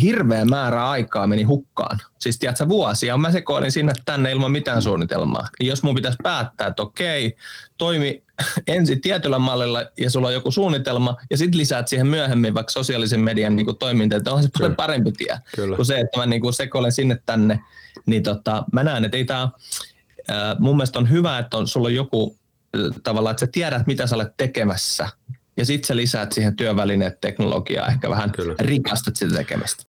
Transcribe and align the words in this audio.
hirveä 0.00 0.44
määrä 0.44 0.90
aikaa 0.90 1.26
meni 1.26 1.42
hukkaan. 1.42 1.98
Siis 2.18 2.38
tiedätkö, 2.38 2.68
vuosia 2.68 3.16
mä 3.16 3.32
sekoilin 3.32 3.72
sinne 3.72 3.92
tänne 4.04 4.32
ilman 4.32 4.52
mitään 4.52 4.82
suunnitelmaa. 4.82 5.48
Ja 5.60 5.66
jos 5.66 5.82
mun 5.82 5.94
pitäisi 5.94 6.18
päättää, 6.22 6.66
että 6.66 6.82
okei, 6.82 7.36
toimi 7.78 8.22
ensin 8.66 9.00
tietyllä 9.00 9.38
mallilla 9.38 9.84
ja 10.00 10.10
sulla 10.10 10.28
on 10.28 10.34
joku 10.34 10.50
suunnitelma 10.50 11.16
ja 11.30 11.36
sitten 11.36 11.58
lisäät 11.58 11.88
siihen 11.88 12.06
myöhemmin 12.06 12.54
vaikka 12.54 12.72
sosiaalisen 12.72 13.20
median 13.20 13.56
niin 13.56 13.78
toiminta, 13.78 14.16
että 14.16 14.32
on 14.32 14.42
se 14.42 14.48
paljon 14.58 14.76
parempi 14.76 15.12
tie 15.12 15.38
Kyllä. 15.56 15.76
kuin 15.76 15.86
se, 15.86 16.00
että 16.00 16.18
mä 16.18 16.26
niin 16.26 16.54
sekoilen 16.54 16.92
sinne 16.92 17.22
tänne. 17.26 17.60
Niin 18.06 18.22
tota, 18.22 18.64
mä 18.72 18.84
näen, 18.84 19.04
että 19.04 19.16
ei 19.16 19.24
tää, 19.24 19.48
mun 20.58 20.76
mielestä 20.76 20.98
on 20.98 21.10
hyvä, 21.10 21.38
että 21.38 21.56
on, 21.56 21.68
sulla 21.68 21.88
on 21.88 21.94
joku 21.94 22.38
tavallaan, 23.02 23.30
että 23.30 23.46
sä 23.46 23.52
tiedät, 23.52 23.86
mitä 23.86 24.06
sä 24.06 24.16
olet 24.16 24.36
tekemässä 24.36 25.08
ja 25.56 25.64
sitten 25.64 25.86
sä 25.86 25.96
lisäät 25.96 26.32
siihen 26.32 26.56
työvälineet 26.56 27.20
teknologiaa, 27.20 27.88
ehkä 27.88 28.10
vähän 28.10 28.32
Kyllä. 28.32 28.54
rikastat 28.58 29.16
sitä 29.16 29.34
tekemistä. 29.34 29.87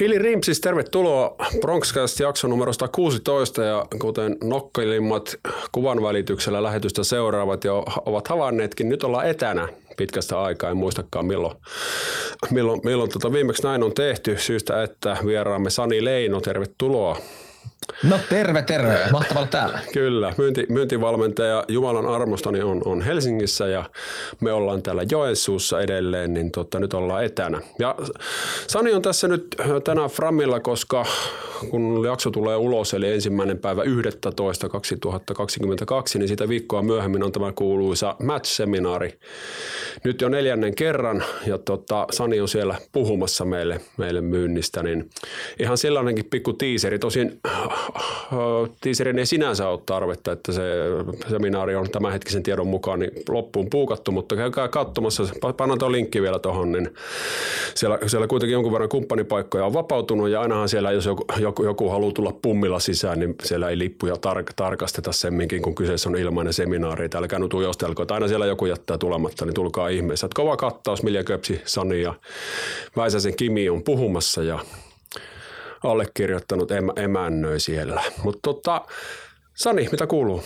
Hili 0.00 0.18
Rimpsis, 0.18 0.60
tervetuloa 0.60 1.36
Bronxcast 1.60 2.20
jakson 2.20 2.50
numero 2.50 2.72
116 2.72 3.62
ja 3.62 3.86
kuten 4.00 4.36
nokkelimmat 4.44 5.36
kuvan 5.72 6.02
välityksellä 6.02 6.62
lähetystä 6.62 7.04
seuraavat 7.04 7.64
ja 7.64 7.72
ovat 8.06 8.28
havainneetkin, 8.28 8.88
nyt 8.88 9.04
ollaan 9.04 9.28
etänä 9.28 9.68
pitkästä 9.96 10.40
aikaa, 10.40 10.70
en 10.70 10.76
muistakaan 10.76 11.26
milloin, 11.26 11.56
milloin, 12.50 12.80
milloin 12.84 13.10
tota 13.10 13.32
viimeksi 13.32 13.62
näin 13.62 13.82
on 13.82 13.94
tehty 13.94 14.36
syystä, 14.38 14.82
että 14.82 15.16
vieraamme 15.26 15.70
Sani 15.70 16.04
Leino, 16.04 16.40
tervetuloa. 16.40 17.16
No 18.02 18.18
terve, 18.28 18.62
terve. 18.62 18.98
Mahtavaa 19.12 19.40
olla 19.40 19.50
täällä. 19.50 19.80
Kyllä. 19.92 20.34
Myynti, 20.38 20.66
myyntivalmentaja 20.68 21.64
Jumalan 21.68 22.06
armostani 22.06 22.62
on, 22.62 22.82
on 22.84 23.02
Helsingissä 23.02 23.66
ja 23.66 23.84
me 24.40 24.52
ollaan 24.52 24.82
täällä 24.82 25.02
Joensuussa 25.10 25.80
edelleen, 25.80 26.34
niin 26.34 26.50
totta, 26.50 26.80
nyt 26.80 26.94
ollaan 26.94 27.24
etänä. 27.24 27.60
Ja 27.78 27.94
Sani 28.66 28.92
on 28.92 29.02
tässä 29.02 29.28
nyt 29.28 29.56
tänään 29.84 30.10
Framilla, 30.10 30.60
koska 30.60 31.06
kun 31.70 32.04
jakso 32.06 32.30
tulee 32.30 32.56
ulos, 32.56 32.94
eli 32.94 33.12
ensimmäinen 33.12 33.58
päivä 33.58 33.82
11. 33.82 34.68
2022, 34.68 36.18
niin 36.18 36.28
sitä 36.28 36.48
viikkoa 36.48 36.82
myöhemmin 36.82 37.22
on 37.22 37.32
tämä 37.32 37.52
kuuluisa 37.52 38.16
Match-seminaari. 38.22 39.18
Nyt 40.04 40.20
jo 40.20 40.28
neljännen 40.28 40.74
kerran, 40.74 41.24
ja 41.46 41.58
tota, 41.58 42.06
Sani 42.10 42.40
on 42.40 42.48
siellä 42.48 42.74
puhumassa 42.92 43.44
meille, 43.44 43.80
meille 43.96 44.20
myynnistä, 44.20 44.82
niin 44.82 45.10
ihan 45.58 45.78
sellainenkin 45.78 46.24
pikku 46.24 46.52
tiiseri. 46.52 46.98
Tosin 46.98 47.40
teaserin 48.80 49.18
ei 49.18 49.26
sinänsä 49.26 49.68
ole 49.68 49.80
tarvetta, 49.86 50.32
että 50.32 50.52
se 50.52 50.62
seminaari 51.30 51.76
on 51.76 51.90
tämänhetkisen 51.90 52.42
tiedon 52.42 52.66
mukaan 52.66 52.98
niin 52.98 53.10
loppuun 53.28 53.70
puukattu, 53.70 54.12
mutta 54.12 54.36
käykää 54.36 54.68
katsomassa, 54.68 55.22
pannaan 55.56 55.78
tuo 55.78 55.92
linkki 55.92 56.22
vielä 56.22 56.38
tuohon, 56.38 56.72
niin 56.72 56.94
siellä, 57.74 57.98
siellä 58.06 58.26
kuitenkin 58.26 58.52
jonkun 58.52 58.72
verran 58.72 58.88
kumppanipaikkoja 58.88 59.64
on 59.64 59.72
vapautunut 59.72 60.28
ja 60.28 60.40
ainahan 60.40 60.68
siellä, 60.68 60.92
jos 60.92 61.06
joku, 61.06 61.24
joku, 61.38 61.64
joku 61.64 61.88
haluaa 61.88 62.12
tulla 62.12 62.32
pummilla 62.42 62.80
sisään, 62.80 63.18
niin 63.18 63.34
siellä 63.42 63.68
ei 63.68 63.78
lippuja 63.78 64.14
tar- 64.14 64.52
tarkasteta 64.56 65.12
semminkin, 65.12 65.62
kun 65.62 65.74
kyseessä 65.74 66.08
on 66.08 66.16
ilmainen 66.16 66.52
seminaari, 66.52 67.04
että 67.04 67.18
älkää 67.18 67.38
nyt 67.38 67.54
ujostelko, 67.54 68.02
että 68.02 68.14
aina 68.14 68.28
siellä 68.28 68.46
joku 68.46 68.66
jättää 68.66 68.98
tulematta, 68.98 69.44
niin 69.44 69.54
tulkaa 69.54 69.88
ihmeessä. 69.88 70.26
Että 70.26 70.36
kova 70.36 70.56
kattaus, 70.56 71.02
Milja 71.02 71.24
Köpsi, 71.24 71.60
Sani 71.64 72.02
ja 72.02 72.14
Väisäsen 72.96 73.36
Kimi 73.36 73.68
on 73.68 73.82
puhumassa 73.82 74.42
ja 74.42 74.58
allekirjoittanut 75.84 76.70
em- 76.70 77.00
emännöi 77.02 77.60
siellä. 77.60 78.02
Mutta 78.22 78.40
tota, 78.42 78.84
Sani, 79.54 79.88
mitä 79.92 80.06
kuuluu? 80.06 80.42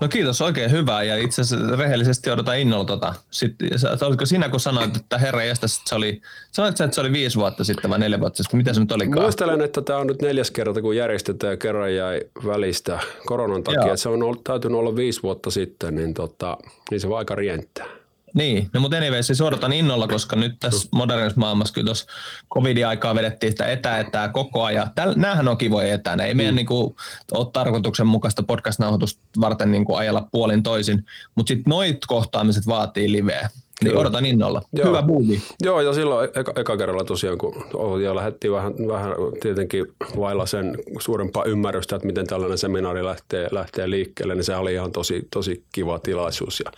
No 0.00 0.08
kiitos, 0.08 0.42
oikein 0.42 0.70
hyvää 0.70 1.02
ja 1.02 1.16
itse 1.16 1.42
asiassa 1.42 1.76
rehellisesti 1.76 2.30
odotan 2.30 2.58
innolla 2.58 2.84
tota. 2.84 3.14
Sitten, 3.30 3.70
oliko 4.06 4.26
sinä, 4.26 4.48
kun 4.48 4.60
sanoit, 4.60 4.96
että 4.96 5.18
herra 5.18 5.44
jästä, 5.44 5.66
se 5.68 5.94
oli, 5.94 6.20
sanoit 6.52 6.80
että 6.80 6.94
se 6.94 7.00
oli 7.00 7.12
viisi 7.12 7.38
vuotta 7.38 7.64
sitten 7.64 7.90
vai 7.90 7.98
neljä 7.98 8.20
vuotta 8.20 8.42
sitten, 8.42 8.58
mitä 8.58 8.72
se 8.72 8.80
nyt 8.80 8.92
olikaan? 8.92 9.22
Muistelen, 9.22 9.60
että 9.60 9.82
tämä 9.82 9.98
on 9.98 10.06
nyt 10.06 10.22
neljäs 10.22 10.50
kerta, 10.50 10.80
kun 10.82 10.96
järjestetään 10.96 11.50
ja 11.50 11.56
kerran 11.56 11.94
jäi 11.94 12.20
välistä 12.46 12.98
koronan 13.26 13.62
takia. 13.62 13.86
Joo. 13.86 13.96
Se 13.96 14.08
on 14.08 14.22
ollut, 14.22 14.44
täytynyt 14.44 14.78
olla 14.78 14.96
viisi 14.96 15.22
vuotta 15.22 15.50
sitten, 15.50 15.94
niin, 15.94 16.14
tota, 16.14 16.58
niin 16.90 17.00
se 17.00 17.08
vaan 17.08 17.18
aika 17.18 17.34
rienttää. 17.34 17.86
Niin, 18.34 18.70
no 18.72 18.80
mutta 18.80 18.96
anyway, 18.96 19.22
siis 19.22 19.40
odotan 19.40 19.72
innolla, 19.72 20.08
koska 20.08 20.36
nyt 20.36 20.56
tässä 20.60 20.88
modernissa 20.92 21.40
maailmassa 21.40 21.74
kyllä 21.74 21.84
tuossa 21.84 22.06
covidin-aikaa 22.54 23.14
vedettiin 23.14 23.52
sitä 23.52 23.66
etä-etää 23.66 24.28
koko 24.28 24.64
ajan. 24.64 24.90
Täl, 24.94 25.14
näähän 25.16 25.48
on 25.48 25.58
kivoja 25.58 25.94
etänä. 25.94 26.24
Ei 26.24 26.34
mm. 26.34 26.36
meidän 26.36 26.54
niinku, 26.54 26.96
ole 27.32 27.46
tarkoituksenmukaista 27.52 28.42
podcast-nauhoitusta 28.42 29.20
varten 29.40 29.72
niinku 29.72 29.94
ajella 29.94 30.28
puolin 30.32 30.62
toisin, 30.62 31.04
mutta 31.34 31.48
sitten 31.48 31.70
noit 31.70 31.98
kohtaamiset 32.06 32.66
vaatii 32.66 33.12
liveä. 33.12 33.50
Niin 33.84 33.96
odotan 33.96 34.26
innolla. 34.26 34.62
Joo. 34.72 34.88
Hyvä 34.88 35.02
buumi. 35.02 35.42
Joo, 35.62 35.80
ja 35.80 35.92
silloin 35.92 36.28
eka, 36.34 36.52
eka 36.56 36.76
kerralla 36.76 37.04
tosiaan, 37.04 37.38
kun 37.38 37.54
ja 38.02 38.14
lähdettiin 38.14 38.52
vähän, 38.52 38.72
vähän 38.88 39.14
tietenkin 39.40 39.86
vailla 40.16 40.46
sen 40.46 40.78
suurempaa 40.98 41.44
ymmärrystä, 41.44 41.96
että 41.96 42.06
miten 42.06 42.26
tällainen 42.26 42.58
seminaari 42.58 43.04
lähtee, 43.04 43.48
lähtee 43.50 43.90
liikkeelle, 43.90 44.34
niin 44.34 44.44
se 44.44 44.56
oli 44.56 44.72
ihan 44.72 44.92
tosi, 44.92 45.28
tosi 45.32 45.62
kiva 45.72 45.98
tilaisuus. 45.98 46.62
Ja, 46.64 46.72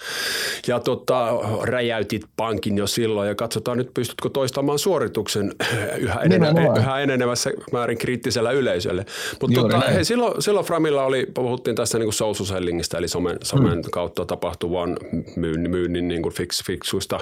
ja 0.66 0.80
tota, 0.80 1.28
räjäytit 1.62 2.22
pankin 2.36 2.78
jo 2.78 2.86
silloin, 2.86 3.28
ja 3.28 3.34
katsotaan 3.34 3.78
nyt, 3.78 3.94
pystytkö 3.94 4.30
toistamaan 4.30 4.78
suorituksen 4.78 5.52
yhä, 5.98 6.20
enene, 6.20 6.48
yhä 6.78 7.00
enenevässä 7.00 7.50
määrin 7.72 7.98
kriittisellä 7.98 8.50
yleisölle. 8.50 9.06
Mutta 9.40 9.60
tota, 9.60 9.80
hei, 9.80 10.04
silloin, 10.04 10.42
silloin 10.42 10.66
Framilla 10.66 11.04
oli, 11.04 11.26
puhuttiin 11.34 11.76
tästä 11.76 11.98
niin 11.98 12.06
kuin 12.06 12.14
social 12.14 12.46
sellingistä, 12.46 12.98
eli 12.98 13.08
somen, 13.08 13.38
somen 13.42 13.78
mm. 13.78 13.90
kautta 13.92 14.24
tapahtuvan 14.24 14.96
myynnin, 15.36 15.70
myynnin 15.70 16.08
niin 16.08 16.22
kuin 16.22 16.34
fix, 16.34 16.64
fix 16.64 16.94
fiksuista 16.96 17.20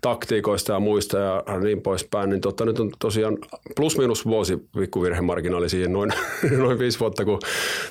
taktiikoista 0.00 0.72
ja 0.72 0.80
muista 0.80 1.18
ja 1.18 1.44
niin 1.60 1.82
poispäin, 1.82 2.30
niin 2.30 2.40
totta, 2.40 2.64
nyt 2.64 2.80
on 2.80 2.90
tosiaan 2.98 3.38
plus 3.76 3.98
minus 3.98 4.26
vuosi 4.26 4.56
pikkuvirhemarginaali 4.78 5.68
siihen 5.68 5.92
noin, 5.92 6.12
noin 6.62 6.78
viisi 6.78 7.00
vuotta, 7.00 7.24
kun 7.24 7.38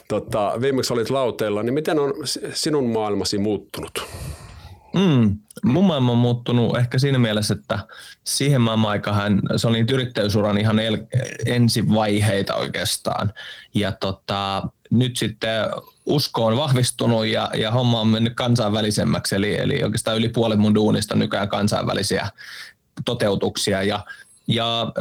totta, 0.07 0.53
viimeksi 0.61 0.93
olit 0.93 1.09
lauteella, 1.09 1.63
niin 1.63 1.73
miten 1.73 1.99
on 1.99 2.13
sinun 2.53 2.89
maailmasi 2.89 3.37
muuttunut? 3.37 4.05
Mm, 4.93 5.37
mun 5.63 5.85
maailma 5.85 6.11
on 6.11 6.17
muuttunut 6.17 6.77
ehkä 6.77 6.99
siinä 6.99 7.19
mielessä, 7.19 7.53
että 7.53 7.79
siihen 8.23 8.61
maailman 8.61 8.91
aikaan 8.91 9.41
se 9.55 9.67
oli 9.67 9.85
yrittäjyysuran 9.91 10.57
ihan 10.57 10.79
el- 10.79 11.05
ensivaiheita 11.45 12.55
oikeastaan. 12.55 13.33
Ja 13.73 13.91
tota, 13.91 14.63
nyt 14.91 15.17
sitten 15.17 15.65
usko 16.05 16.45
on 16.45 16.57
vahvistunut 16.57 17.25
ja, 17.25 17.49
ja 17.53 17.71
homma 17.71 18.01
on 18.01 18.07
mennyt 18.07 18.33
kansainvälisemmäksi, 18.35 19.35
eli, 19.35 19.57
eli 19.57 19.83
oikeastaan 19.83 20.17
yli 20.17 20.29
puolet 20.29 20.59
mun 20.59 20.75
duunista 20.75 21.15
nykyään 21.15 21.49
kansainvälisiä 21.49 22.29
toteutuksia 23.05 23.83
ja, 23.83 24.05
ja 24.47 24.93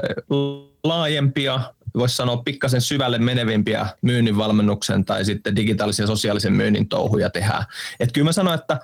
laajempia, 0.84 1.60
voisi 1.94 2.16
sanoa 2.16 2.36
pikkasen 2.36 2.80
syvälle 2.80 3.18
menevimpiä 3.18 3.86
myynnin 4.02 4.36
valmennuksen 4.36 5.04
tai 5.04 5.24
sitten 5.24 5.56
digitaalisia 5.56 6.06
sosiaalisen 6.06 6.52
myynnin 6.52 6.88
touhuja 6.88 7.30
tehdään. 7.30 7.64
Et 8.00 8.12
kyllä 8.12 8.24
mä 8.24 8.32
sanon, 8.32 8.54
että 8.54 8.80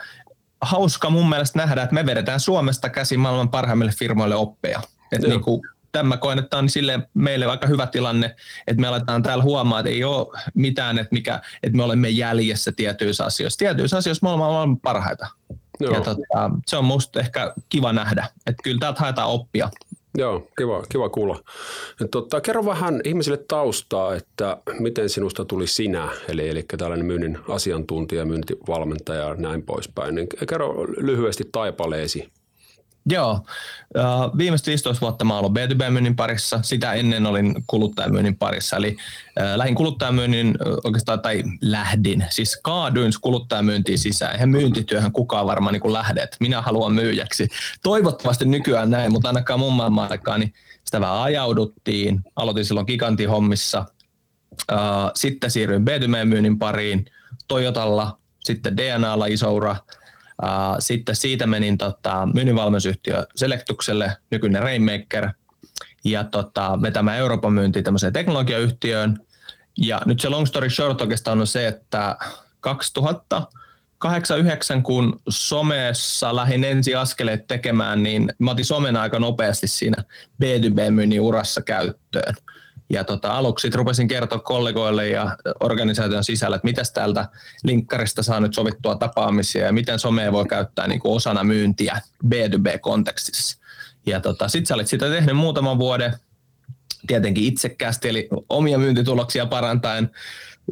hauska 0.64 1.10
mun 1.10 1.28
mielestä 1.28 1.58
nähdä, 1.58 1.82
että 1.82 1.94
me 1.94 2.06
vedetään 2.06 2.40
Suomesta 2.40 2.88
käsi 2.88 3.16
maailman 3.16 3.48
parhaimmille 3.48 3.92
firmoille 3.92 4.34
oppeja. 4.34 4.80
Että 5.12 5.28
niin 5.28 5.40
kuin 5.40 5.62
tämä 5.92 6.16
koen, 6.16 6.38
että 6.38 6.58
on 6.58 6.68
sille 6.68 7.08
meille 7.14 7.46
aika 7.46 7.66
hyvä 7.66 7.86
tilanne, 7.86 8.36
että 8.66 8.80
me 8.80 8.86
aletaan 8.86 9.22
täällä 9.22 9.44
huomaa, 9.44 9.80
että 9.80 9.90
ei 9.90 10.04
ole 10.04 10.40
mitään, 10.54 10.98
että, 10.98 11.12
mikä, 11.12 11.40
että 11.62 11.76
me 11.76 11.82
olemme 11.82 12.08
jäljessä 12.08 12.72
tietyissä 12.72 13.24
asioissa. 13.24 13.58
Tietyissä 13.58 13.96
asioissa 13.96 14.26
me 14.26 14.28
olemme 14.30 14.44
maailman 14.44 14.80
parhaita. 14.80 15.26
Joo. 15.80 15.94
Ja 15.94 16.00
tota, 16.00 16.50
se 16.66 16.76
on 16.76 16.84
musta 16.84 17.20
ehkä 17.20 17.54
kiva 17.68 17.92
nähdä, 17.92 18.28
että 18.46 18.62
kyllä 18.62 18.80
täältä 18.80 19.00
haetaan 19.00 19.28
oppia. 19.28 19.70
Joo, 20.18 20.48
kiva, 20.58 20.82
kiva 20.88 21.08
kuulla. 21.08 21.40
Totta, 22.10 22.40
kerro 22.40 22.66
vähän 22.66 23.00
ihmisille 23.04 23.44
taustaa, 23.48 24.14
että 24.14 24.58
miten 24.80 25.08
sinusta 25.08 25.44
tuli 25.44 25.66
sinä, 25.66 26.08
eli, 26.28 26.48
eli 26.48 26.62
tällainen 26.62 27.06
myynnin 27.06 27.38
asiantuntija, 27.48 28.24
myyntivalmentaja 28.24 29.20
ja 29.20 29.34
näin 29.34 29.62
poispäin. 29.62 30.14
Niin 30.14 30.28
kerro 30.48 30.84
lyhyesti 30.84 31.44
taipaleesi 31.52 32.28
Joo. 33.06 33.46
Viimeiset 34.38 34.66
15 34.66 35.00
vuotta 35.00 35.24
mä 35.24 35.38
olen 35.38 35.52
B2B-myynnin 35.52 36.16
parissa. 36.16 36.62
Sitä 36.62 36.92
ennen 36.92 37.26
olin 37.26 37.54
kuluttajamyynnin 37.66 38.36
parissa. 38.36 38.76
Eli 38.76 38.96
lähdin 39.56 39.74
kuluttajamyynnin 39.74 40.54
oikeastaan, 40.84 41.20
tai 41.20 41.42
lähdin, 41.60 42.24
siis 42.30 42.58
kaaduin 42.62 43.12
kuluttajamyyntiin 43.20 43.98
sisään. 43.98 44.32
Eihän 44.32 44.48
myyntityöhön 44.48 45.12
kukaan 45.12 45.46
varmaan 45.46 45.72
niin 45.72 45.92
lähdet. 45.92 46.36
Minä 46.40 46.62
haluan 46.62 46.92
myyjäksi. 46.92 47.48
Toivottavasti 47.82 48.44
nykyään 48.44 48.90
näin, 48.90 49.12
mutta 49.12 49.28
ainakaan 49.28 49.60
mun 49.60 49.72
maailman 49.72 50.10
aikaa 50.10 50.38
niin 50.38 50.52
sitä 50.84 51.00
vähän 51.00 51.22
ajauduttiin. 51.22 52.20
Aloitin 52.36 52.64
silloin 52.64 52.86
gigantin 52.86 53.30
hommissa. 53.30 53.84
Sitten 55.14 55.50
siirryin 55.50 55.84
B2B-myynnin 55.84 56.58
pariin 56.58 57.04
Toyotalla, 57.48 58.18
sitten 58.44 58.76
DNAlla 58.76 59.26
isoura– 59.26 59.76
sitten 60.78 61.16
siitä 61.16 61.46
menin 61.46 61.78
tota, 61.78 62.28
myynninvalmennusyhtiö 62.34 63.26
Selectukselle, 63.36 64.16
nykyinen 64.30 64.62
Rainmaker, 64.62 65.28
ja 66.04 66.24
tota, 66.24 66.78
vetämään 66.82 67.18
Euroopan 67.18 67.52
myyntiä 67.52 67.82
tämmöiseen 67.82 68.12
teknologiayhtiöön. 68.12 69.18
Ja 69.78 70.00
nyt 70.06 70.20
se 70.20 70.28
long 70.28 70.46
story 70.46 70.70
short 70.70 71.00
oikeastaan 71.00 71.40
on 71.40 71.46
se, 71.46 71.66
että 71.66 72.16
2000 72.60 73.42
89, 73.98 74.82
kun 74.82 75.20
somessa 75.28 76.36
lähdin 76.36 76.64
ensi 76.64 76.94
askeleet 76.94 77.46
tekemään, 77.46 78.02
niin 78.02 78.32
mä 78.38 78.50
otin 78.50 78.64
somen 78.64 78.96
aika 78.96 79.18
nopeasti 79.18 79.68
siinä 79.68 80.04
B2B-myynnin 80.44 81.20
urassa 81.20 81.62
käyttöön. 81.62 82.34
Ja 82.90 83.04
tota, 83.04 83.32
aluksi 83.32 83.70
rupesin 83.74 84.08
kertoa 84.08 84.38
kollegoille 84.38 85.08
ja 85.08 85.36
organisaation 85.60 86.24
sisällä, 86.24 86.56
että 86.56 86.66
mitäs 86.66 86.92
täältä 86.92 87.28
linkkarista 87.62 88.22
saa 88.22 88.40
nyt 88.40 88.54
sovittua 88.54 88.96
tapaamisia 88.96 89.66
ja 89.66 89.72
miten 89.72 89.98
somea 89.98 90.32
voi 90.32 90.46
käyttää 90.46 90.86
niin 90.86 91.00
kuin 91.00 91.16
osana 91.16 91.44
myyntiä 91.44 92.00
B2B-kontekstissa. 92.26 93.58
Ja 94.06 94.20
tota, 94.20 94.48
sit 94.48 94.66
sä 94.66 94.74
olit 94.74 94.88
sitä 94.88 95.10
tehnyt 95.10 95.36
muutaman 95.36 95.78
vuoden, 95.78 96.14
tietenkin 97.06 97.44
itsekkäästi, 97.44 98.08
eli 98.08 98.28
omia 98.48 98.78
myyntituloksia 98.78 99.46
parantaen. 99.46 100.10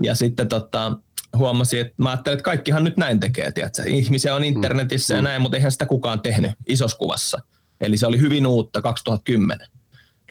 Ja 0.03 0.15
sitten 0.15 0.49
tota, 0.49 0.93
huomasin, 1.37 1.81
että 1.81 1.95
mä 1.97 2.11
ajattelin, 2.11 2.35
että 2.35 2.45
kaikkihan 2.45 2.85
nyt 2.85 2.97
näin 2.97 3.21
tekee, 3.21 3.53
tiedätkö? 3.53 3.83
Ihmisiä 3.87 4.35
on 4.35 4.45
internetissä 4.45 5.15
mm. 5.15 5.19
ja 5.19 5.23
näin, 5.23 5.43
mutta 5.43 5.57
eihän 5.57 5.73
sitä 5.73 5.87
kukaan 5.87 6.21
tehnyt 6.21 6.53
isossa 6.67 6.99
kuvassa. 6.99 7.39
Eli 7.81 7.97
se 7.97 8.07
oli 8.07 8.21
hyvin 8.21 8.47
uutta 8.47 8.83
2010. 8.83 9.69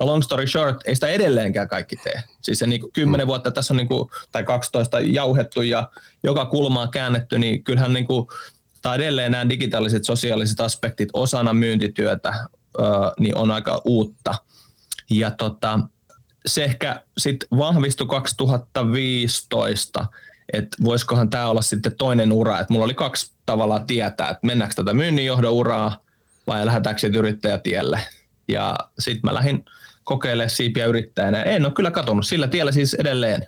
No 0.02 0.08
long 0.08 0.24
story 0.24 0.48
short, 0.48 0.78
ei 0.86 0.96
sitä 0.96 1.08
edelleenkään 1.08 1.68
kaikki 1.68 1.96
tee. 1.96 2.24
Siis 2.42 2.60
se 2.60 2.68
niin 2.68 2.92
10 2.94 3.26
mm. 3.26 3.28
vuotta 3.28 3.52
tässä 3.52 3.74
on 3.74 3.78
niin 3.78 3.88
kuin, 3.88 4.10
tai 4.32 4.44
12 4.44 5.00
jauhettu 5.00 5.62
ja 5.62 5.90
joka 6.24 6.46
kulmaa 6.46 6.88
käännetty, 6.88 7.40
niin 7.40 7.64
kyllähän 7.64 7.94
niin 7.94 8.08
kuin, 8.08 8.28
tai 8.82 8.96
edelleen 8.96 9.32
nämä 9.32 9.50
digitaaliset 9.50 10.04
sosiaaliset 10.04 10.60
aspektit 10.60 11.10
osana 11.14 11.54
myyntityötä 11.54 12.34
öö, 12.80 12.86
niin 13.20 13.36
on 13.36 13.52
aika 13.52 13.82
uutta. 13.86 14.36
Ja 15.10 15.32
tota, 15.32 15.80
se 16.46 16.64
ehkä 16.64 17.02
sitten 17.18 17.50
vahvistui 17.58 18.08
2015, 18.08 20.06
että 20.54 20.78
voisikohan 20.84 21.30
tämä 21.30 21.48
olla 21.48 21.62
sitten 21.62 21.96
toinen 21.98 22.32
ura, 22.32 22.60
että 22.60 22.74
mulla 22.74 22.86
oli 22.86 22.94
kaksi 22.94 23.32
tavalla 23.46 23.80
tietää, 23.80 24.30
että 24.30 24.48
mennäänkö 24.48 24.76
tätä 24.76 24.94
myynninjohdon 24.94 25.54
uraa 25.54 25.98
vai 26.48 26.66
lähdetäänkö 26.66 27.00
sitten 27.00 27.20
yrittäjätielle. 27.20 28.00
Ja 28.48 28.76
sitten 29.00 29.22
mä 29.24 29.34
lähdin 29.34 29.66
kokeilemaan 30.04 30.50
siipiä 30.50 30.86
yrittäjänä. 30.86 31.44
En 31.44 31.66
ole 31.66 31.74
kyllä 31.74 31.92
katsonut 31.92 32.28
sillä 32.28 32.48
tiellä 32.48 32.72
siis 32.72 32.94
edelleen 32.94 33.48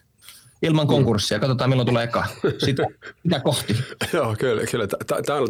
ilman 0.64 0.88
konkurssia. 0.88 1.40
Katsotaan 1.40 1.70
milloin 1.70 1.88
tulee 1.88 2.04
eka. 2.04 2.26
Sitä, 2.58 2.84
sitä 3.24 3.40
kohti. 3.40 3.76
Joo, 4.14 4.36
kyllä. 4.40 4.62
kyllä. 4.72 4.88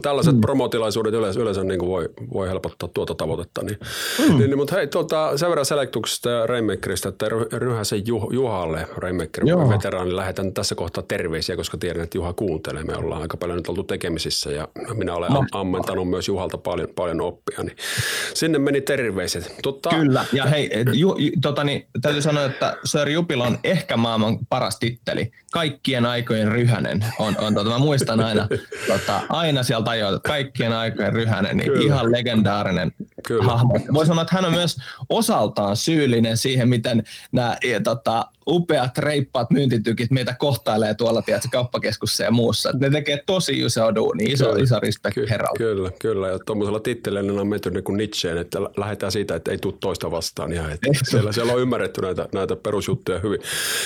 Tällaiset 0.01 0.35
mm. 0.35 0.41
promotilaisuudet 0.41 1.13
yleensä, 1.13 1.39
yleensä 1.39 1.63
niin 1.63 1.79
kuin 1.79 1.89
voi, 1.89 2.09
voi 2.33 2.49
helpottaa 2.49 2.89
tuota 2.93 3.15
tavoitetta. 3.15 3.63
Niin. 3.63 3.77
Mm. 4.19 4.37
Niin, 4.37 4.49
niin, 4.49 4.57
mutta 4.57 4.75
hei, 4.75 4.87
tuota, 4.87 5.37
sen 5.37 5.49
verran 5.49 5.65
selektuksesta 5.65 6.29
ja 6.29 6.47
Rainmakerista, 6.47 7.09
että 7.09 7.25
Ryhäsen 7.51 8.07
Juh, 8.07 8.27
Juhalle, 8.31 8.87
Rainmakerin 8.97 9.69
veteraani, 9.69 10.15
lähetän 10.15 10.53
tässä 10.53 10.75
kohtaa 10.75 11.03
terveisiä, 11.07 11.55
koska 11.55 11.77
tiedän, 11.77 12.03
että 12.03 12.17
Juha 12.17 12.33
kuuntelee. 12.33 12.83
Me 12.83 12.95
ollaan 12.95 13.21
aika 13.21 13.37
paljon 13.37 13.57
nyt 13.57 13.69
oltu 13.69 13.83
tekemisissä 13.83 14.51
ja 14.51 14.67
minä 14.93 15.15
olen 15.15 15.31
no. 15.31 15.45
ammentanut 15.51 16.09
myös 16.09 16.27
Juhalta 16.27 16.57
paljon, 16.57 16.87
paljon 16.95 17.21
oppia. 17.21 17.63
Niin 17.63 17.77
sinne 18.33 18.59
meni 18.59 18.81
terveiset. 18.81 19.55
Tota... 19.63 19.89
Kyllä, 19.89 20.25
ja 20.33 20.45
hei, 20.45 20.69
ju, 20.93 21.15
tota, 21.41 21.63
niin, 21.63 21.87
täytyy 22.01 22.21
sanoa, 22.21 22.45
että 22.45 22.77
Sir 22.85 23.09
Jupil 23.09 23.41
on 23.41 23.57
ehkä 23.63 23.97
maailman 23.97 24.37
paras 24.49 24.79
titteli. 25.05 25.31
Kaikkien 25.51 26.05
aikojen 26.05 26.51
ryhänen 26.51 27.05
on, 27.19 27.35
on 27.39 27.53
tota, 27.53 27.69
mä 27.69 27.77
muistan 27.77 28.19
aina, 28.19 28.47
tota, 28.87 29.21
aina 29.29 29.63
sieltä 29.63 29.89
ajoilta, 29.89 30.29
kaikkien 30.29 30.73
aikojen 30.73 31.13
ryhänen, 31.13 31.57
niin 31.57 31.71
Kyllä. 31.71 31.85
ihan 31.85 32.11
legendaarinen 32.11 32.91
Kyllä. 33.27 33.43
hahmo. 33.43 33.79
Voi 33.93 34.05
sanoa, 34.05 34.21
että 34.21 34.35
hän 34.35 34.45
on 34.45 34.53
myös 34.53 34.77
osaltaan 35.09 35.77
syyllinen 35.77 36.37
siihen, 36.37 36.69
miten 36.69 37.03
nämä 37.31 37.57
tota, 37.83 38.25
upeat, 38.47 38.97
reippaat 38.97 39.51
myyntitykit 39.51 40.11
meitä 40.11 40.35
kohtailee 40.39 40.93
tuolla 40.93 41.21
tiedätkö, 41.21 41.47
kauppakeskussa 41.51 42.23
ja 42.23 42.31
muussa. 42.31 42.71
Ne 42.79 42.89
tekee 42.89 43.23
tosi 43.25 43.59
iso 43.59 43.95
duuni, 43.95 44.23
iso, 44.23 44.45
kyllä, 44.45 44.63
iso 44.63 44.79
respect 44.79 45.15
ky- 45.15 45.29
herralle. 45.29 45.57
Kyllä, 45.57 45.91
kyllä. 45.99 46.27
Ja 46.27 46.39
tuommoisella 46.39 46.79
titteleillä 46.79 47.41
on 47.41 47.47
menty 47.47 47.71
niin 47.71 47.83
kuin 47.83 47.97
Nietzscheen, 47.97 48.37
että 48.37 48.59
lähdetään 48.77 49.11
siitä, 49.11 49.35
että 49.35 49.51
ei 49.51 49.57
tule 49.57 49.73
toista 49.79 50.11
vastaan. 50.11 50.53
Ja 50.53 50.71
että 50.71 50.89
siellä, 51.03 51.31
siellä 51.31 51.53
on 51.53 51.61
ymmärretty 51.61 52.01
näitä, 52.01 52.27
näitä 52.33 52.55
perusjuttuja 52.55 53.19
hyvin. 53.19 53.39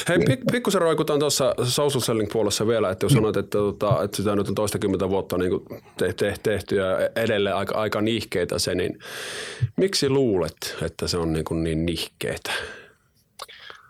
Hei, 0.09 0.19
pik, 0.19 0.39
pikkusen 0.51 0.81
roikutaan 0.81 1.19
tuossa 1.19 1.56
social 1.63 2.01
selling 2.01 2.31
puolessa 2.31 2.68
vielä, 2.68 2.92
että 2.92 3.06
jos 3.06 3.13
mm. 3.13 3.18
sanot, 3.18 3.38
että, 3.38 3.57
että, 3.69 4.04
että 4.04 4.18
sitä 4.18 4.36
nyt 4.36 4.50
on 4.50 4.56
toistakymmentä 4.56 5.09
vuotta 5.09 5.38
niin 5.38 5.50
kuin 5.51 5.83
te, 5.98 6.13
tehty 6.44 6.75
ja 6.75 6.86
edelleen 7.15 7.56
aika, 7.56 7.75
aika 7.75 8.01
nihkeitä 8.01 8.59
se, 8.59 8.75
niin 8.75 9.00
miksi 9.75 10.09
luulet, 10.09 10.77
että 10.81 11.07
se 11.07 11.18
on 11.18 11.33
niin, 11.33 11.45
kuin 11.45 11.63
niin 11.63 11.86
nihkeitä? 11.86 12.51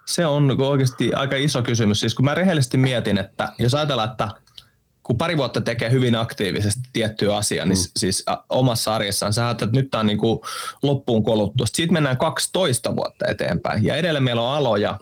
Se 0.07 0.25
on 0.25 0.61
oikeasti 0.61 1.13
aika 1.13 1.35
iso 1.35 1.61
kysymys. 1.61 1.99
Siis 1.99 2.15
kun 2.15 2.25
mä 2.25 2.35
rehellisesti 2.35 2.77
mietin, 2.77 3.17
että 3.17 3.53
jos 3.59 3.73
ajatellaan, 3.73 4.09
että 4.11 4.27
kun 5.03 5.17
pari 5.17 5.37
vuotta 5.37 5.61
tekee 5.61 5.91
hyvin 5.91 6.15
aktiivisesti 6.15 6.81
tiettyä 6.93 7.35
asiaa, 7.37 7.65
niin 7.65 7.77
mm. 7.77 7.91
siis 7.97 8.25
omassa 8.49 8.95
arjessaan 8.95 9.33
sä 9.33 9.49
että 9.49 9.65
nyt 9.65 9.91
tämä 9.91 9.99
on 9.99 10.07
niin 10.07 10.17
kuin 10.17 10.39
loppuun 10.83 11.23
koluttu. 11.23 11.65
Sitten 11.65 11.93
mennään 11.93 12.17
12 12.17 12.95
vuotta 12.95 13.25
eteenpäin 13.27 13.83
ja 13.83 13.95
edelleen 13.95 14.23
meillä 14.23 14.41
on 14.41 14.55
aloja, 14.55 14.99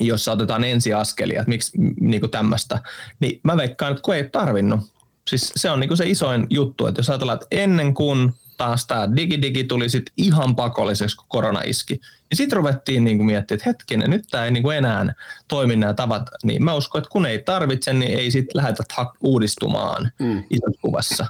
jossa 0.00 0.32
otetaan 0.32 0.64
ensiaskelia, 0.64 1.40
että 1.40 1.48
miksi 1.48 1.72
niin 2.00 2.20
kuin 2.20 2.30
tämmöistä, 2.30 2.80
niin 3.20 3.40
mä 3.42 3.56
veikkaan, 3.56 3.92
että 3.92 4.02
kun 4.02 4.14
ei 4.14 4.28
tarvinnut. 4.28 4.80
Siis 5.28 5.52
se 5.56 5.70
on 5.70 5.80
niin 5.80 5.88
kuin 5.88 5.98
se 5.98 6.08
isoin 6.08 6.46
juttu, 6.50 6.86
että 6.86 6.98
jos 6.98 7.10
ajatellaan, 7.10 7.36
että 7.36 7.46
ennen 7.50 7.94
kuin 7.94 8.34
taas 8.56 8.86
tämä 8.86 9.16
digidigi 9.16 9.64
tuli 9.64 9.88
sit 9.88 10.10
ihan 10.16 10.56
pakolliseksi, 10.56 11.16
kun 11.16 11.26
korona 11.28 11.60
iski. 11.64 12.00
Ja 12.30 12.36
sitten 12.36 12.56
ruvettiin 12.56 13.04
niin 13.04 13.16
kuin 13.16 13.26
miettimään, 13.26 13.58
että 13.58 13.70
hetkinen, 13.70 14.10
nyt 14.10 14.24
tämä 14.30 14.44
ei 14.44 14.50
niin 14.50 14.62
kuin 14.62 14.76
enää 14.76 15.14
toimi 15.48 15.76
nämä 15.76 15.94
tavat. 15.94 16.22
Niin 16.42 16.64
mä 16.64 16.74
uskon, 16.74 16.98
että 16.98 17.10
kun 17.10 17.26
ei 17.26 17.38
tarvitse, 17.38 17.92
niin 17.92 18.18
ei 18.18 18.30
sitten 18.30 18.62
lähdetä 18.62 18.84
uudistumaan 19.20 20.12
mm. 20.18 20.44
isossa 20.50 20.80
kuvassa. 20.80 21.26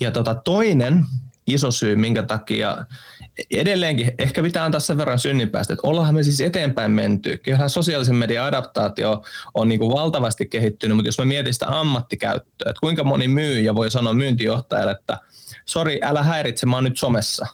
Ja 0.00 0.10
tota, 0.10 0.34
toinen 0.34 1.04
iso 1.48 1.70
syy, 1.70 1.96
minkä 1.96 2.22
takia 2.22 2.76
edelleenkin 3.50 4.12
ehkä 4.18 4.42
pitää 4.42 4.64
antaa 4.64 4.80
sen 4.80 4.98
verran 4.98 5.18
synninpäästä, 5.18 5.72
että 5.72 5.86
ollaanhan 5.86 6.14
me 6.14 6.22
siis 6.22 6.40
eteenpäin 6.40 6.90
menty. 6.90 7.36
Kyllähän 7.36 7.70
sosiaalisen 7.70 8.14
median 8.14 8.46
adaptaatio 8.46 9.22
on 9.54 9.68
niin 9.68 9.80
kuin 9.80 9.92
valtavasti 9.92 10.46
kehittynyt, 10.46 10.96
mutta 10.96 11.08
jos 11.08 11.18
me 11.18 11.24
mietin 11.24 11.54
sitä 11.54 11.66
ammattikäyttöä, 11.68 12.70
että 12.70 12.80
kuinka 12.80 13.04
moni 13.04 13.28
myyjä 13.28 13.74
voi 13.74 13.90
sanoa 13.90 14.14
myyntijohtajalle, 14.14 14.92
että 14.92 15.18
sori, 15.66 16.00
älä 16.02 16.22
häiritse, 16.22 16.66
mä 16.66 16.76
oon 16.76 16.84
nyt 16.84 16.98
somessa 16.98 17.46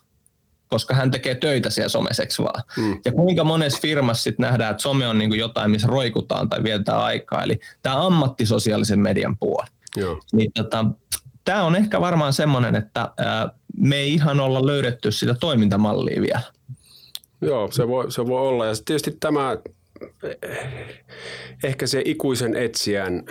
koska 0.69 0.95
hän 0.95 1.11
tekee 1.11 1.35
töitä 1.35 1.71
siellä 1.71 1.89
someseksi 1.89 2.43
vaan. 2.43 2.63
Mm. 2.77 3.01
Ja 3.05 3.13
kuinka 3.13 3.45
monessa 3.45 3.79
firmassa 3.81 4.23
sitten 4.23 4.45
nähdään, 4.45 4.71
että 4.71 4.83
some 4.83 5.09
on 5.09 5.19
niin 5.19 5.31
kuin 5.31 5.41
jotain, 5.41 5.71
missä 5.71 5.89
roikutaan 5.89 6.49
tai 6.49 6.63
vietetään 6.63 6.99
aikaa. 6.99 7.43
Eli 7.43 7.61
tämä 7.83 8.07
ammattisosiaalisen 8.07 9.01
median 9.01 9.39
puoli. 9.39 9.67
Joo. 9.97 10.21
Niin, 10.33 10.53
tota, 10.53 10.85
tämä 11.45 11.63
on 11.63 11.77
ehkä 11.77 12.01
varmaan 12.01 12.33
semmoinen, 12.33 12.75
että 12.75 13.11
ää, 13.19 13.51
me 13.77 13.97
ei 13.97 14.15
ihan 14.15 14.41
olla 14.41 14.67
löydetty 14.67 15.13
sitä 15.13 15.35
toimintamallia 15.41 16.23
vielä. 16.23 16.41
Joo, 17.41 17.71
se 17.71 17.89
voi, 17.89 18.13
se 18.13 18.27
voi 18.27 18.41
olla. 18.41 18.67
Ja 18.67 18.73
tietysti 18.85 19.17
tämä 19.21 19.57
ehkä 21.65 21.87
se 21.87 22.03
ikuisen 22.05 22.57
etsijän, 22.57 23.25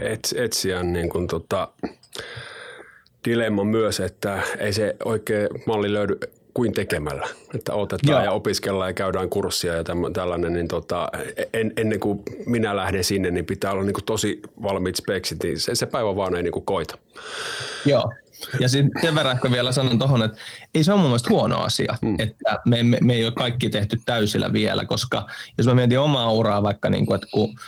et, 0.00 0.34
etsijän 0.36 0.92
niin 0.92 1.08
kuin 1.08 1.26
tota, 1.26 1.68
dilemma 3.24 3.64
myös, 3.64 4.00
että 4.00 4.42
ei 4.58 4.72
se 4.72 4.96
oikein 5.04 5.48
malli 5.66 5.92
löydy 5.92 6.18
kuin 6.54 6.72
tekemällä. 6.72 7.28
Että 7.54 7.74
otetaan 7.74 8.12
Joo. 8.12 8.24
ja 8.24 8.32
opiskellaan 8.32 8.90
ja 8.90 8.94
käydään 8.94 9.28
kurssia 9.28 9.74
ja 9.74 9.84
tällainen, 10.12 10.52
niin 10.52 10.68
tota, 10.68 11.08
en, 11.52 11.72
ennen 11.76 12.00
kuin 12.00 12.22
minä 12.46 12.76
lähden 12.76 13.04
sinne, 13.04 13.30
niin 13.30 13.46
pitää 13.46 13.72
olla 13.72 13.82
niin 13.82 13.94
kuin 13.94 14.04
tosi 14.04 14.40
valmiit 14.62 14.96
speksit, 14.96 15.42
niin 15.42 15.60
se, 15.60 15.74
se 15.74 15.86
päivä 15.86 16.16
vaan 16.16 16.36
ei 16.36 16.42
niin 16.42 16.52
kuin 16.52 16.64
koita. 16.64 16.98
Joo, 17.86 18.12
ja 18.60 18.68
sitten 18.68 19.02
sen 19.02 19.14
verran 19.14 19.34
ehkä 19.34 19.50
vielä 19.50 19.72
sanon 19.72 19.98
tuohon, 19.98 20.22
että 20.22 20.38
ei 20.74 20.84
se 20.84 20.92
ole 20.92 21.00
mun 21.00 21.10
mielestä 21.10 21.30
huono 21.30 21.60
asia, 21.60 21.98
mm. 22.02 22.16
että 22.18 22.58
me, 22.66 22.82
me, 22.82 22.98
me 23.00 23.14
ei 23.14 23.24
ole 23.24 23.32
kaikki 23.32 23.70
tehty 23.70 24.00
täysillä 24.06 24.52
vielä, 24.52 24.84
koska 24.84 25.26
jos 25.58 25.66
mä 25.66 25.74
mietin 25.74 25.98
omaa 25.98 26.32
uraa 26.32 26.62
vaikka, 26.62 26.90
niin 26.90 27.06
kuin, 27.06 27.14
että 27.14 27.28
kun 27.30 27.58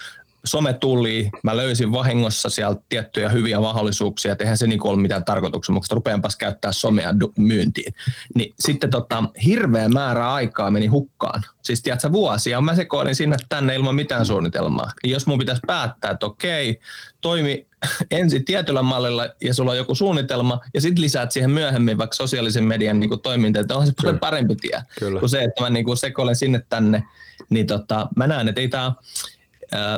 some 0.45 0.73
tuli, 0.73 1.31
mä 1.43 1.57
löysin 1.57 1.93
vahingossa 1.93 2.51
sieltä 2.51 2.83
tiettyjä 2.89 3.29
hyviä 3.29 3.61
mahdollisuuksia, 3.61 4.33
että 4.33 4.45
eihän 4.45 4.59
se 4.59 4.67
niin 4.67 4.87
ollut 4.87 5.03
mitään 5.03 5.25
tarkoituksenmukaista, 5.25 5.95
rupeanpas 5.95 6.37
käyttää 6.37 6.73
somea 6.73 7.15
myyntiin. 7.39 7.95
Niin 8.35 8.55
sitten 8.61 8.91
tota, 8.91 9.25
hirveä 9.45 9.89
määrä 9.89 10.33
aikaa 10.33 10.71
meni 10.71 10.87
hukkaan. 10.87 11.43
Siis 11.63 11.83
tiedätkö, 11.83 12.13
vuosia, 12.13 12.61
mä 12.61 12.75
sekoilin 12.75 13.15
sinne 13.15 13.37
tänne 13.49 13.75
ilman 13.75 13.95
mitään 13.95 14.27
suunnitelmaa. 14.27 14.93
Ja 15.05 15.11
jos 15.11 15.27
mun 15.27 15.39
pitäisi 15.39 15.63
päättää, 15.67 16.11
että 16.11 16.27
okei, 16.27 16.81
toimi 17.21 17.70
ensin 18.11 18.45
tietyllä 18.45 18.83
mallilla 18.83 19.29
ja 19.45 19.55
sulla 19.55 19.71
on 19.71 19.77
joku 19.77 19.95
suunnitelma 19.95 20.61
ja 20.75 20.81
sitten 20.81 21.03
lisäät 21.03 21.33
siihen 21.33 21.51
myöhemmin 21.51 21.99
vaikka 21.99 22.17
sosiaalisen 22.17 22.65
median 22.65 23.01
niin 23.01 23.21
toiminta, 23.23 23.61
että 23.61 23.77
on 23.77 23.87
se 23.87 23.93
Kyllä. 24.01 24.19
parempi 24.19 24.57
tie 24.57 24.83
Kyllä. 24.99 25.21
kuin 25.21 25.31
se, 25.31 25.45
että 25.45 25.63
mä 25.63 25.71
niin 25.71 25.97
sekoilen 25.97 26.37
sinne 26.37 26.63
tänne. 26.69 27.03
Niin 27.51 27.67
tota, 27.67 28.09
mä 28.17 28.27
näen, 28.27 28.49
että 28.49 28.61
ei 28.61 28.69
tämä 28.69 28.93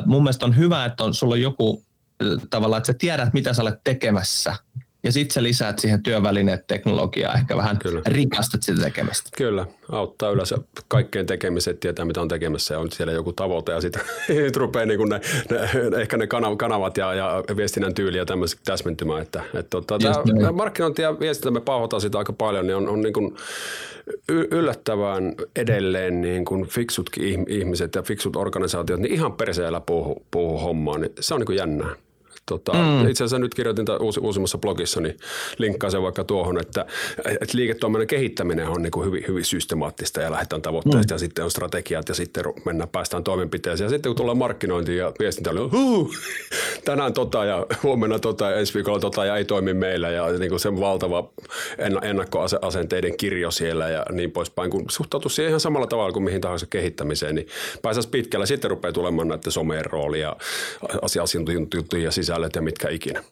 mun 0.05 0.23
mielestä 0.23 0.45
on 0.45 0.57
hyvä, 0.57 0.85
että 0.85 1.03
on, 1.03 1.13
sulla 1.13 1.33
on 1.33 1.41
joku 1.41 1.83
tavallaan, 2.49 2.77
että 2.77 2.87
sä 2.87 2.97
tiedät, 2.97 3.33
mitä 3.33 3.53
sä 3.53 3.61
olet 3.61 3.83
tekemässä 3.83 4.55
ja 5.03 5.11
sitten 5.11 5.33
sä 5.33 5.43
lisäät 5.43 5.79
siihen 5.79 6.03
työvälineet 6.03 6.67
teknologiaa, 6.67 7.33
ehkä 7.33 7.57
vähän 7.57 7.79
Kyllä. 7.79 8.01
rikastat 8.05 8.63
sitä 8.63 8.81
tekemistä. 8.81 9.29
Kyllä, 9.37 9.65
auttaa 9.91 10.31
yleensä 10.31 10.57
kaikkeen 10.87 11.25
tekemiset, 11.25 11.79
tietää 11.79 12.05
mitä 12.05 12.21
on 12.21 12.27
tekemässä 12.27 12.73
ja 12.73 12.79
on 12.79 12.91
siellä 12.91 13.13
joku 13.13 13.33
tavoite 13.33 13.71
ja 13.71 13.81
sitten 13.81 14.01
sit 14.27 14.55
rupeaa 14.63 14.85
niin 14.85 15.09
ne, 15.09 15.21
ne, 15.49 16.01
ehkä 16.01 16.17
ne 16.17 16.27
kanavat 16.57 16.97
ja, 16.97 17.13
ja 17.13 17.43
viestinnän 17.55 17.93
tyyli 17.93 18.17
ja 18.17 18.25
tämmöiset 18.25 18.59
täsmentymään. 18.65 19.21
Että, 19.21 19.43
että 19.53 19.69
tota, 19.69 19.99
tämä 19.99 20.51
markkinointi 20.51 21.01
ja 21.01 21.19
viestintä, 21.19 21.51
me 21.51 21.61
pahoitaan 21.61 22.01
sitä 22.01 22.17
aika 22.17 22.33
paljon, 22.33 22.67
niin 22.67 22.75
on, 22.75 22.89
on 22.89 23.01
niin 23.01 23.13
kuin 23.13 23.35
yllättävän 24.27 25.35
edelleen 25.55 26.21
niin 26.21 26.45
kuin 26.45 26.67
fiksutkin 26.67 27.45
ihmiset 27.49 27.95
ja 27.95 28.01
fiksut 28.01 28.35
organisaatiot, 28.35 28.99
niin 28.99 29.13
ihan 29.13 29.33
perseellä 29.33 29.81
puhuu, 29.81 30.25
puhuu 30.31 30.57
hommaa, 30.57 30.97
niin 30.97 31.11
se 31.19 31.33
on 31.33 31.39
niin 31.39 31.45
kuin 31.45 31.57
jännää. 31.57 31.95
Tota, 32.45 32.73
mm. 32.73 33.07
Itse 33.07 33.23
asiassa 33.23 33.39
nyt 33.39 33.53
kirjoitin 33.53 33.85
uusi, 33.99 34.19
uusimmassa 34.19 34.57
blogissa, 34.57 35.01
niin 35.01 35.17
linkkaan 35.57 35.91
sen 35.91 36.01
vaikka 36.01 36.23
tuohon, 36.23 36.59
että, 36.59 36.85
että 37.25 37.57
liiketoiminnan 37.57 38.07
kehittäminen 38.07 38.67
on 38.67 38.81
niin 38.81 38.91
kuin 38.91 39.05
hyvin, 39.05 39.23
hyvin 39.27 39.45
systemaattista 39.45 40.21
ja 40.21 40.31
lähdetään 40.31 40.61
tavoitteesta 40.61 41.13
mm. 41.13 41.15
ja 41.15 41.19
sitten 41.19 41.45
on 41.45 41.51
strategiat 41.51 42.09
ja 42.09 42.15
sitten 42.15 42.43
mennään, 42.65 42.89
päästään 42.89 43.23
toimenpiteeseen. 43.23 43.85
Ja 43.85 43.89
sitten 43.89 44.09
kun 44.09 44.15
tulee 44.15 44.35
markkinointi 44.35 44.97
ja 44.97 45.11
viestintä, 45.19 45.49
oli, 45.49 45.59
huu, 45.59 46.13
tänään 46.85 47.13
tota 47.13 47.45
ja 47.45 47.65
huomenna 47.83 48.19
tota 48.19 48.49
ja 48.49 48.55
ensi 48.55 48.73
viikolla 48.73 48.99
tota 48.99 49.25
ja 49.25 49.37
ei 49.37 49.45
toimi 49.45 49.73
meillä 49.73 50.09
ja 50.09 50.31
niin 50.31 50.49
kuin 50.49 50.59
sen 50.59 50.79
valtava 50.79 51.29
ennakkoasenteiden 52.01 53.17
kirjo 53.17 53.51
siellä 53.51 53.89
ja 53.89 54.05
niin 54.11 54.31
poispäin, 54.31 54.69
kun 54.69 54.85
suhtautuu 54.89 55.29
siihen 55.29 55.49
ihan 55.49 55.59
samalla 55.59 55.87
tavalla 55.87 56.11
kuin 56.11 56.23
mihin 56.23 56.41
tahansa 56.41 56.65
kehittämiseen, 56.69 57.35
niin 57.35 57.47
pääsäisi 57.81 58.09
pitkällä. 58.09 58.45
Sitten 58.45 58.71
rupeaa 58.71 58.91
tulemaan 58.91 59.27
näiden 59.27 59.51
someen 59.51 59.85
rooli 59.85 60.19
ja 60.19 60.35
asiantuntijoiden 61.01 62.11
sisään 62.11 62.32
sisällöt 62.33 62.55
ja 62.55 62.61
mitkä 62.61 62.89
ikinä. 62.89 63.23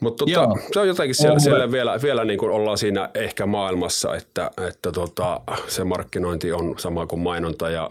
Mutta 0.00 0.24
tota, 0.26 0.48
se 0.72 0.80
on 0.80 0.88
jotenkin 0.88 1.14
siellä, 1.14 1.38
siellä 1.38 1.72
vielä, 1.72 1.98
vielä 2.02 2.24
niin 2.24 2.38
kuin 2.38 2.52
ollaan 2.52 2.78
siinä 2.78 3.10
ehkä 3.14 3.46
maailmassa, 3.46 4.16
että, 4.16 4.50
että 4.68 4.92
tota, 4.92 5.40
se 5.68 5.84
markkinointi 5.84 6.52
on 6.52 6.74
sama 6.78 7.06
kuin 7.06 7.20
mainonta 7.20 7.70
ja 7.70 7.90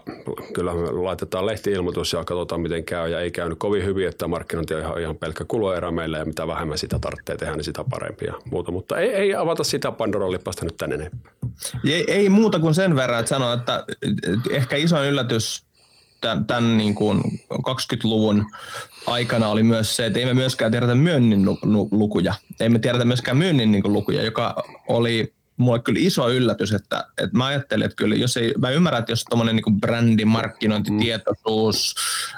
kyllä 0.52 0.74
me 0.74 0.90
laitetaan 0.90 1.46
lehti-ilmoitus 1.46 2.12
ja 2.12 2.24
katsotaan 2.24 2.60
miten 2.60 2.84
käy 2.84 3.08
ja 3.08 3.20
ei 3.20 3.30
käynyt 3.30 3.58
kovin 3.58 3.84
hyvin, 3.84 4.08
että 4.08 4.28
markkinointi 4.28 4.74
on 4.74 4.80
ihan, 4.80 5.00
ihan 5.00 5.16
pelkkä 5.16 5.44
kuluerä 5.48 5.90
meille 5.90 6.18
ja 6.18 6.24
mitä 6.24 6.46
vähemmän 6.46 6.78
sitä 6.78 6.98
tarvitsee 6.98 7.36
tehdä, 7.36 7.56
niin 7.56 7.64
sitä 7.64 7.84
parempi 7.90 8.26
ja 8.26 8.34
muuta. 8.50 8.72
Mutta 8.72 8.98
ei, 8.98 9.08
ei 9.08 9.34
avata 9.34 9.64
sitä 9.64 9.92
Pandoran 9.92 10.32
lipasta 10.32 10.64
nyt 10.64 10.76
tänne 10.76 10.94
enempää. 10.94 11.32
Ei, 11.84 12.04
ei 12.12 12.28
muuta 12.28 12.58
kuin 12.58 12.74
sen 12.74 12.96
verran, 12.96 13.20
että 13.20 13.28
sanoa, 13.28 13.52
että 13.52 13.84
ehkä 14.50 14.76
iso 14.76 15.04
yllätys 15.04 15.69
tämän, 16.20 16.44
tämän 16.44 16.78
niin 16.78 16.94
kuin 16.94 17.20
20-luvun 17.52 18.46
aikana 19.06 19.48
oli 19.48 19.62
myös 19.62 19.96
se, 19.96 20.06
että 20.06 20.18
ei 20.18 20.24
me 20.24 20.34
myöskään 20.34 20.70
tiedetä 20.70 20.94
myönnin 20.94 21.46
lukuja. 21.90 22.34
Ei 22.60 22.68
me 22.68 22.78
tiedetä 22.78 23.04
myöskään 23.04 23.36
myynnin 23.36 23.72
niin 23.72 23.92
lukuja, 23.92 24.22
joka 24.22 24.62
oli 24.88 25.34
mulle 25.60 25.82
kyllä 25.82 26.00
iso 26.02 26.30
yllätys, 26.30 26.72
että, 26.72 27.04
että 27.18 27.36
mä 27.36 27.46
ajattelin, 27.46 27.84
että 27.84 27.96
kyllä, 27.96 28.14
jos 28.14 28.36
ei, 28.36 28.54
mä 28.58 28.70
ymmärrän, 28.70 29.00
että 29.00 29.12
jos 29.12 29.24
tuommoinen 29.24 29.56
niin 29.56 29.80
brändi, 29.80 30.24
markkinointi, 30.24 30.90
tietoisuus, 31.00 31.94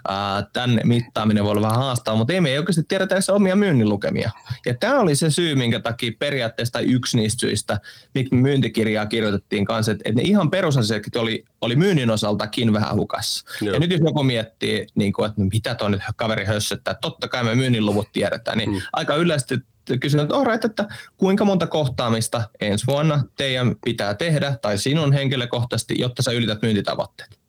ää, 0.09 0.47
tänne 0.53 0.83
mittaaminen 0.85 1.45
voi 1.45 1.51
olla 1.51 1.63
vähän 1.63 1.79
haastavaa, 1.79 2.19
mutta 2.19 2.33
ei 2.33 2.41
me 2.41 2.51
ei 2.51 2.59
oikeasti 2.59 2.83
tiedetä 2.83 3.15
edes 3.15 3.31
omia 3.31 3.57
myynnin 3.57 3.89
lukemia. 3.89 4.31
Ja 4.67 4.75
tämä 4.75 5.01
oli 5.01 5.15
se 5.15 5.31
syy, 5.31 5.55
minkä 5.55 5.81
takia 5.81 6.13
periaatteessa 6.19 6.73
tai 6.73 6.85
yksi 6.85 7.17
niistä 7.17 7.41
syistä, 7.41 7.81
miksi 8.15 8.35
myyntikirjaa 8.35 9.07
kirjoitettiin 9.07 9.65
kanssa, 9.65 9.93
että, 9.93 10.03
että 10.05 10.21
ne 10.21 10.29
ihan 10.29 10.51
perusasiat 10.51 11.17
oli, 11.17 11.45
oli 11.61 11.77
myynnin 11.77 12.11
osaltakin 12.11 12.73
vähän 12.73 12.95
hukassa. 12.95 13.45
Joo. 13.61 13.75
Ja 13.75 13.81
nyt 13.81 13.91
jos 13.91 14.01
joku 14.05 14.23
miettii, 14.23 14.87
niin 14.95 15.13
kuin, 15.13 15.27
että 15.27 15.43
no 15.43 15.49
mitä 15.53 15.75
tuo 15.75 15.89
nyt 15.89 16.01
kaveri 16.17 16.45
hössöttää, 16.45 16.95
totta 16.95 17.29
kai 17.29 17.45
me 17.45 17.55
myynnin 17.55 17.87
luvut 17.87 18.09
tiedetään, 18.13 18.59
niin 18.59 18.71
mm. 18.71 18.81
aika 18.93 19.17
yleisesti 19.17 19.59
kysynyt, 20.01 20.25
että, 20.25 20.45
right, 20.45 20.65
että 20.65 20.89
kuinka 21.17 21.45
monta 21.45 21.67
kohtaamista 21.67 22.43
ensi 22.61 22.87
vuonna 22.87 23.25
teidän 23.37 23.77
pitää 23.85 24.15
tehdä 24.15 24.57
tai 24.63 24.79
sinun 24.79 25.13
henkilökohtaisesti, 25.13 25.95
jotta 25.99 26.23
sä 26.23 26.33
ylität 26.33 26.63
myyntitavoitteet 26.63 27.42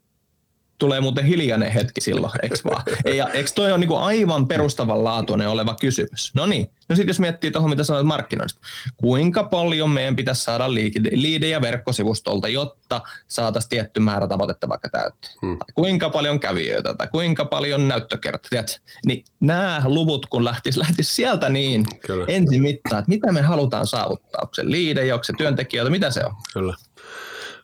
tulee 0.77 1.01
muuten 1.01 1.25
hiljainen 1.25 1.71
hetki 1.71 2.01
silloin, 2.01 2.33
eikö 2.43 2.55
vaan? 2.65 2.83
Ja 3.15 3.29
eikö 3.29 3.49
toi 3.55 3.71
on 3.71 3.79
niinku 3.79 3.95
aivan 3.95 4.47
perustavanlaatuinen 4.47 5.49
oleva 5.49 5.75
kysymys? 5.81 6.31
No 6.35 6.45
niin, 6.45 6.69
no 6.89 6.95
sitten 6.95 7.09
jos 7.09 7.19
miettii 7.19 7.51
tuohon, 7.51 7.69
mitä 7.69 7.83
sanoit 7.83 8.07
markkinoista. 8.07 8.59
Kuinka 8.97 9.43
paljon 9.43 9.89
meidän 9.89 10.15
pitäisi 10.15 10.43
saada 10.43 10.73
liidejä 11.11 11.61
verkkosivustolta, 11.61 12.47
jotta 12.47 13.01
saataisiin 13.27 13.69
tietty 13.69 13.99
määrä 13.99 14.27
tavoitetta 14.27 14.69
vaikka 14.69 14.89
täyttöön? 14.89 15.33
Hmm. 15.41 15.57
Kuinka 15.75 16.09
paljon 16.09 16.39
kävijöitä 16.39 16.93
tai 16.93 17.07
kuinka 17.07 17.45
paljon 17.45 17.87
näyttökertoja? 17.87 18.63
Niin 19.05 19.25
nämä 19.39 19.81
luvut, 19.85 20.25
kun 20.25 20.45
lähtisi, 20.45 20.79
lähtisi 20.79 21.15
sieltä 21.15 21.49
niin 21.49 21.85
Kyllä. 22.07 22.25
ensin 22.27 22.61
mittaa, 22.61 22.99
että 22.99 23.09
mitä 23.09 23.31
me 23.31 23.41
halutaan 23.41 23.87
saavuttaa. 23.87 24.41
Onko 24.41 24.53
se 24.53 24.65
liidejä, 24.65 25.13
onko 25.13 25.23
se 25.23 25.33
työntekijöitä, 25.37 25.91
mitä 25.91 26.11
se 26.11 26.25
on? 26.25 26.35
Kyllä. 26.53 26.75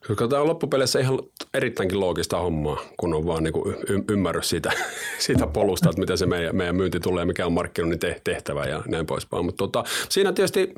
Koska 0.10 0.28
tämä 0.28 0.42
on 0.42 0.48
loppupeleissä 0.48 1.00
ihan 1.00 1.20
erittäinkin 1.54 2.00
loogista 2.00 2.40
hommaa, 2.40 2.82
kun 2.98 3.14
on 3.14 3.26
vaan 3.26 3.44
niin 3.44 3.54
y- 3.90 4.04
ymmärrys 4.10 4.50
siitä, 4.50 4.72
siitä 5.20 5.48
polusta, 5.48 5.90
että 5.90 6.00
miten 6.00 6.18
se 6.18 6.26
meidän, 6.26 6.56
meidän 6.56 6.76
myynti 6.76 7.00
tulee, 7.00 7.26
mikä 7.26 7.46
on 7.46 7.54
markkinoinnin 7.54 8.00
tehtävä 8.24 8.64
ja 8.64 8.84
näin 8.88 9.06
poispäin. 9.06 9.46
Mutta 9.46 9.58
tota, 9.58 9.84
siinä 10.10 10.34
tietysti 10.34 10.74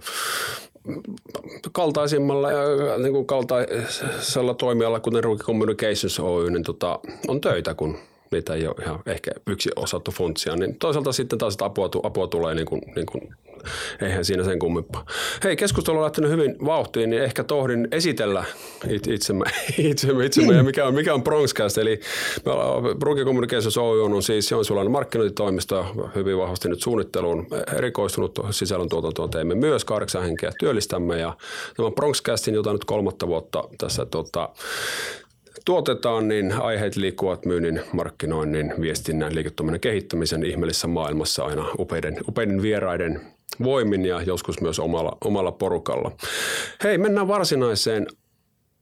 kaltaisimmalla 1.72 2.52
ja 2.52 2.98
niin 2.98 3.14
kuin 3.14 3.26
kaltaisella 3.26 4.54
toimijalla, 4.54 5.00
kuten 5.00 5.24
Rookie 5.24 5.46
Communications 5.46 6.20
Oy, 6.20 6.52
niin 6.52 6.64
tota, 6.64 7.00
on 7.28 7.42
töitä, 7.42 7.74
kun 7.74 7.98
niitä 8.32 8.54
ei 8.54 8.68
ole 8.68 8.76
ihan 8.84 9.00
ehkä 9.06 9.32
yksi 9.48 9.70
osattu 9.76 10.12
funtsia, 10.12 10.56
niin 10.56 10.76
toisaalta 10.76 11.12
sitten 11.12 11.40
taas 11.40 11.58
apua, 11.62 11.90
apua 12.04 12.28
tulee 12.28 12.56
niin 12.56 12.66
kuin, 12.66 12.82
niin 12.96 13.06
kuin 13.06 13.36
eihän 14.02 14.26
siinä 14.26 14.44
sen 14.44 14.60
kummempaa. 14.60 15.06
Hei, 15.44 15.56
keskustelu 15.56 15.98
on 15.98 16.04
lähtenyt 16.04 16.32
hyvin 16.32 16.56
vauhtiin, 16.66 17.10
niin 17.10 17.24
ehkä 17.24 17.44
tohdin 17.44 17.88
esitellä 17.92 18.44
itsemme, 19.08 19.46
itsemme, 19.78 20.26
itsemme 20.26 20.54
ja 20.54 20.64
mikä 20.64 20.86
on, 20.86 20.94
mikä 20.94 21.14
on 21.14 21.24
Bronxcast. 21.24 21.78
Eli 21.78 22.00
Brugge 23.00 23.26
Communications 23.26 23.78
Oy 23.78 24.04
on 24.04 24.24
siis 24.24 24.52
Joensuulainen 24.52 24.92
markkinointitoimisto, 24.92 25.86
hyvin 26.16 26.38
vahvasti 26.38 26.70
nyt 26.70 26.82
suunnitteluun 26.82 27.48
erikoistunut 27.78 28.40
sisällöntuotantoon 28.52 29.30
teemme 29.30 29.56
myös 29.56 29.86
kahdeksan 29.86 30.24
henkeä 30.24 30.52
työllistämme 30.60 31.20
ja 31.20 31.38
tämän 31.78 31.94
Bronxcastin, 31.94 32.54
jota 32.54 32.74
nyt 32.74 32.86
kolmatta 32.86 33.28
vuotta 33.28 33.64
tässä 33.78 34.06
tota, 34.06 34.50
tuotetaan, 35.66 36.28
niin 36.28 36.54
aiheet 36.54 36.96
liikkuvat 36.96 37.46
myynnin, 37.46 37.82
markkinoinnin, 37.94 38.74
viestinnän, 38.82 39.36
liiketoiminnan 39.36 39.80
kehittämisen 39.80 40.46
ihmeellisessä 40.46 40.88
maailmassa 40.88 41.46
aina 41.46 41.66
upeiden, 41.80 42.18
upeiden 42.28 42.62
vieraiden 42.62 43.22
voimin 43.64 44.06
ja 44.06 44.22
joskus 44.22 44.62
myös 44.62 44.80
omalla, 44.80 45.18
omalla 45.26 45.52
porukalla. 45.52 46.12
Hei, 46.84 46.98
mennään 46.98 47.28
varsinaiseen 47.28 48.08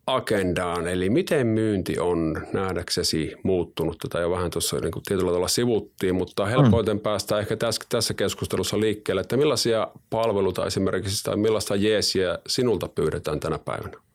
agendaan, 0.08 0.88
eli 0.88 1.10
miten 1.10 1.48
myynti 1.48 2.00
on 2.00 2.42
nähdäksesi 2.54 3.36
muuttunut. 3.44 3.98
Tätä 3.98 4.20
jo 4.20 4.32
vähän 4.32 4.52
tuossa 4.52 4.80
niin 4.80 4.92
kuin 4.92 5.04
tietyllä 5.04 5.30
tavalla 5.30 5.48
sivuttiin, 5.48 6.16
mutta 6.16 6.46
helpoiten 6.46 6.98
mm. 6.98 7.02
päästään 7.02 7.42
ehkä 7.42 7.56
tässä, 7.56 7.82
tässä 7.90 8.14
keskustelussa 8.14 8.80
liikkeelle, 8.80 9.22
että 9.22 9.38
millaisia 9.38 9.88
palveluita 10.10 10.66
esimerkiksi 10.66 11.24
tai 11.24 11.38
millaista 11.38 11.76
jeesiä 11.76 12.40
sinulta 12.48 12.88
pyydetään 12.88 13.40
tänä 13.40 13.60
päivänä? 13.60 14.09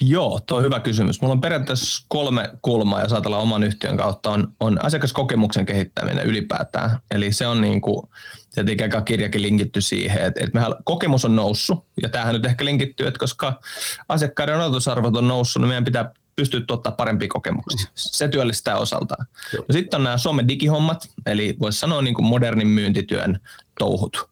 Joo, 0.00 0.40
tuo 0.46 0.58
on 0.58 0.64
hyvä 0.64 0.80
kysymys. 0.80 1.20
Mulla 1.20 1.32
on 1.32 1.40
periaatteessa 1.40 2.06
kolme 2.08 2.50
kulmaa, 2.62 3.00
jos 3.02 3.12
ajatellaan 3.12 3.42
oman 3.42 3.62
yhtiön 3.62 3.96
kautta, 3.96 4.30
on, 4.30 4.52
on 4.60 4.84
asiakaskokemuksen 4.84 5.66
kehittäminen 5.66 6.26
ylipäätään. 6.26 6.98
Eli 7.10 7.32
se 7.32 7.46
on 7.46 7.60
niin 7.60 7.80
kuin, 7.80 8.08
se 8.50 8.64
kirjakin 9.04 9.42
linkitty 9.42 9.80
siihen, 9.80 10.24
että, 10.24 10.40
että 10.44 10.58
mehän 10.58 10.74
kokemus 10.84 11.24
on 11.24 11.36
noussut, 11.36 11.86
ja 12.02 12.08
tämähän 12.08 12.34
nyt 12.34 12.46
ehkä 12.46 12.64
linkittyy, 12.64 13.06
että 13.06 13.18
koska 13.18 13.60
asiakkaiden 14.08 14.60
odotusarvot 14.60 15.16
on 15.16 15.28
noussut, 15.28 15.62
niin 15.62 15.68
meidän 15.68 15.84
pitää 15.84 16.12
pystyä 16.36 16.60
tuottaa 16.66 16.92
parempia 16.92 17.28
kokemuksia. 17.28 17.86
Se 17.94 18.28
työllistää 18.28 18.76
osaltaan. 18.78 19.26
No 19.52 19.72
sitten 19.72 19.98
on 19.98 20.04
nämä 20.04 20.16
some-digihommat, 20.16 21.08
eli 21.26 21.56
voisi 21.60 21.78
sanoa 21.78 22.02
niin 22.02 22.14
kuin 22.14 22.26
modernin 22.26 22.68
myyntityön 22.68 23.40
touhut. 23.78 24.30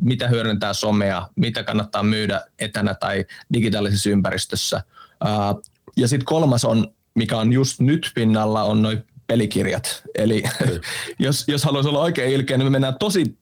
Mitä 0.00 0.28
hyödyntää 0.28 0.72
somea, 0.72 1.28
mitä 1.36 1.62
kannattaa 1.62 2.02
myydä 2.02 2.42
etänä 2.58 2.94
tai 2.94 3.24
digitaalisessa 3.52 4.10
ympäristössä. 4.10 4.82
Ja 5.96 6.08
sitten 6.08 6.26
kolmas 6.26 6.64
on, 6.64 6.94
mikä 7.14 7.38
on 7.38 7.52
just 7.52 7.80
nyt 7.80 8.10
pinnalla, 8.14 8.62
on 8.62 8.82
noin 8.82 9.04
pelikirjat. 9.26 10.02
Eli 10.14 10.42
jos, 11.18 11.44
jos 11.48 11.64
haluaisi 11.64 11.88
olla 11.88 12.00
oikein 12.00 12.32
ilkeä, 12.32 12.58
niin 12.58 12.66
me 12.66 12.70
mennään 12.70 12.98
tosi 12.98 13.38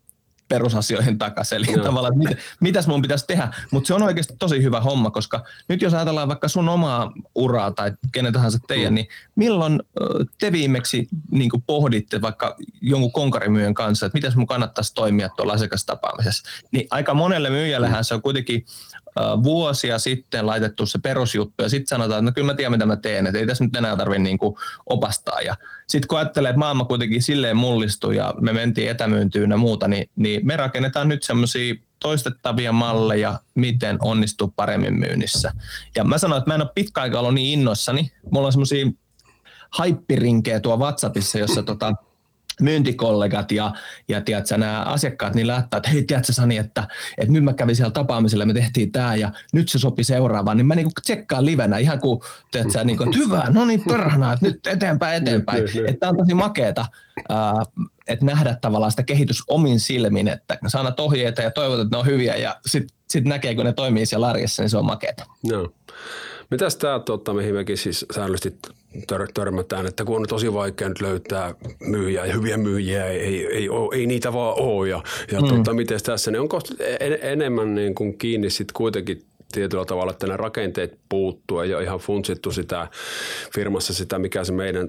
perusasioihin 0.51 1.19
takaisin. 1.19 1.57
Eli 1.57 1.73
Joo. 1.73 1.85
tavallaan, 1.85 2.15
että 2.15 2.29
mit, 2.29 2.39
mitäs 2.61 2.87
mun 2.87 3.03
pitäisi 3.03 3.27
tehdä. 3.27 3.49
Mutta 3.71 3.87
se 3.87 3.95
on 3.95 4.03
oikeasti 4.03 4.35
tosi 4.39 4.63
hyvä 4.63 4.81
homma, 4.81 5.11
koska 5.11 5.45
nyt 5.69 5.83
jos 5.83 5.95
ajatellaan 5.95 6.29
vaikka 6.29 6.49
sun 6.49 6.69
omaa 6.69 7.13
uraa 7.35 7.71
tai 7.71 7.93
kenen 8.13 8.33
tahansa 8.33 8.59
teidän, 8.69 8.93
mm. 8.93 8.95
niin 8.95 9.09
milloin 9.37 9.83
te 10.39 10.53
viimeksi 10.53 11.09
niin 11.31 11.51
pohditte 11.67 12.21
vaikka 12.21 12.57
jonkun 12.81 13.13
konkarimyyjän 13.13 13.75
kanssa, 13.75 14.07
että 14.07 14.17
miten 14.17 14.33
mun 14.37 14.47
kannattaisi 14.47 14.95
toimia 14.95 15.29
tuolla 15.29 15.53
asiakastapaamisessa. 15.53 16.43
Niin 16.73 16.87
aika 16.91 17.15
monelle 17.15 17.51
myyjällähän 17.51 18.01
mm. 18.01 18.05
se 18.05 18.15
on 18.15 18.23
kuitenkin 18.23 18.65
vuosia 19.43 19.99
sitten 19.99 20.47
laitettu 20.47 20.87
se 20.87 20.99
perusjuttu 20.99 21.63
ja 21.63 21.69
sitten 21.69 21.87
sanotaan, 21.87 22.19
että 22.19 22.31
no 22.31 22.35
kyllä 22.35 22.47
mä 22.47 22.55
tiedän 22.55 22.73
mitä 22.73 22.87
mä 22.87 22.97
teen, 22.97 23.27
että 23.27 23.39
ei 23.39 23.47
tässä 23.47 23.65
nyt 23.65 23.77
enää 23.77 23.97
tarvitse 23.97 24.23
niin 24.23 24.39
opastaa. 24.87 25.41
Ja 25.41 25.57
sitten 25.87 26.09
kun 26.09 26.19
ajattelee, 26.19 26.51
että 26.51 26.59
maailma 26.59 26.85
kuitenkin 26.85 27.23
silleen 27.23 27.57
mullistui 27.57 28.17
ja 28.17 28.35
me 28.41 28.53
mentiin 28.53 28.91
etämyyntyyn 28.91 29.51
ja 29.51 29.57
muuta, 29.57 29.89
niin, 29.89 30.11
niin 30.17 30.47
me 30.47 30.57
rakennetaan 30.57 31.09
nyt 31.09 31.23
semmoisia 31.23 31.75
toistettavia 32.01 32.73
malleja, 32.73 33.41
miten 33.55 33.97
onnistuu 34.01 34.53
paremmin 34.57 34.95
myynnissä. 34.95 35.53
Ja 35.97 36.05
mä 36.05 36.19
sanoin, 36.19 36.39
että 36.39 36.51
mä 36.51 36.55
en 36.55 36.63
ole 36.63 36.71
pitkä 36.75 37.01
aikaa 37.01 37.21
ollut 37.21 37.35
niin 37.35 37.59
innoissani. 37.61 38.13
Mulla 38.31 38.47
on 38.47 38.53
semmoisia 38.53 38.87
haippirinkejä 39.71 40.61
tuo 40.61 40.77
WhatsAppissa, 40.77 41.39
jossa 41.39 41.63
tota, 41.63 41.95
myyntikollegat 42.61 43.53
ja, 43.53 43.73
ja 44.09 44.21
tiedätkö, 44.21 44.59
nämä 44.59 44.83
asiakkaat 44.83 45.35
niin 45.35 45.47
lähtää, 45.47 45.79
että 45.79 45.91
hei, 45.91 46.03
tiedätkö 46.03 46.33
Sani, 46.33 46.57
että, 46.57 46.89
että 47.19 47.33
nyt 47.33 47.45
mä 47.45 47.53
kävin 47.53 47.77
siellä 47.77 47.91
tapaamisella, 47.91 48.47
me 48.47 48.55
tehtiin 48.55 48.93
tämä 48.93 49.15
ja 49.15 49.33
nyt 49.53 49.69
se 49.69 49.79
sopi 49.79 50.05
seuraavaan, 50.05 50.57
niin 50.57 50.67
mä 50.67 50.75
niinku 50.75 50.91
tsekkaan 51.03 51.47
livenä 51.47 51.79
ihan 51.79 52.01
kuin, 52.01 52.21
tiedätkö, 52.51 52.85
niinku, 52.85 53.03
että 53.03 53.19
hyvä, 53.19 53.47
no 53.51 53.65
niin 53.65 53.83
perhana, 53.89 54.33
että 54.33 54.47
nyt 54.47 54.67
eteenpäin, 54.67 55.23
eteenpäin. 55.23 55.65
Että 55.65 56.01
tämä 56.01 56.11
on 56.11 56.17
tosi 56.17 56.35
makeeta, 56.35 56.87
että 58.09 58.27
nähdä 58.27 58.57
tavallaan 58.61 58.93
sitä 58.93 59.03
kehitys 59.03 59.43
omin 59.49 59.81
silmin, 59.81 60.29
että 60.29 60.59
saat 60.67 61.01
ohjeita 61.01 61.43
ja 61.43 61.51
toivot, 61.51 61.81
että 61.81 61.97
ne 61.97 62.01
on 62.01 62.07
hyviä 62.07 62.37
ja 62.37 62.57
sitten 62.67 62.97
sit 63.09 63.25
näkee, 63.25 63.55
kun 63.55 63.65
ne 63.65 63.73
toimii 63.73 64.07
siellä 64.07 64.29
arjessa, 64.29 64.63
niin 64.63 64.71
se 64.71 64.79
on 64.79 64.85
makeeta. 64.85 65.27
No. 65.53 65.73
Mitäs 66.51 66.77
tämä, 66.77 66.99
tota, 66.99 67.35
mihin 67.35 67.55
mekin 67.55 67.79
siis 67.79 68.07
säännöllisesti 68.15 68.71
tör- 68.97 69.31
törmätään, 69.35 69.87
että 69.87 70.05
kun 70.05 70.17
on 70.17 70.27
tosi 70.29 70.53
vaikea 70.53 70.89
nyt 70.89 71.01
löytää 71.01 71.55
myyjiä 71.81 72.27
ja 72.27 72.35
hyviä 72.35 72.57
myyjiä, 72.57 73.07
ei, 73.07 73.21
ei, 73.21 73.47
ei, 73.47 73.69
ole, 73.69 73.97
ei 73.97 74.07
niitä 74.07 74.33
vaan 74.33 74.55
ole. 74.59 74.89
Ja, 74.89 75.03
ja 75.33 75.41
mm. 75.41 75.49
tota, 75.49 75.73
miten 75.73 76.01
tässä, 76.03 76.31
niin 76.31 76.41
onko 76.41 76.61
en, 77.01 77.19
enemmän 77.23 77.75
niin 77.75 77.95
kuin 77.95 78.19
kiinni 78.19 78.51
sitten 78.51 78.75
kuitenkin 78.75 79.23
tietyllä 79.53 79.85
tavalla, 79.85 80.13
että 80.13 80.27
ne 80.27 80.37
rakenteet 80.37 80.99
puuttuu, 81.09 81.61
ole 81.75 81.83
ihan 81.83 81.99
funtsittu 81.99 82.53
sitä 82.53 82.89
firmassa 83.55 83.95
sitä, 83.95 84.19
mikä 84.19 84.45
se 84.45 84.53
meidän 84.53 84.89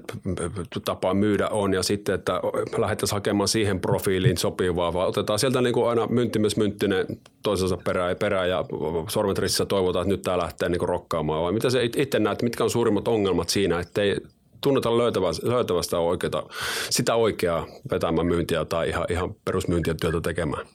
tapa 0.84 1.14
myydä 1.14 1.48
on, 1.48 1.74
ja 1.74 1.82
sitten, 1.82 2.14
että 2.14 2.40
lähdettäisiin 2.78 3.16
hakemaan 3.16 3.48
siihen 3.48 3.80
profiiliin 3.80 4.36
sopivaa, 4.36 4.92
vaan 4.92 5.08
otetaan 5.08 5.38
sieltä 5.38 5.60
niin 5.60 5.74
kuin 5.74 5.88
aina 5.88 6.06
mynttimies 6.06 6.56
mynttinen 6.56 7.06
toisensa 7.42 7.78
perään 7.84 8.08
ja 8.08 8.16
perään, 8.16 8.48
ja 8.48 8.64
sormet 9.08 9.38
ristissä 9.38 9.66
toivotaan, 9.66 10.02
että 10.02 10.14
nyt 10.14 10.22
tämä 10.22 10.38
lähtee 10.38 10.68
niin 10.68 10.78
kuin 10.78 10.88
rokkaamaan, 10.88 11.42
vai 11.42 11.52
mitä 11.52 11.70
se 11.70 11.84
itse 11.96 12.18
näet, 12.18 12.42
mitkä 12.42 12.64
on 12.64 12.70
suurimmat 12.70 13.08
ongelmat 13.08 13.48
siinä, 13.48 13.80
että 13.80 14.02
ei 14.02 14.16
tunneta 14.60 14.98
löytävästä, 14.98 15.46
sitä 16.90 17.14
oikeaa 17.14 17.66
vetämään 17.90 18.26
myyntiä 18.26 18.64
tai 18.64 18.88
ihan, 18.88 19.06
ihan 19.10 19.34
perusmyyntiä 19.44 19.94
työtä 20.00 20.20
tekemään? 20.20 20.66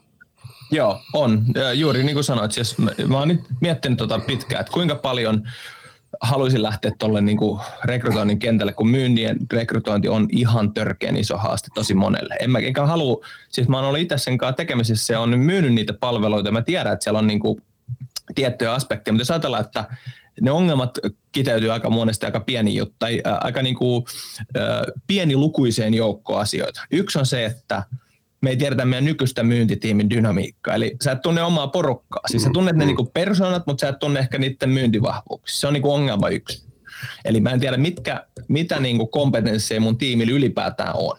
Joo, 0.71 1.01
on. 1.13 1.43
Ja 1.55 1.73
juuri 1.73 2.03
niin 2.03 2.13
kuin 2.13 2.23
sanoit, 2.23 2.51
siis 2.51 2.77
mä, 2.77 2.91
mä 3.07 3.19
oon 3.19 3.27
nyt 3.27 3.41
miettinyt 3.61 3.97
tota 3.97 4.19
pitkään, 4.19 4.61
että 4.61 4.73
kuinka 4.73 4.95
paljon 4.95 5.43
haluaisin 6.21 6.63
lähteä 6.63 6.91
tuolle 6.99 7.21
niin 7.21 7.37
rekrytoinnin 7.83 8.39
kentälle, 8.39 8.73
kun 8.73 8.89
myynnin 8.89 9.37
rekrytointi 9.51 10.07
on 10.07 10.27
ihan 10.31 10.73
törkeän 10.73 11.17
iso 11.17 11.37
haaste 11.37 11.67
tosi 11.75 11.93
monelle. 11.93 12.35
En 12.39 12.51
mä 12.51 12.59
enkä 12.59 12.85
halua, 12.85 13.25
siis 13.49 13.67
mä 13.67 13.77
oon 13.77 13.85
ollut 13.85 13.99
itse 13.99 14.17
sen 14.17 14.37
kanssa 14.37 14.57
tekemisissä 14.57 15.13
ja 15.13 15.19
on 15.19 15.39
myynyt 15.39 15.73
niitä 15.73 15.93
palveluita. 15.93 16.51
Mä 16.51 16.61
tiedän, 16.61 16.93
että 16.93 17.03
siellä 17.03 17.19
on 17.19 17.27
niin 17.27 17.39
kuin 17.39 17.61
tiettyjä 18.35 18.73
aspekteja, 18.73 19.13
mutta 19.13 19.21
jos 19.21 19.31
ajatellaan, 19.31 19.65
että 19.65 19.85
ne 20.41 20.51
ongelmat 20.51 20.99
kiteytyy 21.31 21.71
aika 21.71 21.89
monesti 21.89 22.25
aika 22.25 22.39
pieni 22.39 22.75
juttu, 22.75 22.95
tai 22.99 23.21
aika 23.41 23.61
niin 23.61 23.75
kuin, 23.75 24.05
pienilukuiseen 25.07 25.93
joukkoon 25.93 26.41
asioita. 26.41 26.81
Yksi 26.91 27.19
on 27.19 27.25
se, 27.25 27.45
että 27.45 27.83
me 28.47 28.51
ei 28.51 28.57
tiedetä 28.57 28.85
meidän 28.85 29.05
nykyistä 29.05 29.43
myyntitiimin 29.43 30.09
dynamiikkaa. 30.09 30.75
Eli 30.75 30.95
sä 31.03 31.11
et 31.11 31.21
tunne 31.21 31.43
omaa 31.43 31.67
porukkaa. 31.67 32.21
Siis 32.27 32.43
sä 32.43 32.49
tunnet 32.53 32.75
ne 32.75 32.83
mm. 32.83 32.87
niinku 32.87 33.05
persoonat, 33.05 33.67
mutta 33.67 33.81
sä 33.81 33.89
et 33.89 33.99
tunne 33.99 34.19
ehkä 34.19 34.37
niiden 34.37 34.69
myyntivahvuuksia. 34.69 35.59
Se 35.59 35.67
on 35.67 35.73
niinku 35.73 35.93
ongelma 35.93 36.29
yksi. 36.29 36.67
Eli 37.25 37.39
mä 37.39 37.49
en 37.49 37.59
tiedä, 37.59 37.77
mitkä, 37.77 38.25
mitä 38.47 38.79
niinku 38.79 39.07
kompetensseja 39.07 39.81
mun 39.81 39.97
tiimillä 39.97 40.33
ylipäätään 40.33 40.95
on. 40.95 41.17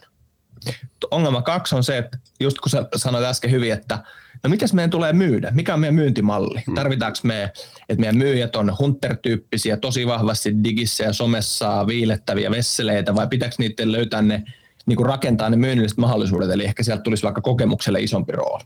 Ongelma 1.11 1.41
kaksi 1.41 1.75
on 1.75 1.83
se, 1.83 1.97
että 1.97 2.17
just 2.39 2.59
kun 2.59 2.69
sä 2.69 2.85
sanoit 2.95 3.25
äsken 3.25 3.51
hyvin, 3.51 3.73
että 3.73 4.03
no 4.43 4.49
mitäs 4.49 4.73
meidän 4.73 4.89
tulee 4.89 5.13
myydä? 5.13 5.51
Mikä 5.51 5.73
on 5.73 5.79
meidän 5.79 5.95
myyntimalli? 5.95 6.63
Mm. 6.67 6.75
Tarvitaanko 6.75 7.19
me, 7.23 7.43
että 7.89 7.99
meidän 7.99 8.17
myyjät 8.17 8.55
on 8.55 8.75
hunter-tyyppisiä, 8.79 9.77
tosi 9.77 10.07
vahvasti 10.07 10.63
digissä 10.63 11.03
ja 11.03 11.13
somessa 11.13 11.87
viilettäviä 11.87 12.51
vesseleitä, 12.51 13.15
vai 13.15 13.27
pitääkö 13.27 13.55
niiden 13.59 13.91
löytää 13.91 14.21
ne 14.21 14.43
niin 14.89 14.97
kuin 14.97 15.07
rakentaa 15.07 15.49
ne 15.49 15.57
myynnilliset 15.57 15.97
mahdollisuudet, 15.97 16.49
eli 16.49 16.65
ehkä 16.65 16.83
sieltä 16.83 17.03
tulisi 17.03 17.23
vaikka 17.23 17.41
kokemukselle 17.41 17.99
isompi 18.01 18.31
rooli. 18.31 18.63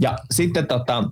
Ja 0.00 0.18
sitten 0.30 0.66
tota, 0.66 1.04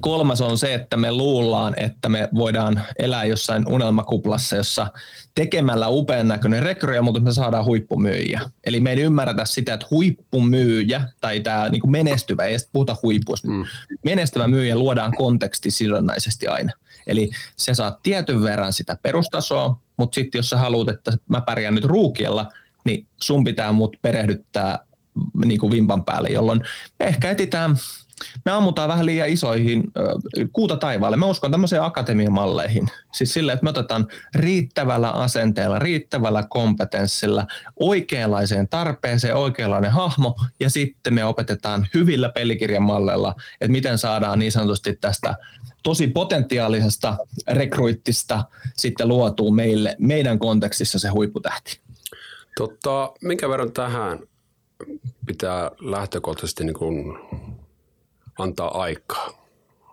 kolmas 0.00 0.40
on 0.40 0.58
se, 0.58 0.74
että 0.74 0.96
me 0.96 1.12
luullaan, 1.12 1.74
että 1.76 2.08
me 2.08 2.28
voidaan 2.34 2.82
elää 2.98 3.24
jossain 3.24 3.68
unelmakuplassa, 3.68 4.56
jossa 4.56 4.86
tekemällä 5.34 5.88
upean 5.88 6.28
näköinen 6.28 6.62
rekryjä, 6.62 7.02
mutta 7.02 7.20
me 7.20 7.32
saadaan 7.32 7.64
huippumyyjiä. 7.64 8.40
Eli 8.64 8.80
me 8.80 8.92
ei 8.92 9.00
ymmärretä 9.00 9.44
sitä, 9.44 9.74
että 9.74 9.86
huippumyyjä 9.90 11.08
tai 11.20 11.40
tämä 11.40 11.68
niin 11.68 11.90
menestyvä, 11.90 12.44
ei 12.44 12.56
puhuta 12.72 12.96
huipusta, 13.02 13.48
mm. 13.48 13.64
menestyvä 14.04 14.48
myyjä 14.48 14.76
luodaan 14.76 15.12
kontekstisidonnaisesti 15.16 16.46
aina. 16.46 16.72
Eli 17.06 17.30
se 17.56 17.74
saa 17.74 17.98
tietyn 18.02 18.42
verran 18.42 18.72
sitä 18.72 18.96
perustasoa, 19.02 19.80
mutta 19.96 20.14
sitten 20.14 20.38
jos 20.38 20.50
sä 20.50 20.56
haluat, 20.56 20.88
että 20.88 21.12
mä 21.28 21.40
pärjään 21.40 21.74
nyt 21.74 21.84
ruukiella, 21.84 22.48
niin 22.84 23.06
sun 23.22 23.44
pitää 23.44 23.72
mut 23.72 23.96
perehdyttää 24.02 24.78
niin 25.44 25.60
kuin 25.60 25.72
vimpan 25.72 26.04
päälle, 26.04 26.28
jolloin 26.28 26.60
me 26.98 27.06
ehkä 27.06 27.30
etitään, 27.30 27.76
me 28.44 28.52
ammutaan 28.52 28.88
vähän 28.88 29.06
liian 29.06 29.28
isoihin 29.28 29.84
kuuta 30.52 30.76
taivaalle. 30.76 31.16
Mä 31.16 31.26
uskon 31.26 31.50
tämmöiseen 31.50 31.82
akatemiamalleihin. 31.82 32.88
Siis 33.12 33.34
sille, 33.34 33.52
että 33.52 33.64
me 33.64 33.70
otetaan 33.70 34.06
riittävällä 34.34 35.10
asenteella, 35.10 35.78
riittävällä 35.78 36.44
kompetenssilla, 36.48 37.46
oikeanlaiseen 37.80 38.68
tarpeeseen, 38.68 39.36
oikeanlainen 39.36 39.90
hahmo, 39.90 40.36
ja 40.60 40.70
sitten 40.70 41.14
me 41.14 41.24
opetetaan 41.24 41.86
hyvillä 41.94 42.28
pelikirjamalleilla, 42.28 43.34
että 43.60 43.72
miten 43.72 43.98
saadaan 43.98 44.38
niin 44.38 44.52
sanotusti 44.52 44.98
tästä 45.00 45.34
tosi 45.82 46.06
potentiaalisesta 46.06 47.16
rekruittista 47.48 48.44
sitten 48.76 49.08
luotua 49.08 49.50
meille, 49.50 49.96
meidän 49.98 50.38
kontekstissa 50.38 50.98
se 50.98 51.08
huipputähti. 51.08 51.81
Totta, 52.56 53.12
minkä 53.22 53.48
verran 53.48 53.72
tähän 53.72 54.18
pitää 55.26 55.70
lähtökohtaisesti 55.80 56.64
niin 56.64 56.74
kuin 56.74 57.18
antaa 58.38 58.82
aikaa? 58.82 59.42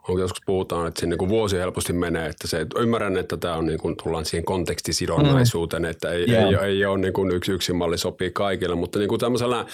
On 0.09 0.19
joskus 0.19 0.41
puhutaan, 0.45 0.87
että 0.87 0.99
siinä 0.99 1.15
niin 1.15 1.29
vuosi 1.29 1.57
helposti 1.57 1.93
menee, 1.93 2.25
että 2.29 2.47
se, 2.47 2.65
ymmärrän, 2.79 3.17
että 3.17 3.37
tämä 3.37 3.55
on 3.55 3.65
niin 3.65 3.79
kuin, 3.79 3.95
tullaan 4.03 4.25
siihen 4.25 4.45
kontekstisidonnaisuuteen, 4.45 5.83
mm. 5.83 5.89
että 5.89 6.11
ei, 6.11 6.29
yeah. 6.29 6.43
ei, 6.43 6.55
ei, 6.55 6.77
ei 6.77 6.85
ole 6.85 6.97
niin 6.97 7.13
kuin 7.13 7.31
yksi, 7.31 7.51
yksi 7.51 7.73
malli 7.73 7.97
sopii 7.97 8.31
kaikille, 8.31 8.75
mutta 8.75 8.99
niin 8.99 9.09
kuin 9.09 9.19
tämmöisellä 9.19 9.65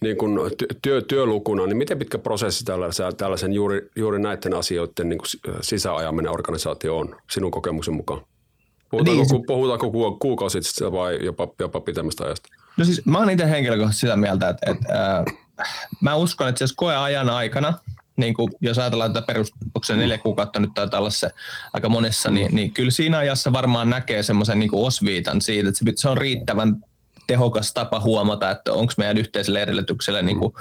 niin 0.00 0.16
kuin 0.16 0.38
työ, 0.82 1.02
työlukuna, 1.02 1.66
niin 1.66 1.76
miten 1.76 1.98
pitkä 1.98 2.18
prosessi 2.18 2.64
tällaisen, 2.64 3.16
tällaisen 3.16 3.52
juuri, 3.52 3.90
juuri 3.96 4.18
näiden 4.18 4.54
asioiden 4.54 5.08
niin 5.08 5.18
kuin 5.18 5.56
sisäajaminen 5.60 6.32
organisaatio 6.32 6.98
on 6.98 7.16
sinun 7.30 7.50
kokemuksen 7.50 7.94
mukaan? 7.94 8.20
Puhutaanko, 8.92 9.24
niin, 9.32 9.46
puhutaanko 9.46 10.16
kuukausista 10.20 10.92
vai 10.92 11.18
jopa, 11.24 11.48
jopa 11.58 11.80
pitemmästä 11.80 12.24
ajasta? 12.24 12.48
No 12.76 12.84
siis 12.84 13.06
mä 13.06 13.18
oon 13.18 13.30
itse 13.30 13.50
henkilökohtaisesti 13.50 14.06
sitä 14.06 14.16
mieltä, 14.16 14.48
että, 14.48 14.70
että 14.70 15.18
äh, 15.18 15.24
mä 16.00 16.14
uskon, 16.14 16.48
että 16.48 16.58
siis 16.58 16.72
koeajan 16.72 17.30
aikana, 17.30 17.74
niin 18.16 18.34
kuin 18.34 18.52
jos 18.60 18.78
ajatellaan 18.78 19.12
tätä 19.12 19.26
perustuksen 19.26 19.98
neljä 19.98 20.18
kuukautta 20.18 20.60
nyt 20.60 20.70
taitaa 20.74 21.00
olla 21.00 21.10
se 21.10 21.30
aika 21.72 21.88
monessa, 21.88 22.30
niin, 22.30 22.54
niin 22.54 22.72
kyllä 22.72 22.90
siinä 22.90 23.18
ajassa 23.18 23.52
varmaan 23.52 23.90
näkee 23.90 24.22
semmoisen 24.22 24.58
niin 24.58 24.70
osviitan 24.72 25.40
siitä, 25.40 25.68
että 25.68 25.92
se 25.96 26.08
on 26.08 26.18
riittävän 26.18 26.84
tehokas 27.26 27.74
tapa 27.74 28.00
huomata, 28.00 28.50
että 28.50 28.72
onko 28.72 28.92
meidän 28.96 29.18
yhteiselle 29.18 29.62
edellytykselle, 29.62 30.22
niin 30.22 30.38
kuin, 30.38 30.52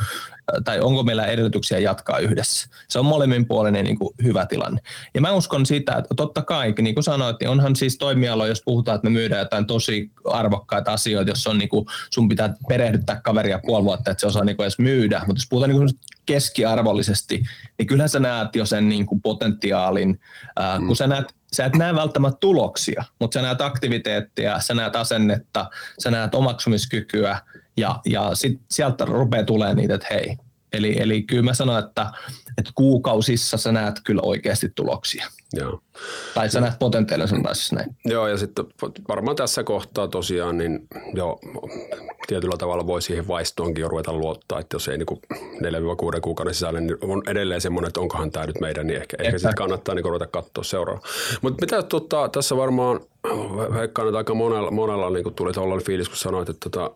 tai 0.64 0.80
onko 0.80 1.04
meillä 1.04 1.26
edellytyksiä 1.26 1.80
jatkaa 1.80 2.20
yhdessä. 2.20 2.70
Se 2.88 3.00
on 3.00 3.06
molemminpuolinen 3.06 3.86
niin 3.86 3.98
hyvä 4.24 4.46
tilanne. 4.46 4.82
Ja 5.14 5.22
mä 5.22 5.32
uskon 5.32 5.66
sitä, 5.66 5.96
että 5.96 6.16
totta 6.16 6.42
kai, 6.42 6.74
niin 6.82 6.96
kuin 6.96 7.04
sanoit, 7.04 7.38
niin 7.40 7.50
onhan 7.50 7.76
siis 7.76 7.98
toimialo, 7.98 8.46
jos 8.46 8.62
puhutaan, 8.66 8.96
että 8.96 9.10
me 9.10 9.14
myydään 9.14 9.40
jotain 9.40 9.66
tosi 9.66 10.12
arvokkaita 10.26 10.94
asioita, 10.94 11.32
jos 11.32 11.48
on 11.48 11.58
niin 11.58 11.70
kuin, 11.70 11.86
sun 12.10 12.30
pitää 12.30 12.54
perehdyttää 12.68 13.22
kaveria 13.24 13.60
puoli 13.66 13.84
vuotta, 13.84 14.12
että 14.12 14.22
se 14.22 14.28
osaa 14.28 14.44
niin 14.44 14.58
kuin 14.58 14.64
edes 14.64 14.80
myydä. 14.80 15.22
Mutta 15.28 15.40
jos 15.40 15.48
puhutaan 15.50 15.70
niin 15.70 15.80
kuin 15.80 16.00
keskiarvollisesti, 16.26 17.44
niin 17.78 17.88
kyllähän 17.88 18.10
sä 18.10 18.20
näet 18.20 18.56
jo 18.56 18.66
sen 18.66 18.90
niin 18.90 19.06
kuin 19.06 19.22
potentiaalin, 19.22 20.20
ää, 20.56 20.80
kun 20.88 20.96
sä 20.96 21.08
näet 21.08 21.26
sä 21.56 21.66
et 21.66 21.76
näe 21.76 21.96
välttämättä 21.96 22.38
tuloksia, 22.40 23.04
mutta 23.20 23.40
sä 23.40 23.42
näet 23.42 23.62
aktiviteettia, 23.62 24.60
sä 24.60 24.74
näet 24.74 24.96
asennetta, 24.96 25.70
sä 26.04 26.12
näet 26.12 26.36
omaksumiskykyä 26.36 27.40
ja, 27.78 28.00
ja 28.06 28.36
sit 28.36 28.62
sieltä 28.72 29.06
rupeaa 29.06 29.44
tulemaan 29.44 29.78
niitä, 29.78 29.96
että 29.96 30.08
hei. 30.12 30.38
Eli, 30.74 31.02
eli 31.02 31.24
kyllä 31.24 31.44
mä 31.44 31.54
sanon, 31.54 31.80
että, 31.80 32.12
että 32.58 32.72
kuukausissa 32.76 33.58
sä 33.58 33.72
näet 33.72 33.96
kyllä 34.04 34.22
oikeasti 34.24 34.72
tuloksia. 34.76 35.28
Joo. 35.54 35.80
Tai 36.34 36.50
sä 36.50 36.62
näet 36.62 36.80
potentiaalisen 36.80 37.44
taas 37.44 37.72
näin. 37.72 37.96
Joo, 38.06 38.28
ja 38.28 38.38
sitten 38.38 38.66
varmaan 39.08 39.36
tässä 39.36 39.64
kohtaa 39.64 40.08
tosiaan, 40.08 40.58
niin 40.58 40.88
jo 41.14 41.40
tietyllä 42.28 42.58
tavalla 42.58 42.88
voi 42.88 43.02
siihen 43.02 43.28
vaistoonkin 43.28 43.82
jo 43.82 43.88
ruveta 43.88 44.14
luottaa, 44.14 44.60
että 44.60 44.76
jos 44.76 44.88
ei 44.88 44.98
niin 44.98 45.08
4-6 46.18 46.20
kuukauden 46.22 46.54
sisällä, 46.54 46.80
niin 46.80 46.98
on 47.02 47.24
edelleen 47.28 47.62
semmoinen, 47.62 47.88
että 47.88 48.00
onkohan 48.00 48.32
tämä 48.32 48.46
nyt 48.46 48.60
meidän, 48.60 48.88
niin 48.88 49.02
ehkä, 49.02 49.18
ehkä 49.20 49.38
sitten 49.38 49.56
kannattaa 49.56 49.96
niin 49.96 50.06
ruveta 50.06 50.28
katsoa 50.28 50.64
seuraavaa. 50.64 51.04
Mutta 51.42 51.62
mitä 51.62 51.84
tota, 51.84 52.30
tässä 52.30 52.58
varmaan 52.58 53.00
veikkaan, 53.74 54.08
että 54.08 54.18
aika 54.18 54.34
monella, 54.34 54.72
monella 54.72 55.10
niin 55.10 55.34
tuli 55.36 55.54
tuollainen 55.54 55.86
fiilis, 55.86 56.10
kun 56.10 56.18
sanoit, 56.18 56.50
että 56.50 56.70
tota, 56.70 56.92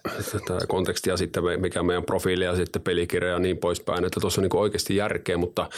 tätä 0.47 0.67
kontekstia 0.67 1.17
sitten, 1.17 1.43
mikä 1.57 1.83
meidän 1.83 2.03
profiili 2.03 2.43
ja 2.43 2.55
sitten 2.55 2.81
pelikirja 2.81 3.29
ja 3.29 3.39
niin 3.39 3.57
poispäin, 3.57 4.05
että 4.05 4.19
tuossa 4.19 4.41
on 4.41 4.43
niin 4.43 4.55
oikeasti 4.55 4.95
järkeä, 4.95 5.37
mutta 5.37 5.69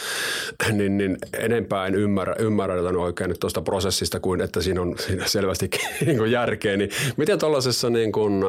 niin, 0.72 0.98
niin 0.98 1.18
enempää 1.38 1.86
en 1.86 1.94
ymmärrä, 1.94 2.34
ymmärrä 2.38 2.67
oikein 2.96 3.34
tuosta 3.40 3.62
prosessista 3.62 4.20
kuin 4.20 4.40
että 4.40 4.62
siinä 4.62 4.80
on 4.80 4.94
siinä 4.98 5.26
selvästi 5.26 5.70
niin 6.06 6.30
järkeä. 6.30 6.76
Niin 6.76 6.90
miten 7.16 7.38
tuollaisessa 7.38 7.90
niin 7.90 8.12
kuin 8.12 8.44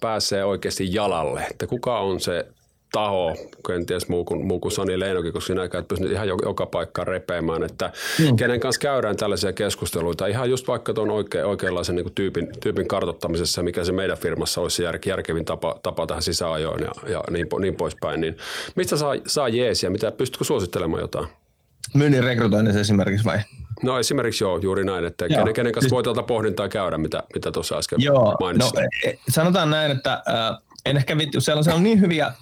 pääsee 0.00 0.44
oikeasti 0.44 0.94
jalalle, 0.94 1.46
että 1.50 1.66
kuka 1.66 2.00
on 2.00 2.20
se 2.20 2.46
taho, 2.92 3.36
kenties 3.66 4.08
muu 4.08 4.24
kuin, 4.24 4.46
muu 4.46 4.60
kuin 4.60 4.72
Sani 4.72 5.00
Leinokin, 5.00 5.32
koska 5.32 5.46
sinä 5.46 5.64
et 5.64 5.88
pystynyt 5.88 6.12
ihan 6.12 6.28
joka 6.28 6.66
paikkaan 6.66 7.08
repeämään, 7.08 7.62
että 7.62 7.92
mm. 8.18 8.36
kenen 8.36 8.60
kanssa 8.60 8.80
käydään 8.80 9.16
tällaisia 9.16 9.52
keskusteluita, 9.52 10.26
ihan 10.26 10.50
just 10.50 10.68
vaikka 10.68 10.94
tuon 10.94 11.10
oike, 11.10 11.44
oikeanlaisen 11.44 11.96
niin 11.96 12.14
tyypin, 12.14 12.48
tyypin 12.60 12.88
kartottamisessa, 12.88 13.62
mikä 13.62 13.84
se 13.84 13.92
meidän 13.92 14.18
firmassa 14.18 14.60
olisi 14.60 14.76
se 14.76 14.82
jär, 14.82 14.98
järkevin 15.06 15.44
tapa, 15.44 15.78
tapa 15.82 16.06
tähän 16.06 16.22
sisäajoon 16.22 16.80
ja, 16.80 16.92
ja 17.12 17.24
niin, 17.30 17.46
niin 17.60 17.76
poispäin, 17.76 18.20
niin 18.20 18.36
mistä 18.76 18.96
saa, 18.96 19.14
saa 19.26 19.48
jeesiä, 19.48 19.90
mitä, 19.90 20.12
pystytkö 20.12 20.44
suosittelemaan 20.44 21.00
jotain? 21.00 21.26
Myynnin 21.94 22.24
rekrytoinnissa 22.24 22.80
esimerkiksi 22.80 23.24
vai? 23.24 23.38
No 23.82 23.98
esimerkiksi 23.98 24.44
joo, 24.44 24.58
juuri 24.58 24.84
näin, 24.84 25.04
että 25.04 25.26
joo. 25.26 25.38
kenen, 25.38 25.54
kenen 25.54 25.72
kanssa 25.72 25.84
siis- 25.84 25.92
voi 25.92 26.02
tuota 26.02 26.22
pohdintaa 26.22 26.68
käydä, 26.68 26.98
mitä, 26.98 27.22
mitä 27.34 27.52
tuossa 27.52 27.78
äsken 27.78 28.02
joo, 28.02 28.36
mainitsit. 28.40 28.74
No, 28.74 28.80
e, 29.04 29.12
sanotaan 29.28 29.70
näin, 29.70 29.90
että 29.90 30.12
äh, 30.12 30.58
en 30.86 30.96
ehkä 30.96 31.18
vittu, 31.18 31.40
siellä 31.40 31.58
on, 31.58 31.64
siellä 31.64 31.76
on 31.76 31.82
niin 31.82 32.00
hyviä 32.00 32.26
äh, 32.26 32.34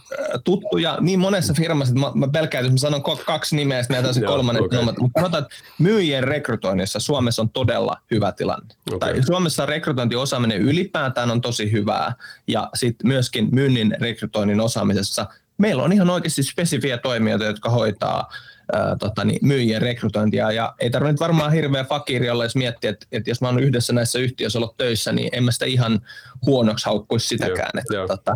tuttuja 0.45 0.99
niin 1.01 1.19
monessa 1.19 1.55
firmassa, 1.55 1.95
että 1.95 2.01
mä, 2.01 2.27
mä 2.27 2.33
pelkään, 2.33 2.65
että 2.65 2.73
mä 2.73 2.79
sanon 2.79 3.03
kaksi 3.27 3.57
nimeä, 3.57 3.83
sitten 3.83 3.95
näitä 3.95 4.13
se 4.13 4.21
kolmannen 4.21 4.65
okay. 4.65 4.85
Mutta 4.85 5.21
sanotaan, 5.21 5.43
että 5.43 5.55
myyjien 5.79 6.25
rekrytoinnissa 6.25 7.01
Suomessa 7.01 7.43
on 7.43 7.51
todella 7.51 7.97
hyvä 8.11 8.33
tilanne. 8.33 8.75
Okay. 8.93 8.99
Tai 8.99 9.23
Suomessa 9.23 9.67
rekrytointiosaaminen 9.67 10.63
ylipäätään 10.63 11.31
on 11.31 11.41
tosi 11.41 11.73
hyvää, 11.73 12.13
ja 12.47 12.71
sitten 12.75 13.09
myöskin 13.09 13.49
myynnin 13.53 13.97
rekrytoinnin 14.01 14.61
osaamisessa 14.61 15.27
meillä 15.59 15.83
on 15.83 15.93
ihan 15.93 16.11
oikeasti 16.11 16.43
spesifiä 16.43 16.99
toimijoita, 16.99 17.45
jotka 17.45 17.71
hoitaa 17.71 18.31
ää, 18.73 18.97
tota, 18.97 19.25
niin, 19.25 19.39
myyjien 19.43 19.83
rekrytointia. 19.83 20.53
Ja 20.53 20.75
ei 20.81 20.91
tarvitse 20.91 21.21
varmaan 21.21 21.53
hirveä 21.53 21.85
fakiri 21.85 22.31
olla, 22.31 22.45
jos 22.45 22.57
miettii, 22.57 22.91
että, 22.91 23.07
että 23.13 23.31
jos 23.31 23.41
mä 23.41 23.49
oon 23.49 23.63
yhdessä 23.63 23.93
näissä 23.93 24.19
yhtiöissä 24.19 24.59
ollut 24.59 24.77
töissä, 24.77 25.13
niin 25.13 25.29
en 25.33 25.45
mä 25.45 25.51
sitä 25.51 25.67
ihan 25.67 26.01
huonoksi 26.47 26.87
haukkuisi 26.87 27.29
sitäkään. 27.29 27.71
Joo, 27.75 27.81
että, 27.81 27.95
joo. 27.95 28.07
Tota, 28.07 28.35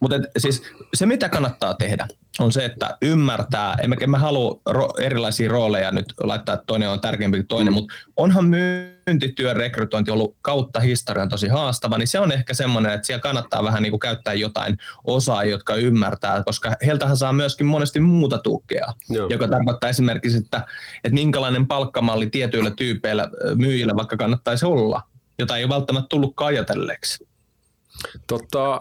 mutta 0.00 0.16
et, 0.16 0.22
siis 0.38 0.62
se, 0.94 1.06
mitä 1.06 1.28
kannattaa 1.28 1.74
tehdä, 1.74 2.08
on 2.40 2.52
se, 2.52 2.64
että 2.64 2.98
ymmärtää, 3.02 3.76
mä, 3.86 3.96
en 4.00 4.10
mä 4.10 4.18
halua 4.18 4.60
ro, 4.66 4.88
erilaisia 4.98 5.50
rooleja 5.50 5.90
nyt 5.90 6.14
laittaa, 6.22 6.54
että 6.54 6.64
toinen 6.66 6.88
on 6.88 7.00
tärkeämpi 7.00 7.38
kuin 7.38 7.46
toinen, 7.46 7.72
mm. 7.72 7.74
mutta 7.74 7.94
onhan 8.16 8.44
myyntityön 8.44 9.56
rekrytointi 9.56 10.10
ollut 10.10 10.36
kautta 10.42 10.80
historian 10.80 11.28
tosi 11.28 11.48
haastava, 11.48 11.98
niin 11.98 12.08
se 12.08 12.20
on 12.20 12.32
ehkä 12.32 12.54
semmoinen, 12.54 12.92
että 12.92 13.06
siellä 13.06 13.22
kannattaa 13.22 13.64
vähän 13.64 13.82
niin 13.82 13.90
kuin 13.90 14.00
käyttää 14.00 14.34
jotain 14.34 14.78
osaa, 15.04 15.44
jotka 15.44 15.74
ymmärtää, 15.74 16.42
koska 16.44 16.76
heiltähän 16.86 17.16
saa 17.16 17.32
myöskin 17.32 17.66
monesti 17.66 18.00
muuta 18.00 18.38
tukea, 18.38 18.94
Joo. 19.08 19.28
joka 19.28 19.48
tarkoittaa 19.48 19.90
esimerkiksi, 19.90 20.38
että, 20.38 20.66
että 21.04 21.14
minkälainen 21.14 21.66
palkkamalli 21.66 22.30
tietyillä 22.30 22.70
tyypeillä 22.70 23.30
myyjillä 23.54 23.96
vaikka 23.96 24.16
kannattaisi 24.16 24.66
olla, 24.66 25.02
jota 25.38 25.56
ei 25.56 25.64
ole 25.64 25.74
välttämättä 25.74 26.08
tullutkaan 26.08 26.48
ajatelleeksi. 26.48 27.29
Tota, 28.26 28.80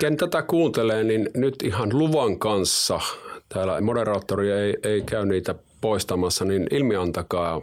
ken 0.00 0.16
tätä 0.16 0.42
kuuntelee, 0.42 1.04
niin 1.04 1.30
nyt 1.34 1.54
ihan 1.64 1.98
luvan 1.98 2.38
kanssa, 2.38 3.00
täällä 3.48 3.80
moderaattori 3.80 4.52
ei, 4.52 4.76
ei 4.82 5.02
käy 5.02 5.26
niitä 5.26 5.54
poistamassa, 5.80 6.44
niin 6.44 6.66
ilmiantakaa 6.70 7.62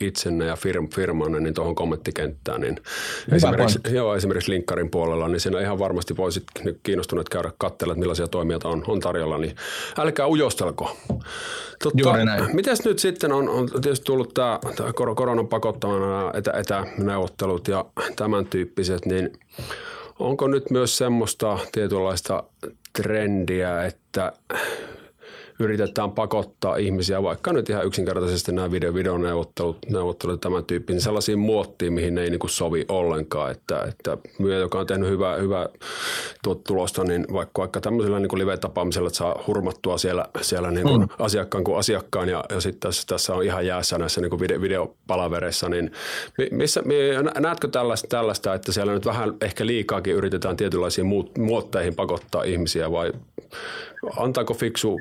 itsenne 0.00 0.46
ja 0.46 0.56
firm, 0.56 0.88
firmanne 0.88 1.40
niin 1.40 1.54
tuohon 1.54 1.74
kommenttikenttään. 1.74 2.60
Niin 2.60 2.76
esimerkiksi, 3.32 3.78
joo, 3.90 4.16
esimerkiksi 4.16 4.50
linkkarin 4.50 4.90
puolella, 4.90 5.28
niin 5.28 5.40
siinä 5.40 5.60
ihan 5.60 5.78
varmasti 5.78 6.16
voisit 6.16 6.44
kiinnostuneet 6.82 7.28
käydä 7.28 7.52
katsella, 7.58 7.94
millaisia 7.94 8.28
toimijoita 8.28 8.68
on, 8.68 8.84
on 8.86 9.00
tarjolla, 9.00 9.38
niin 9.38 9.56
älkää 9.98 10.28
ujostelko. 10.28 10.96
Totta, 11.82 12.14
mites 12.52 12.84
nyt 12.84 12.98
sitten 12.98 13.32
on, 13.32 13.48
on 13.48 13.68
tietysti 13.70 14.04
tullut 14.04 14.34
tämä, 14.34 14.58
tämä 14.76 14.92
koronan 14.92 15.48
pakottamana 15.48 16.30
etä, 16.34 16.52
etäneuvottelut 16.52 17.68
ja 17.68 17.84
tämän 18.16 18.46
tyyppiset, 18.46 19.06
niin 19.06 19.32
onko 20.22 20.48
nyt 20.48 20.70
myös 20.70 20.98
semmoista 20.98 21.58
tietynlaista 21.72 22.44
trendiä, 22.92 23.84
että 23.84 24.32
yritetään 25.62 26.12
pakottaa 26.12 26.76
ihmisiä, 26.76 27.22
vaikka 27.22 27.52
nyt 27.52 27.70
ihan 27.70 27.86
yksinkertaisesti 27.86 28.52
nämä 28.52 28.70
video, 28.70 28.94
videoneuvottelut 28.94 29.78
neuvottelut 29.90 30.40
tämän 30.40 30.64
tyyppiin, 30.64 30.94
niin 30.94 31.02
sellaisiin 31.02 31.38
muottiin, 31.38 31.92
mihin 31.92 32.14
ne 32.14 32.22
ei 32.22 32.30
niin 32.30 32.38
kuin 32.38 32.50
sovi 32.50 32.84
ollenkaan. 32.88 33.50
Että, 33.50 33.82
että 33.82 34.18
myyjä, 34.38 34.58
joka 34.58 34.78
on 34.78 34.86
tehnyt 34.86 35.08
hyvää, 35.08 35.36
hyvää 35.36 35.68
tulosta, 36.66 37.04
niin 37.04 37.26
vaikka, 37.32 37.60
vaikka 37.60 37.80
tämmöisellä 37.80 38.20
niin 38.20 38.38
live-tapaamisella, 38.38 39.06
että 39.06 39.18
saa 39.18 39.44
hurmattua 39.46 39.98
siellä, 39.98 40.24
siellä 40.40 40.70
niin 40.70 40.86
kuin 40.86 41.00
mm. 41.00 41.08
asiakkaan 41.18 41.64
kuin 41.64 41.78
asiakkaan 41.78 42.28
ja, 42.28 42.44
ja 42.50 42.60
sitten 42.60 42.80
tässä, 42.80 43.02
tässä 43.06 43.34
on 43.34 43.44
ihan 43.44 43.66
jäässä 43.66 43.98
näissä 43.98 44.20
niin 44.20 44.30
kuin 44.30 44.40
video, 44.40 44.60
videopalavereissa, 44.60 45.68
niin 45.68 45.92
missä, 46.50 46.82
näetkö 47.40 47.68
tällaista, 47.68 48.08
tällaista, 48.08 48.54
että 48.54 48.72
siellä 48.72 48.92
nyt 48.92 49.06
vähän 49.06 49.34
ehkä 49.40 49.66
liikaakin 49.66 50.14
yritetään 50.14 50.56
tietynlaisiin 50.56 51.06
muotteihin 51.38 51.94
pakottaa 51.94 52.42
ihmisiä 52.42 52.92
vai 52.92 53.12
antaako 54.16 54.54
fiksu 54.54 55.00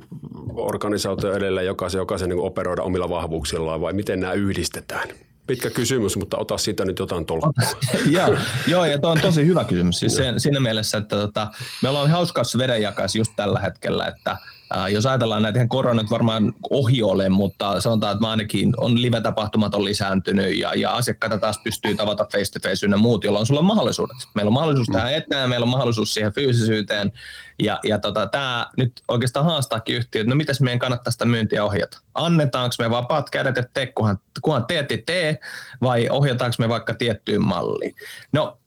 organisaatio 0.55 1.33
edelleen 1.33 1.65
jokaisen, 1.65 1.99
jokaisen 1.99 2.29
niin 2.29 2.39
operoida 2.39 2.81
omilla 2.83 3.09
vahvuuksillaan 3.09 3.81
vai 3.81 3.93
miten 3.93 4.19
nämä 4.19 4.33
yhdistetään? 4.33 5.09
Pitkä 5.47 5.69
kysymys, 5.69 6.17
mutta 6.17 6.37
ota 6.37 6.57
siitä 6.57 6.85
nyt 6.85 6.99
jotain 6.99 7.25
tolkkua. 7.25 7.51
joo, 8.17 8.37
joo, 8.67 8.85
ja 8.85 8.99
tuo 8.99 9.11
on 9.11 9.21
tosi 9.21 9.45
hyvä 9.45 9.63
kysymys. 9.63 9.99
Siis 9.99 10.15
sen, 10.15 10.39
siinä 10.39 10.59
mielessä, 10.59 10.97
että 10.97 11.15
tota, 11.15 11.47
me 11.83 11.89
ollaan 11.89 12.09
hauskassa 12.09 12.57
vedenjakais 12.57 13.15
just 13.15 13.33
tällä 13.35 13.59
hetkellä, 13.59 14.07
että 14.07 14.37
Äh, 14.77 14.91
jos 14.91 15.05
ajatellaan 15.05 15.41
näitä, 15.41 15.67
koronat 15.67 16.09
varmaan 16.09 16.53
ohi 16.69 17.03
ole, 17.03 17.29
mutta 17.29 17.81
sanotaan, 17.81 18.13
että 18.13 18.27
ainakin 18.27 18.73
on 18.77 19.01
live-tapahtumat 19.01 19.75
on 19.75 19.85
lisääntynyt 19.85 20.57
ja, 20.57 20.73
ja 20.73 20.91
asiakkaita 20.91 21.37
taas 21.37 21.59
pystyy 21.63 21.95
tavata 21.95 22.27
face 22.31 22.51
to 22.51 22.69
face 22.69 22.85
ynnä 22.85 22.97
muut, 22.97 23.23
jolloin 23.23 23.45
sulla 23.45 23.59
on 23.59 23.65
mahdollisuudet. 23.65 24.17
Meillä 24.35 24.49
on 24.49 24.53
mahdollisuus 24.53 24.89
mm. 24.89 24.93
tähän 24.93 25.13
eteen, 25.13 25.49
meillä 25.49 25.63
on 25.63 25.69
mahdollisuus 25.69 26.13
siihen 26.13 26.33
fyysisyyteen 26.33 27.11
ja, 27.59 27.79
ja 27.83 27.99
tota, 27.99 28.27
tämä 28.27 28.67
nyt 28.77 29.01
oikeastaan 29.07 29.45
haastaakin 29.45 29.95
yhtiöt, 29.95 30.27
no 30.27 30.35
mitäs 30.35 30.61
meidän 30.61 30.79
kannattaa 30.79 31.11
sitä 31.11 31.25
myyntiä 31.25 31.63
ohjata? 31.65 31.97
Annetaanko 32.13 32.75
me 32.79 32.89
vapaat 32.89 33.29
kädet, 33.29 33.57
että 33.57 33.71
tee, 33.73 33.85
kunhan, 33.85 34.19
kunhan 34.41 34.65
teet, 34.65 34.87
tee, 35.05 35.39
vai 35.81 36.09
ohjataanko 36.09 36.55
me 36.59 36.69
vaikka 36.69 36.93
tiettyyn 36.93 37.45
malliin? 37.45 37.95
No 38.31 38.57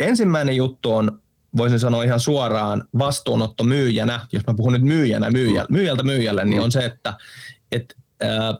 ensimmäinen 0.00 0.56
juttu 0.56 0.94
on 0.94 1.20
voisin 1.56 1.80
sanoa 1.80 2.04
ihan 2.04 2.20
suoraan 2.20 2.84
vastuunotto 2.98 3.64
myyjänä, 3.64 4.26
jos 4.32 4.46
mä 4.46 4.54
puhun 4.54 4.72
nyt 4.72 4.82
myyjänä 4.82 5.30
myyjältä, 5.30 6.02
myyjälle, 6.02 6.44
niin 6.44 6.62
on 6.62 6.72
se, 6.72 6.84
että 6.84 7.14
et, 7.72 7.96
ää, 8.20 8.54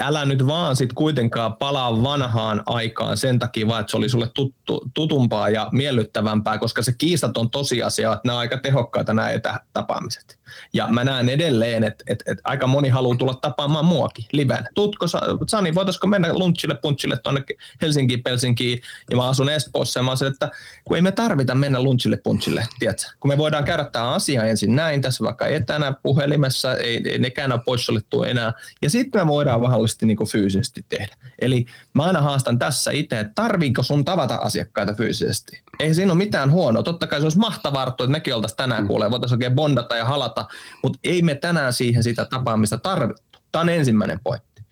älä 0.00 0.24
nyt 0.24 0.46
vaan 0.46 0.76
sit 0.76 0.92
kuitenkaan 0.92 1.56
palaa 1.56 2.02
vanhaan 2.02 2.62
aikaan 2.66 3.16
sen 3.16 3.38
takia 3.38 3.66
vaan, 3.66 3.80
että 3.80 3.90
se 3.90 3.96
oli 3.96 4.08
sulle 4.08 4.28
tuttu, 4.34 4.90
tutumpaa 4.94 5.48
ja 5.48 5.68
miellyttävämpää, 5.72 6.58
koska 6.58 6.82
se 6.82 6.92
kiistaton 6.98 7.50
tosiasia, 7.50 8.12
että 8.12 8.20
nämä 8.24 8.36
on 8.36 8.40
aika 8.40 8.58
tehokkaita 8.58 9.14
nämä 9.14 9.30
etätapaamiset. 9.30 10.40
Ja 10.72 10.86
mä 10.88 11.04
näen 11.04 11.28
edelleen, 11.28 11.84
että, 11.84 12.04
että, 12.06 12.24
että 12.32 12.42
aika 12.44 12.66
moni 12.66 12.88
haluaa 12.88 13.16
tulla 13.16 13.34
tapaamaan 13.34 13.84
muakin 13.84 14.24
liven. 14.32 14.68
Tutko 14.74 15.06
Sani, 15.46 15.74
voitaisiko 15.74 16.06
mennä 16.06 16.34
lunchille, 16.34 16.74
punchille 16.74 17.16
tuonne 17.16 17.44
Helsinkiin, 17.82 18.22
Pelsinkiin, 18.22 18.80
ja 19.10 19.16
mä 19.16 19.28
asun 19.28 19.48
Espoossa, 19.48 20.00
ja 20.00 20.04
mä 20.04 20.10
asun, 20.10 20.28
että 20.28 20.50
kun 20.84 20.96
ei 20.96 21.02
me 21.02 21.12
tarvita 21.12 21.54
mennä 21.54 21.82
lunchille, 21.82 22.16
punchille, 22.16 22.66
tiedätkö? 22.78 23.10
Kun 23.20 23.30
me 23.30 23.38
voidaan 23.38 23.64
käydä 23.64 23.84
tämä 23.84 24.10
asia 24.10 24.44
ensin 24.44 24.76
näin, 24.76 25.02
tässä 25.02 25.24
vaikka 25.24 25.46
etänä 25.46 25.94
puhelimessa, 26.02 26.74
ei, 26.74 27.02
ei 27.04 27.18
nekään 27.18 27.52
ole 27.52 27.60
poissolittu 27.66 28.22
enää, 28.22 28.52
ja 28.82 28.90
sitten 28.90 29.20
me 29.20 29.26
voidaan 29.26 29.60
mahdollisesti 29.90 30.06
niin 30.06 30.28
fyysisesti 30.28 30.84
tehdä. 30.88 31.16
Eli 31.38 31.66
mä 31.94 32.04
aina 32.04 32.20
haastan 32.20 32.58
tässä 32.58 32.90
itse, 32.90 33.20
että 33.20 33.32
tarviiko 33.34 33.82
sun 33.82 34.04
tavata 34.04 34.34
asiakkaita 34.34 34.94
fyysisesti? 34.94 35.62
Ei 35.78 35.94
siinä 35.94 36.12
ole 36.12 36.18
mitään 36.18 36.50
huonoa. 36.50 36.82
Totta 36.82 37.06
kai 37.06 37.20
se 37.20 37.26
olisi 37.26 37.38
mahtavaa, 37.38 37.88
että 37.88 38.06
mekin 38.06 38.34
oltaisiin 38.34 38.56
tänään 38.56 38.82
mm. 38.82 38.86
kuulee, 38.86 39.10
voitaisiin 39.10 39.36
oikein 39.36 39.54
bondata 39.54 39.96
ja 39.96 40.04
halata, 40.04 40.46
mutta 40.82 40.98
ei 41.04 41.22
me 41.22 41.34
tänään 41.34 41.72
siihen 41.72 42.02
sitä 42.02 42.24
tapaamista 42.24 42.78
tarvittu. 42.78 43.38
Tämä 43.52 43.62
on 43.62 43.68
ensimmäinen 43.68 44.20
pointti. 44.20 44.62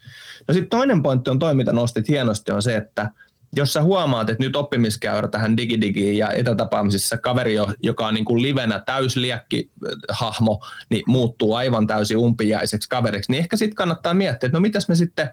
No 0.48 0.54
sitten 0.54 0.70
toinen 0.70 1.02
pointti 1.02 1.30
on 1.30 1.38
toi, 1.38 1.54
mitä 1.54 1.72
nostit 1.72 2.08
hienosti, 2.08 2.52
on 2.52 2.62
se, 2.62 2.76
että 2.76 3.10
jos 3.56 3.72
sä 3.72 3.82
huomaat, 3.82 4.30
että 4.30 4.44
nyt 4.44 4.56
oppimiskäyrä 4.56 5.28
tähän 5.28 5.56
digidigiin 5.56 6.18
ja 6.18 6.30
etätapaamisissa 6.30 7.18
kaveri, 7.18 7.54
joka 7.82 8.06
on 8.06 8.14
niin 8.14 8.24
kuin 8.24 8.42
livenä 8.42 8.80
täysliekki 8.86 9.70
hahmo, 10.08 10.64
niin 10.90 11.02
muuttuu 11.06 11.54
aivan 11.54 11.86
täysin 11.86 12.16
umpijaiseksi 12.16 12.88
kaveriksi, 12.88 13.32
niin 13.32 13.40
ehkä 13.40 13.56
sitten 13.56 13.76
kannattaa 13.76 14.14
miettiä, 14.14 14.46
että 14.46 14.56
no 14.56 14.60
mitäs 14.60 14.88
me 14.88 14.94
sitten 14.94 15.30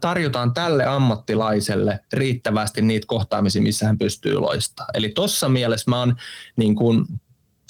tarjotaan 0.00 0.54
tälle 0.54 0.84
ammattilaiselle 0.84 2.00
riittävästi 2.12 2.82
niitä 2.82 3.06
kohtaamisia, 3.06 3.62
missä 3.62 3.86
hän 3.86 3.98
pystyy 3.98 4.34
loistamaan. 4.34 4.90
Eli 4.94 5.08
tuossa 5.08 5.48
mielessä 5.48 5.90
mä 5.90 5.98
oon 5.98 6.16
niin 6.56 6.76
kuin, 6.76 7.04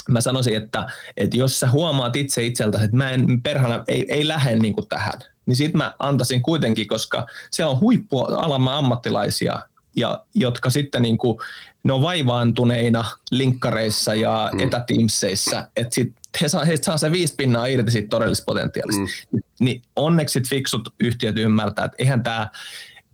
mä 0.09 0.21
sanoisin, 0.21 0.57
että, 0.57 0.87
että 1.17 1.37
jos 1.37 1.61
sä 1.61 1.71
huomaat 1.71 2.17
itse 2.17 2.47
itseltä, 2.47 2.79
että 2.85 2.97
mä 2.97 3.11
en 3.11 3.43
perhana, 3.43 3.85
ei, 3.89 4.07
ei 4.09 4.29
lähde 4.29 4.59
niin 4.59 4.75
kuin 4.75 4.89
tähän, 4.89 5.13
niin 5.47 5.57
sit 5.57 5.75
mä 5.75 5.95
antaisin 5.99 6.43
kuitenkin, 6.43 6.89
koska 6.89 7.27
se 7.51 7.65
on 7.65 7.81
huippualamme 7.81 8.71
ammattilaisia, 8.71 9.59
ja 9.97 10.25
jotka 10.35 10.71
sitten 10.71 11.03
niin 11.03 11.19
kuin, 11.19 11.39
ne 11.85 11.93
on 11.93 12.03
vaivaantuneina 12.03 13.05
linkkareissa 13.31 14.15
ja 14.15 14.51
mm. 14.53 14.61
etäteamseissa, 14.61 15.69
että 15.77 15.95
sit 15.95 16.13
he 16.41 16.49
saa, 16.49 16.65
he 16.65 16.77
saa 16.77 16.99
se 16.99 17.13
viisi 17.13 17.35
pinnaa 17.35 17.67
irti 17.67 17.91
siitä 17.91 18.09
todellisesta 18.09 18.45
potentiaalista. 18.45 19.03
Mm. 19.33 19.41
Niin 19.61 19.83
onneksi 19.97 20.41
fiksut 20.49 20.95
yhtiöt 21.01 21.39
ymmärtää, 21.39 21.85
että 21.85 21.97
eihän 21.99 22.23
tämä, 22.23 22.49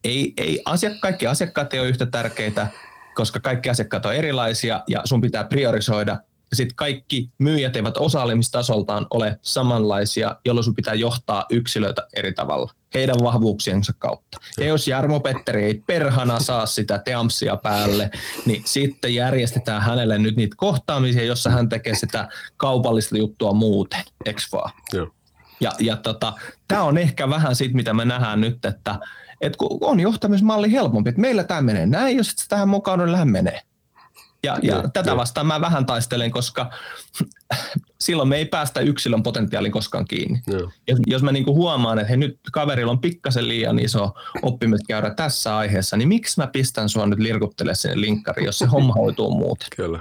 ei, 0.04 0.32
ei 0.36 0.62
asiak, 0.64 1.00
kaikki 1.00 1.26
asiakkaat 1.26 1.74
ei 1.74 1.80
ole 1.80 1.88
yhtä 1.88 2.06
tärkeitä, 2.06 2.66
koska 3.14 3.40
kaikki 3.40 3.70
asiakkaat 3.70 4.06
on 4.06 4.14
erilaisia 4.14 4.82
ja 4.88 5.02
sun 5.04 5.20
pitää 5.20 5.44
priorisoida 5.44 6.18
sitten 6.52 6.76
kaikki 6.76 7.30
myyjät 7.38 7.76
eivät 7.76 7.96
osaamistasoltaan 7.96 9.06
ole 9.10 9.38
samanlaisia, 9.42 10.36
jolloin 10.44 10.64
sun 10.64 10.74
pitää 10.74 10.94
johtaa 10.94 11.44
yksilöitä 11.50 12.06
eri 12.16 12.32
tavalla 12.32 12.72
heidän 12.94 13.16
vahvuuksiensa 13.22 13.92
kautta. 13.98 14.38
Ja 14.58 14.66
jos 14.66 14.88
Jarmo 14.88 15.20
Petteri 15.20 15.64
ei 15.64 15.82
perhana 15.86 16.40
saa 16.40 16.66
sitä 16.66 16.98
teamsia 16.98 17.56
päälle, 17.56 18.10
niin 18.46 18.62
sitten 18.66 19.14
järjestetään 19.14 19.82
hänelle 19.82 20.18
nyt 20.18 20.36
niitä 20.36 20.56
kohtaamisia, 20.58 21.24
jossa 21.24 21.50
hän 21.50 21.68
tekee 21.68 21.94
sitä 21.94 22.28
kaupallista 22.56 23.18
juttua 23.18 23.52
muuten, 23.52 24.04
eks 24.24 24.52
vaan? 24.52 24.72
Joo. 24.92 25.08
Ja, 25.60 25.72
ja 25.78 25.96
tota, 25.96 26.32
tämä 26.68 26.82
on 26.82 26.98
ehkä 26.98 27.30
vähän 27.30 27.56
siitä, 27.56 27.74
mitä 27.74 27.94
me 27.94 28.04
nähdään 28.04 28.40
nyt, 28.40 28.64
että 28.64 28.98
et 29.40 29.56
kun 29.56 29.78
on 29.80 30.00
johtamismalli 30.00 30.72
helpompi, 30.72 31.08
että 31.08 31.20
meillä 31.20 31.44
tämä 31.44 31.62
menee 31.62 31.86
näin, 31.86 32.16
jos 32.16 32.34
tähän 32.48 32.68
mukaan 32.68 33.00
on 33.00 33.28
menee. 33.28 33.60
Ja, 34.42 34.58
ja, 34.62 34.76
ja 34.76 34.88
tätä 34.88 35.16
vastaan 35.16 35.46
mä 35.46 35.60
vähän 35.60 35.86
taistelen, 35.86 36.30
koska 36.30 36.70
silloin 38.00 38.28
me 38.28 38.36
ei 38.36 38.44
päästä 38.44 38.80
yksilön 38.80 39.22
potentiaalin 39.22 39.72
koskaan 39.72 40.04
kiinni. 40.04 40.42
Ja. 40.46 40.58
Jos, 40.88 40.98
jos 41.06 41.22
mä 41.22 41.32
niinku 41.32 41.54
huomaan, 41.54 41.98
että 41.98 42.10
he 42.10 42.16
nyt 42.16 42.38
kaverilla 42.52 42.92
on 42.92 43.00
pikkasen 43.00 43.48
liian 43.48 43.78
iso 43.78 44.10
oppimiskäyrä 44.42 45.14
tässä 45.14 45.56
aiheessa, 45.56 45.96
niin 45.96 46.08
miksi 46.08 46.40
mä 46.40 46.46
pistän 46.46 46.88
sua 46.88 47.06
nyt 47.06 47.18
lirkuttele 47.18 47.74
sinne 47.74 48.00
linkkari, 48.00 48.44
jos 48.44 48.58
se 48.58 48.66
homma 48.74 48.94
hoituu 48.94 49.30
muuten? 49.30 49.68
Kyllä. 49.76 50.00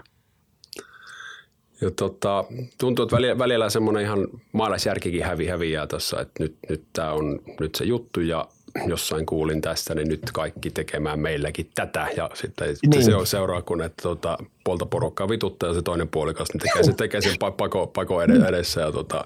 Ja 1.82 1.91
tota, 1.91 2.45
tuntuu, 2.78 3.04
että 3.04 3.15
välillä, 3.15 3.38
välillä 3.38 3.69
semmoinen 3.69 4.04
ihan 4.04 4.28
maalaisjärkikin 4.52 5.23
hävi 5.23 5.47
häviää 5.47 5.88
tuossa, 5.88 6.21
että 6.21 6.43
nyt, 6.43 6.58
nyt 6.69 6.84
tämä 6.93 7.12
on 7.12 7.39
nyt 7.60 7.76
se 7.76 7.86
juttu 7.86 8.19
ja 8.19 8.47
jossain 8.85 9.25
kuulin 9.25 9.61
tästä, 9.61 9.95
niin 9.95 10.07
nyt 10.07 10.31
kaikki 10.33 10.69
tekemään 10.69 11.19
meilläkin 11.19 11.69
tätä. 11.75 12.07
Ja 12.17 12.29
sitten 12.33 12.75
niin. 12.87 13.03
se 13.03 13.15
on 13.15 13.27
seuraa, 13.27 13.61
kun 13.61 13.81
että 13.81 14.01
tuota, 14.01 14.37
puolta 14.63 14.85
porukkaa 14.85 15.29
vituttaa 15.29 15.69
ja 15.69 15.73
se 15.75 15.81
toinen 15.81 16.07
puolikas 16.07 16.47
niin 16.53 16.61
tekee, 16.61 16.83
se, 16.83 16.93
tekee 16.93 17.21
sen 17.21 17.35
pako, 17.39 17.87
pako 17.87 18.21
edessä. 18.21 18.81
Ja 18.81 18.91
tuota, 18.91 19.25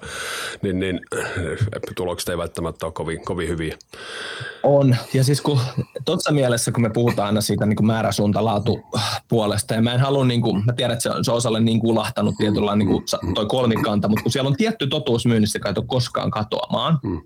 niin, 0.62 0.80
niin, 0.80 1.00
tulokset 1.96 2.28
ei 2.28 2.38
välttämättä 2.38 2.86
ole 2.86 2.92
kovin, 2.92 3.24
kovin 3.24 3.48
hyviä. 3.48 3.76
On. 4.62 4.96
Ja 5.14 5.24
siis 5.24 5.40
kun 5.40 5.60
tuossa 6.04 6.32
mielessä, 6.32 6.72
kun 6.72 6.82
me 6.82 6.90
puhutaan 6.90 7.26
aina 7.26 7.40
siitä 7.40 7.66
niin 7.66 7.86
määräsuuntalaatu 7.86 8.80
puolesta, 9.28 9.74
ja 9.74 9.82
mä 9.82 9.94
en 9.94 10.00
halua, 10.00 10.24
niin 10.24 10.42
kuin, 10.42 10.64
mä 10.64 10.72
tiedän, 10.72 10.92
että 10.92 11.02
se 11.02 11.10
on, 11.10 11.24
se 11.24 11.30
on 11.30 11.36
osalle 11.36 11.60
niin 11.60 11.80
kulahtanut 11.80 12.34
tietyllä 12.38 12.76
niin 12.76 12.88
kuin 12.88 13.04
toi 13.34 13.46
kolmikanta, 13.46 14.08
mutta 14.08 14.22
kun 14.22 14.32
siellä 14.32 14.48
on 14.48 14.56
tietty 14.56 14.86
totuus 14.86 15.26
myynnissä, 15.26 15.56
joka 15.56 15.68
ei 15.68 15.74
koskaan 15.86 16.30
katoamaan, 16.30 16.98
mm. 17.02 17.20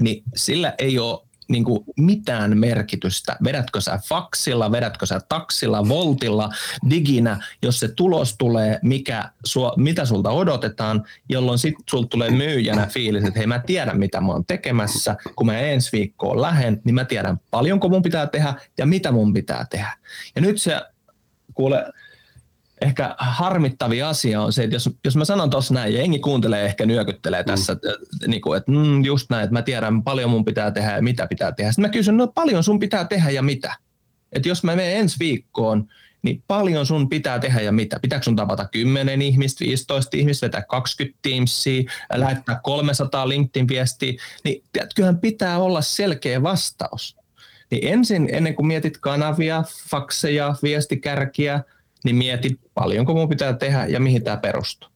niin 0.00 0.22
sillä 0.34 0.74
ei 0.78 0.98
ole 0.98 1.20
niin 1.48 1.64
kuin 1.64 1.84
mitään 1.96 2.58
merkitystä. 2.58 3.36
Vedätkö 3.44 3.80
sä 3.80 3.98
faksilla, 4.08 4.72
vedätkö 4.72 5.06
sä 5.06 5.20
taksilla, 5.28 5.88
voltilla, 5.88 6.50
diginä, 6.90 7.44
jos 7.62 7.80
se 7.80 7.88
tulos 7.88 8.34
tulee, 8.38 8.78
mikä 8.82 9.30
sua, 9.44 9.74
mitä 9.76 10.04
sulta 10.04 10.30
odotetaan, 10.30 11.04
jolloin 11.28 11.58
sitten 11.58 11.84
sulta 11.90 12.08
tulee 12.08 12.30
myyjänä 12.30 12.86
fiilis, 12.86 13.24
että 13.24 13.38
hei 13.38 13.46
mä 13.46 13.58
tiedän 13.58 13.98
mitä 13.98 14.20
mä 14.20 14.32
oon 14.32 14.44
tekemässä, 14.44 15.16
kun 15.36 15.46
mä 15.46 15.58
ensi 15.58 15.92
viikkoon 15.92 16.42
lähden, 16.42 16.80
niin 16.84 16.94
mä 16.94 17.04
tiedän 17.04 17.40
paljonko 17.50 17.88
mun 17.88 18.02
pitää 18.02 18.26
tehdä 18.26 18.54
ja 18.78 18.86
mitä 18.86 19.12
mun 19.12 19.32
pitää 19.32 19.66
tehdä. 19.70 19.92
Ja 20.36 20.42
nyt 20.42 20.60
se, 20.60 20.80
kuule, 21.54 21.92
ehkä 22.80 23.14
harmittavi 23.18 24.02
asia 24.02 24.42
on 24.42 24.52
se, 24.52 24.64
että 24.64 24.76
jos, 24.76 24.90
jos 25.04 25.16
mä 25.16 25.24
sanon 25.24 25.50
tuossa 25.50 25.74
näin, 25.74 25.94
ja 25.94 26.00
jengi 26.00 26.18
kuuntelee 26.18 26.64
ehkä 26.64 26.86
nyökyttelee 26.86 27.42
mm. 27.42 27.46
tässä, 27.46 27.72
että, 27.72 27.88
niin 28.26 28.42
kuin, 28.42 28.56
että 28.56 28.72
mm, 28.72 29.04
just 29.04 29.30
näin, 29.30 29.44
että 29.44 29.52
mä 29.52 29.62
tiedän 29.62 30.02
paljon 30.02 30.30
mun 30.30 30.44
pitää 30.44 30.70
tehdä 30.70 30.96
ja 30.96 31.02
mitä 31.02 31.26
pitää 31.26 31.52
tehdä. 31.52 31.72
Sitten 31.72 31.82
mä 31.82 31.92
kysyn, 31.92 32.16
no 32.16 32.26
paljon 32.26 32.64
sun 32.64 32.78
pitää 32.78 33.04
tehdä 33.04 33.30
ja 33.30 33.42
mitä? 33.42 33.76
Että 34.32 34.48
jos 34.48 34.64
mä 34.64 34.76
menen 34.76 34.96
ensi 34.96 35.16
viikkoon, 35.18 35.88
niin 36.22 36.42
paljon 36.46 36.86
sun 36.86 37.08
pitää 37.08 37.38
tehdä 37.38 37.60
ja 37.60 37.72
mitä? 37.72 37.98
Pitääkö 38.02 38.24
sun 38.24 38.36
tavata 38.36 38.68
10 38.72 39.22
ihmistä, 39.22 39.64
15 39.64 40.16
ihmistä, 40.16 40.46
vetää 40.46 40.62
20 40.62 41.18
Teamsia, 41.22 41.82
lähettää 42.14 42.60
300 42.62 43.28
LinkedIn-viestiä, 43.28 44.12
niin 44.44 44.62
kyllähän 44.94 45.18
pitää 45.18 45.58
olla 45.58 45.82
selkeä 45.82 46.42
vastaus. 46.42 47.16
Niin 47.70 47.92
ensin, 47.92 48.28
ennen 48.32 48.54
kuin 48.54 48.66
mietit 48.66 48.98
kanavia, 48.98 49.64
fakseja, 49.90 50.54
viestikärkiä, 50.62 51.60
niin 52.04 52.16
mieti 52.16 52.60
paljonko 52.74 53.14
mun 53.14 53.28
pitää 53.28 53.52
tehdä 53.52 53.86
ja 53.86 54.00
mihin 54.00 54.24
tämä 54.24 54.36
perustuu. 54.36 54.88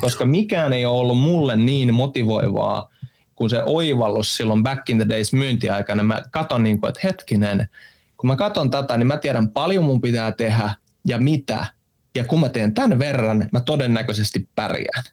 Koska 0.00 0.26
mikään 0.26 0.72
ei 0.72 0.86
ole 0.86 0.98
ollut 0.98 1.18
mulle 1.18 1.56
niin 1.56 1.94
motivoivaa 1.94 2.90
kuin 3.34 3.50
se 3.50 3.62
oivallus 3.66 4.36
silloin 4.36 4.62
back 4.62 4.90
in 4.90 4.96
the 4.96 5.08
days 5.08 5.32
myyntiaikana. 5.32 6.02
Mä 6.02 6.22
katon 6.30 6.62
niin 6.62 6.80
kuin, 6.80 6.88
että 6.88 7.00
hetkinen, 7.04 7.68
kun 8.16 8.28
mä 8.28 8.36
katon 8.36 8.70
tätä, 8.70 8.96
niin 8.96 9.06
mä 9.06 9.16
tiedän 9.16 9.50
paljon 9.50 9.84
mun 9.84 10.00
pitää 10.00 10.32
tehdä 10.32 10.74
ja 11.04 11.18
mitä. 11.18 11.66
Ja 12.14 12.24
kun 12.24 12.40
mä 12.40 12.48
teen 12.48 12.74
tämän 12.74 12.98
verran, 12.98 13.48
mä 13.52 13.60
todennäköisesti 13.60 14.48
pärjään. 14.54 15.04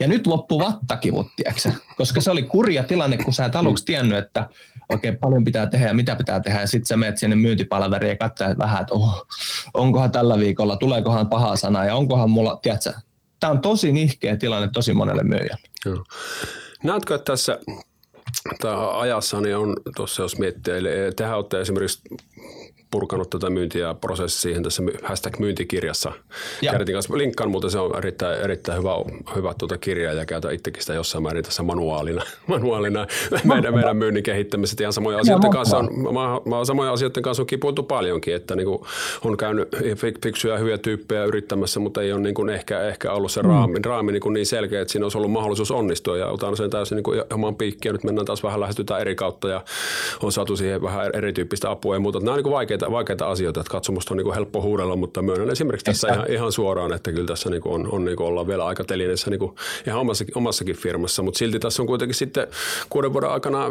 Ja 0.00 0.08
nyt 0.08 0.26
loppu 0.26 0.58
vattakivut, 0.58 1.26
tiiäksä? 1.36 1.72
koska 1.96 2.20
se 2.20 2.30
oli 2.30 2.42
kurja 2.42 2.84
tilanne, 2.84 3.16
kun 3.16 3.32
sä 3.32 3.44
et 3.44 3.56
aluksi 3.56 3.84
tiennyt, 3.84 4.18
että 4.18 4.48
oikein 4.88 5.18
paljon 5.18 5.44
pitää 5.44 5.66
tehdä 5.66 5.86
ja 5.86 5.94
mitä 5.94 6.16
pitää 6.16 6.40
tehdä. 6.40 6.60
Ja 6.60 6.66
sitten 6.66 6.86
sä 6.86 6.96
menet 6.96 7.18
sinne 7.18 7.36
myyntipalveriin 7.36 8.10
ja 8.10 8.16
katsoo 8.16 8.48
vähän, 8.58 8.80
että 8.80 8.94
oh, 8.94 9.26
onkohan 9.74 10.10
tällä 10.10 10.38
viikolla, 10.38 10.76
tuleekohan 10.76 11.28
paha 11.28 11.56
sana 11.56 11.84
ja 11.84 11.96
onkohan 11.96 12.30
mulla, 12.30 12.58
tiedätkö, 12.62 12.92
tämä 13.40 13.50
on 13.50 13.60
tosi 13.60 13.92
nihkeä 13.92 14.36
tilanne 14.36 14.68
tosi 14.72 14.94
monelle 14.94 15.22
myyjälle. 15.22 15.68
Näetkö, 16.82 17.14
että 17.14 17.32
tässä 17.32 17.58
tämä 18.60 18.98
ajassa 18.98 19.40
niin 19.40 19.56
on 19.56 19.76
tuossa, 19.96 20.22
jos 20.22 20.38
miettii, 20.38 20.74
eli 20.74 20.88
tehän 21.16 21.36
olette 21.36 21.60
esimerkiksi 21.60 22.00
purkanut 22.94 23.30
tätä 23.30 23.50
myyntiä 23.50 23.94
prosessia 23.94 24.40
siihen 24.40 24.62
tässä 24.62 24.82
hashtag 25.02 25.38
myyntikirjassa. 25.38 26.12
Käytin 26.70 26.94
kanssa 26.94 27.18
linkkaan, 27.18 27.50
mutta 27.50 27.70
se 27.70 27.78
on 27.78 27.98
erittäin, 27.98 28.40
erittäin 28.40 28.78
hyvä, 28.78 28.90
hyvä 29.36 29.54
tuota 29.58 29.78
kirja 29.78 30.12
ja 30.12 30.26
käytän 30.26 30.54
itsekin 30.54 30.82
sitä 30.82 30.94
jossain 30.94 31.22
määrin 31.22 31.44
tässä 31.44 31.62
manuaalina, 31.62 32.22
manuaalina 32.46 33.06
meidän, 33.44 33.74
meidän 33.74 33.96
myynnin 33.96 34.22
kehittämisessä. 34.22 34.84
Ihan 34.84 34.92
samoja 34.92 35.18
asioiden 35.18 35.50
kanssa 35.50 35.78
on, 35.78 35.88
mä, 36.02 36.56
mä, 36.56 36.64
samoja 36.64 36.92
asioiden 36.92 37.22
kanssa 37.22 37.42
on 37.42 37.46
kipuiltu 37.46 37.82
paljonkin, 37.82 38.34
että 38.34 38.56
niin 38.56 38.66
kuin 38.66 38.78
on 39.24 39.36
käynyt 39.36 39.68
fiksuja 40.20 40.58
hyviä 40.58 40.78
tyyppejä 40.78 41.24
yrittämässä, 41.24 41.80
mutta 41.80 42.02
ei 42.02 42.12
ole 42.12 42.20
niin 42.20 42.34
kuin 42.34 42.50
ehkä, 42.50 42.80
ehkä 42.80 43.12
ollut 43.12 43.32
se 43.32 43.42
raami, 43.42 43.78
mm. 43.78 43.84
raami 43.84 44.12
niin, 44.12 44.20
kuin 44.20 44.32
niin 44.32 44.46
selkeä, 44.46 44.82
että 44.82 44.92
siinä 44.92 45.04
olisi 45.04 45.18
ollut 45.18 45.32
mahdollisuus 45.32 45.70
onnistua 45.70 46.16
ja 46.16 46.26
otan 46.26 46.56
sen 46.56 46.70
täysin 46.70 46.96
niin 46.96 47.04
kuin 47.04 47.22
oman 47.32 47.56
piikkiin. 47.56 47.92
Nyt 47.92 48.04
mennään 48.04 48.26
taas 48.26 48.42
vähän 48.42 48.60
lähestytään 48.60 49.00
eri 49.00 49.14
kautta 49.14 49.48
ja 49.48 49.64
on 50.22 50.32
saatu 50.32 50.56
siihen 50.56 50.82
vähän 50.82 51.10
erityyppistä 51.14 51.70
apua 51.70 51.94
ja 51.94 52.00
muuta. 52.00 52.20
Nämä 52.20 52.30
on 52.30 52.36
niin 52.36 52.42
kuin 52.42 52.52
vaikeita 52.52 52.83
vaikeita, 52.90 53.14
vaikeita 53.14 53.30
asioita, 53.30 53.60
että 53.60 53.70
katsomusta 53.70 54.14
on 54.14 54.16
niin 54.16 54.24
kuin 54.24 54.34
helppo 54.34 54.62
huudella, 54.62 54.96
mutta 54.96 55.22
myönnän 55.22 55.50
esimerkiksi 55.50 55.84
tässä 55.84 56.08
ihan, 56.08 56.30
ihan 56.30 56.52
suoraan, 56.52 56.92
että 56.92 57.12
kyllä 57.12 57.26
tässä 57.26 57.50
niin 57.50 57.62
kuin 57.62 57.74
on, 57.74 57.88
on 57.92 58.04
niin 58.04 58.16
kuin 58.16 58.26
ollaan 58.26 58.46
vielä 58.46 58.64
aika 58.66 58.84
telineessä 58.84 59.30
niin 59.30 59.38
kuin 59.38 59.54
ihan 59.86 60.00
omassakin, 60.00 60.38
omassakin 60.38 60.76
firmassa, 60.76 61.22
mutta 61.22 61.38
silti 61.38 61.58
tässä 61.58 61.82
on 61.82 61.86
kuitenkin 61.86 62.14
sitten 62.14 62.46
kuuden 62.90 63.12
vuoden 63.12 63.30
aikana 63.30 63.66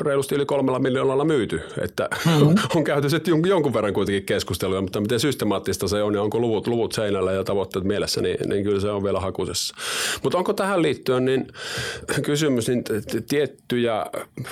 reilusti 0.00 0.34
yli 0.34 0.46
kolmella 0.46 0.78
miljoonalla 0.78 1.24
myyty, 1.24 1.60
että 1.80 2.08
mm-hmm. 2.26 2.54
on 2.76 2.84
käyty 2.84 3.10
sitten 3.10 3.42
jonkun 3.46 3.74
verran 3.74 3.92
kuitenkin 3.92 4.24
keskustelua, 4.24 4.80
mutta 4.80 5.00
miten 5.00 5.20
systemaattista 5.20 5.88
se 5.88 6.02
on 6.02 6.14
ja 6.14 6.22
onko 6.22 6.38
luvut, 6.38 6.66
luvut 6.66 6.92
seinällä 6.92 7.32
ja 7.32 7.44
tavoitteet 7.44 7.84
mielessä, 7.84 8.20
niin, 8.20 8.36
niin 8.48 8.64
kyllä 8.64 8.80
se 8.80 8.90
on 8.90 9.04
vielä 9.04 9.20
hakusessa. 9.20 9.74
Mutta 10.22 10.38
onko 10.38 10.52
tähän 10.52 10.82
liittyen 10.82 11.24
niin 11.24 11.46
kysymys, 12.22 12.68
niin 12.68 12.84
tiettyjä 13.28 14.06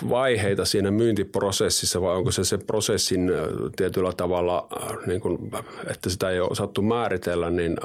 vaiheita 0.08 0.64
siinä 0.64 0.90
myyntiprosessissa 0.90 2.02
vai 2.02 2.16
onko 2.16 2.30
se 2.30 2.44
se 2.44 2.58
prosessin 2.58 3.32
tietyllä 3.76 4.12
tavalla, 4.12 4.68
niin 5.06 5.20
kuin, 5.20 5.50
että 5.90 6.10
sitä 6.10 6.30
ei 6.30 6.40
ole 6.40 6.48
osattu 6.50 6.82
määritellä, 6.82 7.50
niin 7.50 7.76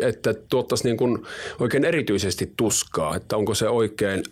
että 0.00 0.34
tuottaisi 0.48 0.84
niin 0.84 0.96
kuin 0.96 1.26
oikein 1.60 1.84
erityisesti 1.84 2.52
tuskaa, 2.56 3.16
että 3.16 3.36
onko 3.36 3.54
se 3.54 3.68
oikein 3.68 4.22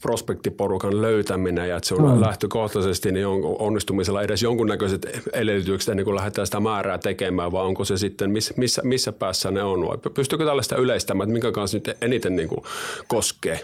prospektiporukan 0.00 1.02
löytäminen 1.02 1.68
ja 1.68 1.76
että 1.76 1.88
se 1.88 1.94
on 1.94 2.14
mm. 2.14 2.20
lähtökohtaisesti 2.20 3.12
niin 3.12 3.26
on 3.26 3.40
onnistumisella 3.58 4.22
edes 4.22 4.42
jonkunnäköiset 4.42 5.06
edellytykset 5.32 5.88
ennen 5.88 6.04
kuin 6.04 6.14
lähdetään 6.14 6.46
sitä 6.46 6.60
määrää 6.60 6.98
tekemään, 6.98 7.52
vai 7.52 7.64
onko 7.64 7.84
se 7.84 7.96
sitten, 7.96 8.30
missä, 8.30 8.54
missä, 8.56 8.82
missä 8.84 9.12
päässä 9.12 9.50
ne 9.50 9.62
on, 9.62 9.86
vai 9.88 9.98
pystyykö 10.14 10.44
tällaista 10.44 10.76
yleistämään, 10.76 11.28
että 11.28 11.32
minkä 11.32 11.52
kanssa 11.52 11.76
nyt 11.76 11.96
eniten 12.00 12.36
niin 12.36 12.48
kuin 12.48 12.64
koskee? 13.08 13.60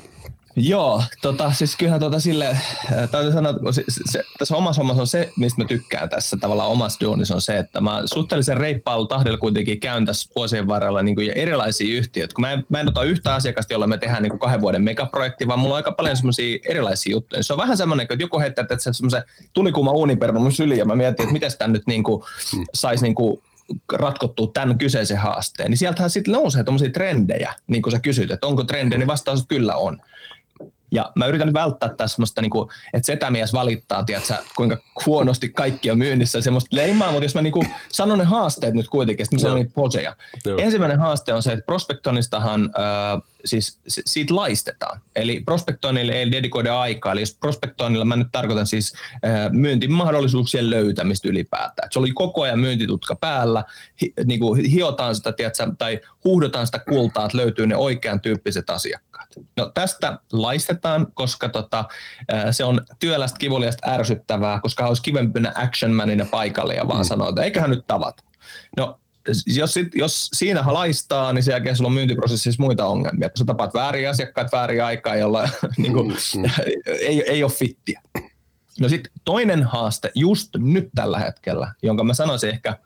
Joo, 0.57 1.03
tota, 1.23 1.53
siis 1.53 1.77
kyllähän 1.77 2.01
tota 2.01 2.21
sille, 2.21 2.49
äh, 2.49 3.11
täytyy 3.11 3.33
sanoa, 3.33 3.51
että 3.51 3.73
se, 3.73 3.85
se, 4.11 4.23
tässä 4.39 4.57
omassa 4.57 4.81
hommassa 4.81 5.03
on 5.03 5.07
se, 5.07 5.33
mistä 5.37 5.63
mä 5.63 5.69
tykkään 5.69 6.09
tässä 6.09 6.37
tavallaan 6.41 6.71
omassa 6.71 7.01
duunissa 7.01 7.35
on 7.35 7.41
se, 7.41 7.59
että 7.59 7.81
mä 7.81 8.03
suhteellisen 8.05 8.57
reippaalla 8.57 9.07
tahdilla 9.07 9.39
kuitenkin 9.39 9.81
käyn 9.81 10.07
tässä 10.07 10.31
vuosien 10.37 10.67
varrella 10.67 11.03
niin 11.03 11.15
kuin 11.15 11.31
erilaisia 11.31 11.99
yhtiöitä. 11.99 12.35
Kun 12.35 12.43
mä 12.43 12.53
en, 12.53 12.65
mä 12.69 12.81
en 12.81 12.89
ota 12.89 13.03
yhtä 13.03 13.35
asiakasta, 13.35 13.73
jolla 13.73 13.87
me 13.87 13.99
tehdään 13.99 14.23
niin 14.23 14.31
kuin 14.31 14.41
kahden 14.41 14.61
vuoden 14.61 14.83
megaprojekti, 14.83 15.49
vaan 15.49 15.59
mulla 15.59 15.75
on 15.75 15.77
aika 15.77 15.93
paljon 15.93 16.17
semmoisia 16.17 16.59
erilaisia 16.69 17.13
juttuja. 17.13 17.43
Se 17.43 17.53
on 17.53 17.59
vähän 17.59 17.77
semmoinen, 17.77 18.05
että 18.11 18.25
joku 18.25 18.41
heittää, 18.41 18.63
että 18.63 18.79
se 18.79 18.93
semmoisen 18.93 19.23
tulikuuma 19.53 19.93
uuniperma 19.93 20.41
mun 20.41 20.53
syliin 20.53 20.79
ja 20.79 20.85
mä 20.85 20.97
mietin, 20.97 21.23
että 21.23 21.33
miten 21.33 21.51
sitä 21.51 21.69
nyt 21.69 21.87
niin 21.87 22.03
kuin 22.03 22.23
hmm. 22.53 22.65
saisi 22.75 23.05
niin 23.05 23.15
kuin 23.15 23.43
ratkottua 23.93 24.51
tämän 24.55 24.79
kyseisen 24.79 25.19
haasteen, 25.19 25.71
niin 25.71 25.79
sieltähän 25.79 26.11
sitten 26.11 26.33
nousee 26.33 26.65
tuommoisia 26.65 26.91
trendejä, 26.91 27.55
niin 27.67 27.83
kuin 27.83 27.93
sä 27.93 28.01
kysyt, 28.01 28.31
että 28.31 28.47
onko 28.47 28.65
trendejä, 28.65 28.99
niin 28.99 29.07
vastaus 29.07 29.47
kyllä 29.47 29.77
on. 29.77 30.01
Ja 30.91 31.13
mä 31.15 31.27
yritän 31.27 31.53
välttää 31.53 31.89
tässä 31.89 32.15
semmoista, 32.15 32.43
niin 32.43 32.51
kuin, 32.51 32.69
että 32.93 33.07
setämies 33.07 33.53
valittaa, 33.53 34.05
tiedätkö, 34.05 34.35
kuinka 34.57 34.79
huonosti 35.07 35.49
kaikki 35.49 35.91
on 35.91 35.99
myynnissä, 35.99 36.41
semmoista 36.41 36.77
leimaa, 36.77 37.11
mutta 37.11 37.25
jos 37.25 37.35
mä 37.35 37.43
niin 37.43 37.53
kuin, 37.53 37.69
sanon 37.89 38.19
ne 38.19 38.25
haasteet 38.25 38.75
nyt 38.75 38.89
kuitenkin, 38.89 39.27
sitten 39.27 39.39
mä 39.39 39.43
sanon 39.43 39.57
niitä 39.57 39.75
poseja. 39.75 40.17
Ensimmäinen 40.59 40.99
haaste 40.99 41.35
on 41.35 41.43
se, 41.43 41.53
että 41.53 41.67
prospektonistahan 41.67 42.63
äh, 42.65 43.23
siis 43.45 43.79
siitä 43.87 44.37
laistetaan. 44.37 45.01
Eli 45.17 45.41
prospektoinnille 45.45 46.13
ei 46.13 46.33
dedikoida 46.33 46.81
aikaa. 46.81 47.13
Eli 47.13 47.21
jos 47.21 47.35
prospektoinnilla 47.35 48.05
mä 48.05 48.17
nyt 48.17 48.29
tarkoitan 48.33 48.67
siis 48.67 48.93
äh, 49.25 49.53
myyntimahdollisuuksien 49.53 50.71
löytämistä 50.71 51.29
ylipäätään. 51.29 51.87
Et 51.87 51.93
se 51.93 51.99
oli 51.99 52.13
koko 52.13 52.43
ajan 52.43 52.61
myyntitutka 52.61 53.15
päällä, 53.15 53.65
hi, 54.03 54.13
niin 54.25 54.41
kuin 54.41 54.65
hiotaan 54.65 55.15
sitä, 55.15 55.33
tiedätkö, 55.33 55.73
tai 55.79 56.01
huuhdotaan 56.25 56.67
sitä 56.67 56.79
kultaa, 56.79 57.25
että 57.25 57.39
löytyy 57.39 57.67
ne 57.67 57.77
oikean 57.77 58.21
tyyppiset 58.21 58.71
asiakkaat. 59.21 59.49
No 59.57 59.71
tästä 59.75 60.19
laistetaan, 60.33 61.07
koska 61.15 61.49
tota, 61.49 61.85
se 62.51 62.65
on 62.65 62.81
työlästä, 62.99 63.39
kivuliasta, 63.39 63.91
ärsyttävää, 63.91 64.61
koska 64.61 64.87
olisi 64.87 65.03
kivempi 65.03 65.41
action 65.55 65.93
manina 65.93 66.25
paikalle 66.31 66.75
ja 66.75 66.89
vaan 66.89 67.01
mm. 67.01 67.09
sanoa, 67.09 67.29
että 67.29 67.43
eiköhän 67.43 67.71
nyt 67.71 67.87
tavata. 67.87 68.23
No 68.77 69.01
jos, 69.47 69.75
sit, 69.75 69.95
jos 69.95 70.31
siinä 70.33 70.63
halaistaa, 70.63 71.33
niin 71.33 71.43
sen 71.43 71.53
jälkeen 71.53 71.77
sulla 71.77 71.89
on 71.89 71.95
myyntiprosessissa 71.95 72.63
muita 72.63 72.87
ongelmia. 72.87 73.31
Sä 73.39 73.45
tapaat 73.45 73.75
väärin 73.75 74.11
asiakkaat 74.11 74.53
väärin 74.53 74.85
aikaa, 74.85 75.17
jolla 75.17 75.49
niin 75.77 75.93
kuin, 75.93 76.09
mm, 76.09 76.41
mm. 76.41 76.51
ei, 77.09 77.31
ei 77.31 77.43
ole 77.43 77.53
fittiä. 77.53 78.01
No 78.81 78.89
sitten 78.89 79.13
toinen 79.25 79.63
haaste 79.63 80.13
just 80.15 80.49
nyt 80.57 80.89
tällä 80.95 81.19
hetkellä, 81.19 81.75
jonka 81.83 82.05
mä 82.05 82.15
sanoisin 82.15 82.51
ehkä 82.51 82.79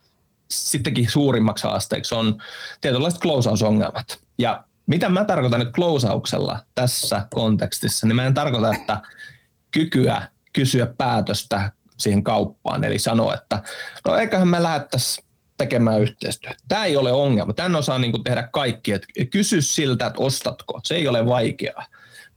sittenkin 0.51 1.11
suurimmaksi 1.11 1.67
haasteeksi, 1.67 2.15
on 2.15 2.43
tietynlaiset 2.81 3.21
closeausongelmat. 3.21 4.19
Ja 4.39 4.65
mitä 4.87 5.09
mä 5.09 5.25
tarkoitan 5.25 5.61
nyt 5.61 5.73
closeauksella 5.73 6.59
tässä 6.75 7.27
kontekstissa, 7.35 8.07
niin 8.07 8.17
mä 8.17 8.27
en 8.27 8.35
tarkoita, 8.35 8.75
että 8.75 9.01
kykyä 9.71 10.29
kysyä 10.55 10.87
päätöstä 10.99 11.73
siihen 11.99 12.25
kauppaan, 12.25 12.85
eli 12.85 12.99
sanoa, 12.99 13.35
että 13.35 13.63
no 14.07 14.17
eiköhän 14.17 14.49
me 14.49 14.63
lähettäisiin 14.63 15.27
tekemään 15.57 16.01
yhteistyötä. 16.01 16.57
Tämä 16.69 16.85
ei 16.85 16.97
ole 16.97 17.13
ongelma. 17.13 17.53
Tän 17.53 17.77
osaa 17.77 17.99
niin 17.99 18.25
tehdä 18.25 18.49
kaikki. 18.53 18.93
Et 18.93 19.07
kysy 19.31 19.63
siltä, 19.63 20.07
että 20.07 20.23
ostatko. 20.23 20.81
Se 20.85 20.95
ei 20.95 21.09
ole 21.09 21.27
vaikeaa. 21.27 21.87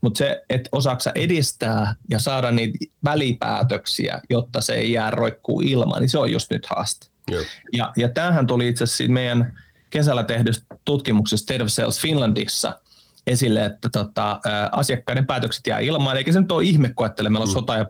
Mutta 0.00 0.18
se, 0.18 0.44
että 0.50 0.68
osaaksa 0.72 1.12
edistää 1.14 1.94
ja 2.10 2.18
saada 2.18 2.50
niitä 2.50 2.78
välipäätöksiä, 3.04 4.20
jotta 4.30 4.60
se 4.60 4.74
ei 4.74 4.92
jää 4.92 5.10
roikkuu 5.10 5.60
ilman, 5.60 6.00
niin 6.00 6.08
se 6.08 6.18
on 6.18 6.32
just 6.32 6.50
nyt 6.50 6.66
haaste. 6.66 7.06
Ja, 7.72 7.92
ja 7.96 8.08
tämähän 8.08 8.46
tuli 8.46 8.68
itse 8.68 8.84
asiassa 8.84 9.12
meidän 9.12 9.58
kesällä 9.90 10.22
tehdystä 10.22 10.66
tutkimuksesta 10.84 11.42
State 11.42 11.62
of 11.62 11.68
Sales 11.68 12.00
Finlandissa 12.00 12.78
esille, 13.26 13.64
että 13.64 13.88
tota, 13.92 14.40
asiakkaiden 14.72 15.26
päätökset 15.26 15.66
jää 15.66 15.78
ilmaan, 15.78 16.16
eikä 16.16 16.32
se 16.32 16.40
nyt 16.40 16.52
ole 16.52 16.64
ihme, 16.64 16.92
kun 16.96 17.06
ajattelee, 17.06 17.30
meillä 17.30 17.42
on 17.42 17.48
mm. 17.48 17.52
sota 17.52 17.76
ja 17.76 17.86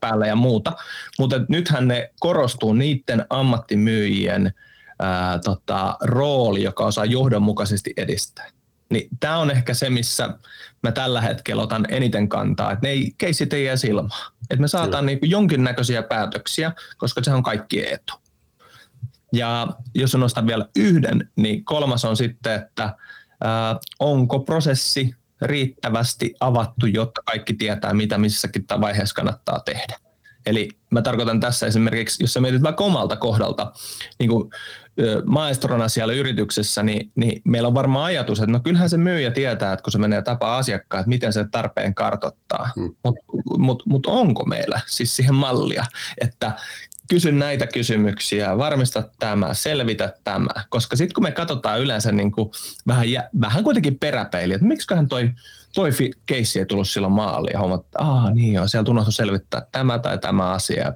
päällä 0.00 0.26
ja 0.26 0.36
muuta, 0.36 0.72
mutta 1.18 1.40
nythän 1.48 1.88
ne 1.88 2.10
korostuu 2.20 2.72
niiden 2.72 3.26
ammattimyyjien 3.30 4.54
ää, 4.98 5.38
tota, 5.38 5.96
rooli, 6.00 6.62
joka 6.62 6.84
osaa 6.84 7.04
johdonmukaisesti 7.04 7.92
edistää. 7.96 8.48
Niin 8.90 9.08
tämä 9.20 9.38
on 9.38 9.50
ehkä 9.50 9.74
se, 9.74 9.90
missä 9.90 10.38
mä 10.82 10.92
tällä 10.92 11.20
hetkellä 11.20 11.62
otan 11.62 11.86
eniten 11.88 12.28
kantaa, 12.28 12.72
että 12.72 12.86
ne 12.86 12.92
ei, 12.92 13.14
keissit 13.18 13.52
ei 13.52 13.64
jää 13.64 13.76
ilmaan. 13.88 14.32
Että 14.50 14.60
me 14.60 14.68
saadaan 14.68 15.06
niin 15.06 15.18
jonkinnäköisiä 15.22 16.02
päätöksiä, 16.02 16.72
koska 16.96 17.22
se 17.24 17.32
on 17.32 17.42
kaikki 17.42 17.92
etu. 17.92 18.14
Ja 19.34 19.68
jos 19.94 20.14
nostan 20.14 20.46
vielä 20.46 20.68
yhden, 20.76 21.30
niin 21.36 21.64
kolmas 21.64 22.04
on 22.04 22.16
sitten, 22.16 22.54
että 22.54 22.96
onko 23.98 24.38
prosessi 24.40 25.14
riittävästi 25.42 26.34
avattu, 26.40 26.86
jotta 26.86 27.22
kaikki 27.24 27.54
tietää, 27.54 27.94
mitä 27.94 28.18
missäkin 28.18 28.64
vaiheessa 28.80 29.14
kannattaa 29.14 29.60
tehdä. 29.60 29.96
Eli 30.46 30.68
mä 30.90 31.02
tarkoitan 31.02 31.40
tässä 31.40 31.66
esimerkiksi, 31.66 32.22
jos 32.22 32.32
sä 32.32 32.40
mietit 32.40 32.62
vaikka 32.62 32.84
omalta 32.84 33.16
kohdalta, 33.16 33.72
niin 34.18 34.30
kuin 34.30 34.50
maestrona 35.24 35.88
siellä 35.88 36.12
yrityksessä, 36.12 36.82
niin, 36.82 37.12
niin 37.14 37.42
meillä 37.44 37.68
on 37.68 37.74
varmaan 37.74 38.04
ajatus, 38.04 38.40
että 38.40 38.52
no 38.52 38.60
kyllähän 38.60 38.90
se 38.90 38.96
myyjä 38.96 39.30
tietää, 39.30 39.72
että 39.72 39.82
kun 39.82 39.92
se 39.92 39.98
menee 39.98 40.22
tapaa 40.22 40.58
asiakkaan, 40.58 41.00
että 41.00 41.08
miten 41.08 41.32
se 41.32 41.44
tarpeen 41.50 41.94
kartottaa. 41.94 42.70
Hmm. 42.76 42.94
Mutta 43.04 43.24
mut, 43.58 43.82
mut 43.86 44.06
onko 44.06 44.44
meillä 44.44 44.80
siis 44.86 45.16
siihen 45.16 45.34
mallia, 45.34 45.84
että 46.20 46.52
kysy 47.08 47.32
näitä 47.32 47.66
kysymyksiä, 47.66 48.58
varmista 48.58 49.02
tämä, 49.18 49.54
selvitä 49.54 50.14
tämä. 50.24 50.64
Koska 50.68 50.96
sitten 50.96 51.14
kun 51.14 51.22
me 51.22 51.32
katsotaan 51.32 51.80
yleensä 51.80 52.12
niin 52.12 52.32
kuin 52.32 52.50
vähän, 52.86 53.06
vähän 53.40 53.64
kuitenkin 53.64 53.98
peräpeiliä, 53.98 54.54
että 54.54 54.66
miksiköhän 54.66 55.08
toi, 55.08 55.30
toi 55.74 55.90
keissi 56.26 56.58
ei 56.58 56.66
tullut 56.66 56.88
silloin 56.88 57.12
maaliin 57.12 57.52
ja 57.52 57.58
huomat, 57.58 57.84
että 57.84 57.98
aah 57.98 58.34
niin 58.34 58.54
joo, 58.54 58.68
sieltä 58.68 58.90
unohtu 58.90 59.12
selvittää 59.12 59.66
tämä 59.72 59.98
tai 59.98 60.18
tämä 60.18 60.50
asia 60.50 60.84
ja 60.84 60.92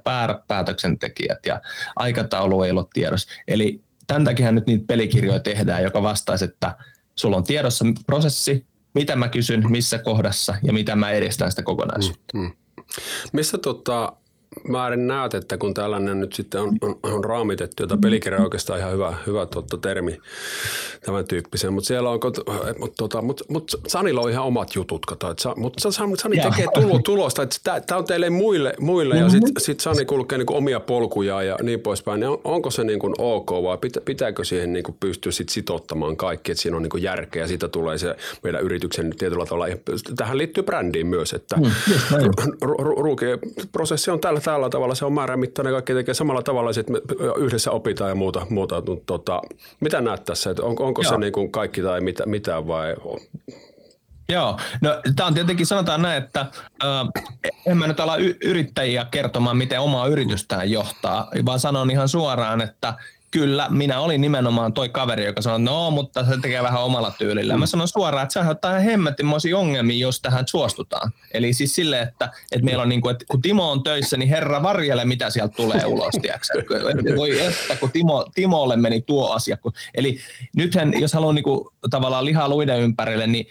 päätöksentekijät 0.47 1.45
ja 1.45 1.61
aikataulu 1.95 2.63
ei 2.63 2.71
ollut 2.71 2.89
tiedossa. 2.89 3.29
Eli 3.47 3.81
tämän 4.07 4.23
takia 4.23 4.51
nyt 4.51 4.65
niitä 4.65 4.85
pelikirjoja 4.87 5.39
tehdään, 5.39 5.83
joka 5.83 6.03
vastaisi, 6.03 6.45
että 6.45 6.75
sulla 7.15 7.37
on 7.37 7.43
tiedossa 7.43 7.85
prosessi, 8.05 8.65
mitä 8.93 9.15
mä 9.15 9.27
kysyn, 9.27 9.71
missä 9.71 9.99
kohdassa 9.99 10.55
ja 10.63 10.73
mitä 10.73 10.95
mä 10.95 11.11
edistän 11.11 11.49
sitä 11.49 11.63
kokonaisuutta. 11.63 12.37
Mm, 12.37 12.43
mm. 12.43 12.51
Missä 13.33 13.57
tota, 13.57 14.13
määrin 14.67 15.07
näet, 15.07 15.33
että 15.33 15.57
kun 15.57 15.73
tällainen 15.73 16.19
nyt 16.19 16.33
sitten 16.33 16.61
on, 16.61 16.77
on, 16.81 16.99
on 17.03 17.23
raamitettu, 17.23 17.83
jota 17.83 17.97
pelikirja 17.97 18.39
on 18.39 18.43
oikeastaan 18.43 18.79
ihan 18.79 18.91
hyvä, 18.91 19.17
hyvä 19.27 19.45
totta 19.45 19.77
termi 19.77 20.19
tämän 21.05 21.25
tyyppisen, 21.25 21.73
mutta 21.73 21.87
siellä 21.87 22.09
on, 22.09 22.19
mutta 22.79 22.95
tota, 22.97 23.21
mut, 23.21 23.41
mut 23.49 23.81
Sanilla 23.87 24.21
on 24.21 24.31
ihan 24.31 24.45
omat 24.45 24.75
jutut, 24.75 25.05
kato, 25.05 25.31
että, 25.31 25.53
mutta 25.55 25.91
Sani 25.91 26.37
tekee 26.41 26.67
tulo, 26.73 26.99
tulosta, 26.99 27.43
että 27.43 27.81
tämä 27.87 27.97
on 27.99 28.05
teille 28.05 28.29
muille, 28.29 28.73
muille 28.79 29.13
mm-hmm. 29.13 29.25
ja 29.25 29.31
sitten 29.31 29.53
sit 29.57 29.79
Sani 29.79 30.05
kulkee 30.05 30.37
niin 30.37 30.53
omia 30.53 30.79
polkuja 30.79 31.43
ja 31.43 31.57
niin 31.63 31.79
poispäin, 31.79 32.19
niin 32.19 32.29
on, 32.29 32.41
onko 32.43 32.71
se 32.71 32.83
niin 32.83 32.99
kuin 32.99 33.13
ok 33.17 33.51
vai 33.51 33.77
pitä, 33.77 34.01
pitääkö 34.01 34.43
siihen 34.43 34.73
niin 34.73 34.83
kuin 34.83 34.97
pystyä 34.99 35.31
sit 35.31 35.49
sitouttamaan 35.49 36.17
kaikki, 36.17 36.51
että 36.51 36.61
siinä 36.61 36.77
on 36.77 36.83
niin 36.83 36.89
kuin 36.89 37.03
järkeä 37.03 37.43
ja 37.43 37.47
siitä 37.47 37.67
tulee 37.67 37.97
se 37.97 38.15
meidän 38.43 38.61
yrityksen 38.61 39.13
tietyllä 39.17 39.45
tavalla, 39.45 39.67
tähän 40.15 40.37
liittyy 40.37 40.63
brändiin 40.63 41.07
myös, 41.07 41.33
että 41.33 41.55
mm, 41.57 41.71
prosessi 43.71 44.11
on 44.11 44.19
tällä 44.19 44.38
tällä 44.39 44.69
tavalla 44.69 44.95
se 44.95 45.05
on 45.05 45.13
määrämittainen, 45.13 45.73
kaikki 45.73 45.93
tekee 45.93 46.13
samalla 46.13 46.41
tavalla, 46.41 46.71
että 46.79 46.91
me 46.91 47.01
yhdessä 47.37 47.71
opitaan 47.71 48.09
ja 48.09 48.15
muuta. 48.15 48.47
muuta. 48.49 48.81
Tota, 49.05 49.41
mitä 49.79 50.01
näet 50.01 50.23
tässä, 50.23 50.49
että 50.49 50.63
on, 50.63 50.75
onko 50.79 51.01
Joo. 51.01 51.11
se 51.11 51.17
niin 51.17 51.33
kuin 51.33 51.51
kaikki 51.51 51.81
tai 51.81 52.01
mitä, 52.01 52.25
mitä 52.25 52.67
vai 52.67 52.95
Joo, 54.29 54.59
no 54.81 55.01
tämä 55.15 55.27
on 55.27 55.33
tietenkin 55.33 55.65
sanotaan 55.65 56.01
näin, 56.01 56.23
että 56.23 56.39
äh, 56.83 57.23
en 57.65 57.77
mä 57.77 57.87
nyt 57.87 57.99
ala 57.99 58.17
y- 58.17 58.37
yrittäjiä 58.43 59.05
kertomaan, 59.11 59.57
miten 59.57 59.79
omaa 59.79 60.07
yritystään 60.07 60.71
johtaa, 60.71 61.31
vaan 61.45 61.59
sanon 61.59 61.91
ihan 61.91 62.09
suoraan, 62.09 62.61
että 62.61 62.93
kyllä, 63.31 63.67
minä 63.69 63.99
olin 63.99 64.21
nimenomaan 64.21 64.73
toi 64.73 64.89
kaveri, 64.89 65.25
joka 65.25 65.41
sanoi, 65.41 65.59
no, 65.59 65.91
mutta 65.91 66.25
se 66.25 66.37
tekee 66.41 66.63
vähän 66.63 66.83
omalla 66.83 67.11
tyylillä. 67.17 67.53
Mm. 67.53 67.59
Mä 67.59 67.65
sanon 67.65 67.87
suoraan, 67.87 68.23
että 68.23 68.33
se 68.33 68.39
aiheuttaa 68.39 68.71
ihan 68.71 68.83
hemmetimoisia 68.83 69.57
ongelmia, 69.57 69.97
jos 69.97 70.21
tähän 70.21 70.47
suostutaan. 70.47 71.11
Eli 71.33 71.53
siis 71.53 71.75
silleen, 71.75 72.07
että, 72.07 72.31
että 72.51 72.65
meillä 72.65 72.83
on 72.83 72.89
niin 72.89 73.01
kuin, 73.01 73.11
että 73.11 73.25
kun 73.31 73.41
Timo 73.41 73.71
on 73.71 73.83
töissä, 73.83 74.17
niin 74.17 74.29
herra 74.29 74.63
varjele, 74.63 75.05
mitä 75.05 75.29
sieltä 75.29 75.53
tulee 75.55 75.85
ulos? 75.85 76.13
Voi 77.15 77.39
että, 77.41 77.75
kun 77.79 77.91
Timo, 77.91 78.25
Timolle 78.35 78.75
meni 78.77 79.01
tuo 79.01 79.31
asia. 79.31 79.57
Eli 79.95 80.19
nythän, 80.55 81.01
jos 81.01 81.13
haluaa 81.13 81.33
niin 81.33 81.43
kuin, 81.43 81.67
tavallaan 81.89 82.25
lihaa 82.25 82.49
luiden 82.49 82.79
ympärille, 82.79 83.27
niin 83.27 83.47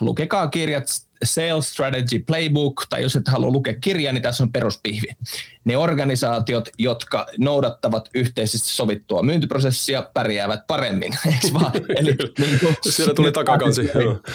lukekaa 0.00 0.48
kirjat 0.48 0.86
Sales 1.24 1.70
Strategy 1.70 2.18
Playbook, 2.18 2.86
tai 2.90 3.02
jos 3.02 3.16
et 3.16 3.28
halua 3.28 3.50
lukea 3.50 3.74
kirjaa, 3.80 4.12
niin 4.12 4.22
tässä 4.22 4.44
on 4.44 4.52
peruspihvi. 4.52 5.06
Ne 5.64 5.76
organisaatiot, 5.76 6.68
jotka 6.78 7.26
noudattavat 7.38 8.08
yhteisesti 8.14 8.68
sovittua 8.68 9.22
myyntiprosessia, 9.22 10.02
pärjäävät 10.14 10.66
paremmin, 10.66 11.18
eikö 11.26 11.54
vaan? 11.54 11.72
Eli, 11.96 12.16
niin 12.38 12.60
kuin, 12.60 12.76
Siellä 12.88 13.14
tuli 13.14 13.32
takakansi. 13.32 13.90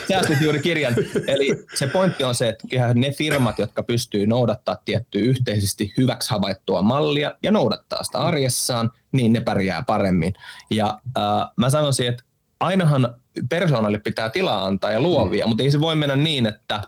Säästit 0.07 0.41
juuri 0.41 0.59
kirjan. 0.59 0.95
Eli 1.27 1.65
se 1.75 1.87
pointti 1.87 2.23
on 2.23 2.35
se, 2.35 2.49
että 2.49 2.93
ne 2.93 3.11
firmat, 3.11 3.59
jotka 3.59 3.83
pystyy 3.83 4.27
noudattaa 4.27 4.77
tiettyä 4.85 5.21
yhteisesti 5.21 5.93
hyväksi 5.97 6.29
havaittua 6.29 6.81
mallia 6.81 7.35
ja 7.43 7.51
noudattaa 7.51 8.03
sitä 8.03 8.17
arjessaan, 8.17 8.91
niin 9.11 9.33
ne 9.33 9.41
pärjää 9.41 9.83
paremmin. 9.87 10.33
Ja 10.69 10.99
äh, 11.17 11.23
mä 11.55 11.69
sanoisin, 11.69 12.07
että 12.07 12.23
ainahan 12.63 13.15
persoonalle 13.49 13.99
pitää 13.99 14.29
tilaa 14.29 14.65
antaa 14.65 14.91
ja 14.91 15.01
luovia, 15.01 15.45
mm. 15.45 15.49
mutta 15.49 15.63
ei 15.63 15.71
se 15.71 15.79
voi 15.79 15.95
mennä 15.95 16.15
niin, 16.15 16.45
että 16.45 16.81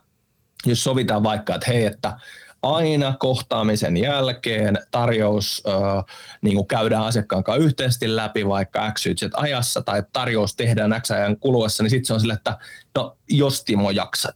jos 0.66 0.84
sovitaan 0.84 1.24
vaikka, 1.24 1.56
että 1.56 1.72
hei, 1.72 1.86
että 1.86 2.18
aina 2.62 3.16
kohtaamisen 3.20 3.98
jälkeen 3.98 4.80
tarjous 4.92 5.64
äh, 5.68 6.16
niin 6.42 6.56
kuin 6.56 6.68
käydään 6.68 7.04
asiakkaan 7.04 7.44
kanssa 7.44 7.64
yhteisesti 7.64 8.16
läpi 8.16 8.48
vaikka 8.48 8.92
X, 8.92 9.06
Y, 9.06 9.14
Z 9.16 9.24
ajassa 9.34 9.82
tai 9.82 10.04
tarjous 10.14 10.56
tehdään 10.56 11.02
X 11.02 11.12
ajan 11.12 11.40
kuluessa, 11.40 11.84
niin 11.84 11.90
sitten 11.90 12.06
se 12.06 12.14
on 12.14 12.20
sille, 12.20 12.34
että 12.34 12.58
no 12.96 13.18
jos 13.30 13.64
Timo 13.64 13.92
jaksat, 13.92 14.36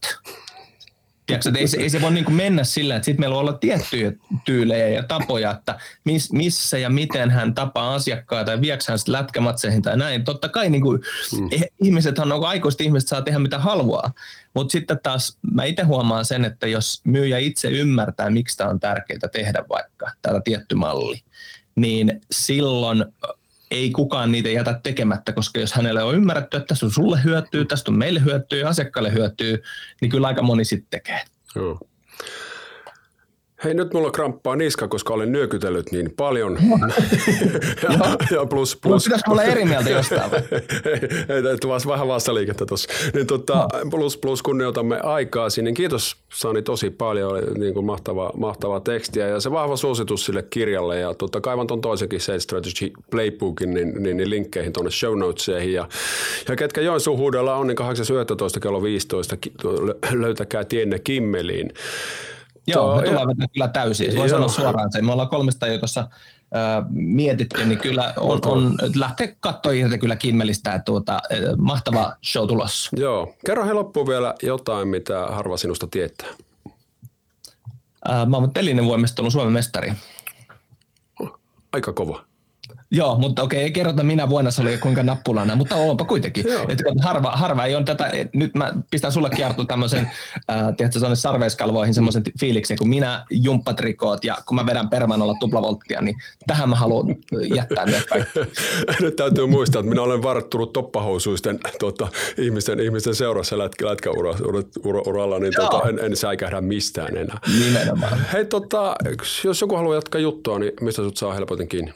Tiedätkö, 1.30 1.60
ei, 1.60 1.68
se, 1.68 1.76
ei 1.76 1.90
se 1.90 2.00
voi 2.00 2.12
niin 2.12 2.24
kuin 2.24 2.34
mennä 2.34 2.64
sillä, 2.64 2.96
että 2.96 3.04
sitten 3.04 3.22
meillä 3.22 3.34
on 3.34 3.40
olla 3.40 3.52
tiettyjä 3.52 4.12
tyylejä 4.44 4.88
ja 4.88 5.02
tapoja, 5.02 5.50
että 5.50 5.78
miss, 6.04 6.32
missä 6.32 6.78
ja 6.78 6.90
miten 6.90 7.30
hän 7.30 7.54
tapaa 7.54 7.94
asiakkaita 7.94 8.50
ja 8.50 8.60
viekö 8.60 8.84
hän 8.88 8.98
sitten 8.98 9.12
lätkämatseihin 9.12 9.82
tai 9.82 9.96
näin. 9.96 10.24
Totta 10.24 10.48
kai 10.48 10.70
niin 10.70 10.82
kuin, 10.82 11.00
mm. 11.40 11.48
ihmisethän 11.82 12.32
on 12.32 12.44
aikuiset 12.44 12.80
ihmiset 12.80 13.08
saa 13.08 13.22
tehdä 13.22 13.38
mitä 13.38 13.58
haluaa, 13.58 14.12
mutta 14.54 14.72
sitten 14.72 15.00
taas 15.02 15.38
mä 15.52 15.64
itse 15.64 15.82
huomaan 15.82 16.24
sen, 16.24 16.44
että 16.44 16.66
jos 16.66 17.00
myyjä 17.04 17.38
itse 17.38 17.68
ymmärtää, 17.68 18.30
miksi 18.30 18.56
tämä 18.56 18.70
on 18.70 18.80
tärkeää 18.80 19.28
tehdä 19.32 19.64
vaikka 19.68 20.10
tällä 20.22 20.40
tietty 20.44 20.74
malli, 20.74 21.20
niin 21.76 22.20
silloin 22.30 23.04
ei 23.70 23.90
kukaan 23.90 24.32
niitä 24.32 24.48
jätä 24.48 24.80
tekemättä, 24.82 25.32
koska 25.32 25.60
jos 25.60 25.72
hänelle 25.72 26.02
on 26.02 26.14
ymmärretty, 26.14 26.56
että 26.56 26.66
tässä 26.66 26.86
on 26.86 26.92
sulle 26.92 27.20
hyötyy, 27.24 27.64
tästä 27.64 27.90
on 27.90 27.98
meille 27.98 28.24
hyötyy 28.24 28.60
ja 28.60 28.68
asiakkaalle 28.68 29.12
hyötyy, 29.12 29.62
niin 30.00 30.10
kyllä 30.10 30.26
aika 30.26 30.42
moni 30.42 30.64
sitten 30.64 30.90
tekee. 30.90 31.20
Joo. 31.54 31.80
Hei, 33.64 33.74
nyt 33.74 33.94
mulla 33.94 34.10
kramppaa 34.10 34.56
niska, 34.56 34.88
koska 34.88 35.14
olen 35.14 35.32
nyökytellyt 35.32 35.92
niin 35.92 36.12
paljon. 36.16 36.58
ja, 37.82 37.90
ja 38.30 38.46
plus, 38.46 38.76
plus. 38.76 39.04
Pitäisikö 39.04 39.30
olla 39.30 39.42
eri 39.42 39.64
mieltä 39.64 39.90
jostain? 39.90 40.30
ei, 40.88 41.00
ei, 41.28 41.86
vähän 41.86 42.08
vastaliikettä 42.08 42.66
tuossa. 42.66 42.88
Niin, 43.14 43.26
tota, 43.26 43.68
plus, 43.90 44.16
plus 44.16 44.42
kunnioitamme 44.42 45.00
aikaa 45.00 45.48
Niin 45.62 45.74
kiitos 45.74 46.16
Sani 46.32 46.62
tosi 46.62 46.90
paljon. 46.90 47.32
Oli 47.32 47.58
niin 47.58 47.74
kuin 47.74 47.86
mahtava, 47.86 48.32
mahtava 48.36 48.80
tekstiä 48.80 49.28
ja 49.28 49.40
se 49.40 49.50
vahva 49.50 49.76
suositus 49.76 50.26
sille 50.26 50.42
kirjalle. 50.42 50.98
Ja 50.98 51.14
tota, 51.14 51.40
kaivan 51.40 51.66
tuon 51.66 51.80
toisenkin 51.80 52.20
Sales 52.20 52.42
Strategy 52.42 52.92
Playbookin 53.10 53.74
niin, 53.74 54.02
niin, 54.02 54.16
niin 54.16 54.30
linkkeihin 54.30 54.72
tuonne 54.72 54.90
show 54.90 55.18
notesihin. 55.18 55.72
Ja, 55.72 55.88
ja 56.48 56.56
ketkä 56.56 56.80
Joensuun 56.80 57.18
huudella 57.18 57.56
on, 57.56 57.66
niin 57.66 57.78
8.11. 57.78 58.60
kello 58.60 58.82
15 58.82 59.36
löytäkää 60.12 60.64
tienne 60.64 60.98
Kimmeliin. 60.98 61.72
Joo, 62.66 62.96
me 62.96 63.02
tullaan 63.02 63.28
vetää 63.28 63.46
kyllä 63.52 63.68
täysin. 63.68 64.16
Voin 64.16 64.30
sanoa 64.30 64.48
suoraan 64.48 64.86
että 64.86 65.02
Me 65.02 65.12
ollaan 65.12 65.28
kolmesta 65.28 65.66
jo 65.66 65.78
tuossa 65.78 66.00
äh, 66.00 66.84
mietitty, 66.90 67.64
niin 67.64 67.78
kyllä 67.78 68.14
on, 68.16 68.40
on 68.44 68.74
lähteä 68.96 69.28
katsoa 69.40 69.72
irti 69.72 69.98
kyllä 69.98 70.16
Kimmelistä, 70.16 70.74
että 70.74 70.84
tuota, 70.84 71.20
mahtava 71.58 72.16
show 72.24 72.48
tulossa. 72.48 72.90
Joo. 72.96 73.34
Kerro 73.46 73.66
he 73.66 73.72
loppuun 73.72 74.08
vielä 74.08 74.34
jotain, 74.42 74.88
mitä 74.88 75.26
harva 75.26 75.56
sinusta 75.56 75.86
tietää. 75.86 76.28
Äh, 78.10 78.26
mä 78.26 78.36
oon 78.36 78.52
telinen 78.52 78.86
voimistelun 78.86 79.30
Suomen 79.30 79.52
mestari. 79.52 79.92
Aika 81.72 81.92
kova. 81.92 82.29
Joo, 82.92 83.18
mutta 83.18 83.42
okei, 83.42 83.62
ei 83.62 83.70
kerrota 83.70 84.02
minä 84.02 84.28
vuonna 84.28 84.50
se 84.50 84.62
oli 84.62 84.78
kuinka 84.78 85.02
nappulana, 85.02 85.56
mutta 85.56 85.76
onpa 85.76 86.04
kuitenkin. 86.04 86.44
Että 86.68 86.84
harva, 87.02 87.30
harva 87.30 87.64
ei 87.64 87.74
ole 87.74 87.84
tätä, 87.84 88.10
nyt 88.32 88.54
mä 88.54 88.72
pistän 88.90 89.12
sulle 89.12 89.30
kiertu 89.30 89.64
tämmöisen, 89.64 90.10
äh, 90.50 90.76
tiedätkö, 90.76 91.00
sarveiskalvoihin 91.14 91.94
semmoisen 91.94 92.22
fiiliksen, 92.40 92.78
kun 92.78 92.88
minä 92.88 93.24
jumppatrikoot 93.30 94.24
ja 94.24 94.36
kun 94.46 94.54
mä 94.54 94.66
vedän 94.66 94.90
permanolla 94.90 95.34
tuplavolttia, 95.40 96.00
niin 96.00 96.16
tähän 96.46 96.68
mä 96.68 96.76
haluan 96.76 97.16
jättää 97.54 97.86
ne 97.86 98.02
kaikki. 98.08 98.38
nyt 99.00 99.16
täytyy 99.16 99.46
muistaa, 99.46 99.80
että 99.80 99.90
minä 99.90 100.02
olen 100.02 100.22
varattunut 100.22 100.72
toppahousuisten 100.72 101.58
tuota, 101.78 102.08
ihmisten, 102.38 102.80
ihmisten 102.80 103.14
seurassa 103.14 103.58
lätkä, 103.58 103.86
lätkäuralla, 103.86 104.38
ura, 104.84 105.02
ura, 105.06 105.38
niin 105.38 105.52
tuota, 105.56 105.88
en, 105.88 105.98
en 105.98 106.16
säikähdä 106.16 106.60
mistään 106.60 107.16
enää. 107.16 107.38
Nimenomaan. 107.64 108.26
Hei, 108.32 108.44
tota, 108.44 108.94
jos 109.44 109.60
joku 109.60 109.76
haluaa 109.76 109.94
jatkaa 109.94 110.20
juttua, 110.20 110.58
niin 110.58 110.72
mistä 110.80 111.02
sut 111.02 111.16
saa 111.16 111.34
helpoten 111.34 111.68
kiinni? 111.68 111.92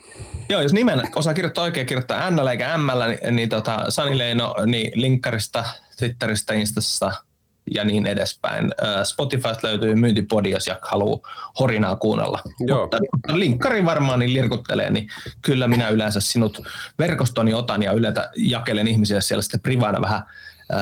Joo, 0.49 0.61
jos 0.61 0.73
nimen 0.73 1.03
osaa 1.15 1.35
kirjoittaa 1.35 1.65
oikein, 1.65 1.87
kirjoittaa 1.87 2.31
N 2.31 2.49
eikä 2.49 2.79
M, 2.79 2.87
niin, 3.09 3.37
niin 3.37 3.49
tota, 3.49 3.85
Sani 3.89 4.19
Leino 4.19 4.55
niin 4.67 4.93
linkkarista, 4.95 5.65
Twitteristä, 5.99 6.55
Instassa 6.55 7.13
ja 7.75 7.85
niin 7.85 8.07
edespäin. 8.07 8.75
Spotifysta 9.05 9.69
löytyy 9.69 9.95
myyntipodi, 9.95 10.51
jos 10.51 10.71
haluaa 10.83 11.21
horinaa 11.61 11.97
kuunnella. 11.97 12.41
Joo. 12.61 12.81
Mutta 12.81 13.39
linkkari 13.39 13.85
varmaan 13.85 14.19
niin 14.19 14.33
lirkuttelee, 14.33 14.91
niin 14.91 15.09
kyllä 15.43 15.69
minä 15.69 15.89
yleensä 15.89 16.21
sinut 16.21 16.63
verkostoni 16.99 17.55
otan 17.55 17.83
ja 17.83 17.93
yleensä 17.93 18.31
jakelen 18.37 18.89
ihmisiä 18.89 19.21
siellä 19.21 19.43
sitten 19.43 19.61
privana 19.61 20.01
vähän 20.01 20.23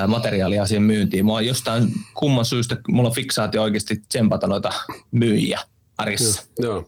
materiaalia 0.07 0.67
siihen 0.67 0.83
myyntiin. 0.83 1.25
Mua 1.25 1.41
jostain 1.41 1.89
kumman 2.15 2.45
syystä, 2.45 2.77
mulla 2.89 3.09
on 3.09 3.15
fiksaatio 3.15 3.63
oikeasti 3.63 4.03
tsempata 4.09 4.47
noita 4.47 4.73
myyjiä 5.11 5.61
arissa. 5.99 6.43
Joo. 6.59 6.85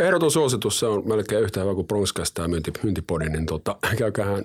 Ehdoton 0.00 0.30
suositus, 0.30 0.78
se 0.78 0.86
on 0.86 1.02
melkein 1.08 1.42
yhtä 1.42 1.60
hyvä 1.60 1.74
kuin 1.74 1.86
Bronxcast 1.86 2.34
tämä 2.34 2.48
myynti, 2.48 2.72
myyntipodi, 2.82 3.28
niin 3.28 3.46
tota, 3.46 3.76
käykähän 3.98 4.44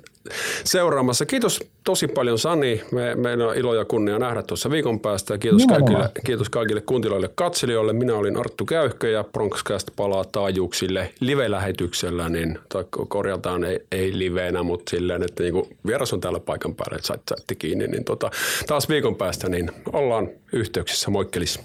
seuraamassa. 0.64 1.26
Kiitos 1.26 1.60
tosi 1.84 2.08
paljon 2.08 2.40
Sani, 2.40 2.84
me, 2.92 3.16
meillä 3.16 3.48
on 3.48 3.58
ilo 3.58 3.76
ja 3.76 3.86
kunnia 3.86 4.20
nähdä 4.20 4.44
tuossa 4.44 4.72
viikon 4.72 5.00
päästä. 5.00 5.38
Kiitos 5.38 5.66
kaikille, 5.66 6.12
kiitos 6.26 6.50
kaikille 6.50 6.82
kuntiloille 6.82 7.30
katselijoille. 7.36 7.94
Minä 7.94 8.16
olin 8.16 8.38
Arttu 8.38 8.66
Käyhkö 8.66 9.10
ja 9.10 9.24
Bronxcast 9.24 9.88
palaa 9.96 10.26
taajuuksille 10.26 11.14
live-lähetyksellä, 11.20 12.30
niin 12.30 12.60
korjataan 13.08 13.64
ei, 13.64 13.80
ei 13.92 14.18
liveenä, 14.18 14.64
mutta 14.64 14.90
silleen, 14.90 15.24
että 15.24 15.44
niin 15.44 15.78
vieras 15.88 16.14
on 16.14 16.22
täällä 16.22 16.40
paikan 16.40 16.76
päällä, 16.76 16.96
että 16.96 17.08
saitte 17.08 17.56
kiinni, 17.56 17.88
niin 17.88 18.04
tota, 18.04 18.32
taas 18.68 18.90
viikon 18.90 19.16
päästä 19.16 19.50
niin 19.50 19.72
ollaan 19.94 20.30
yhteyksissä. 20.54 21.10
Moikkelis. 21.10 21.60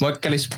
Moikkelis. 0.00 0.50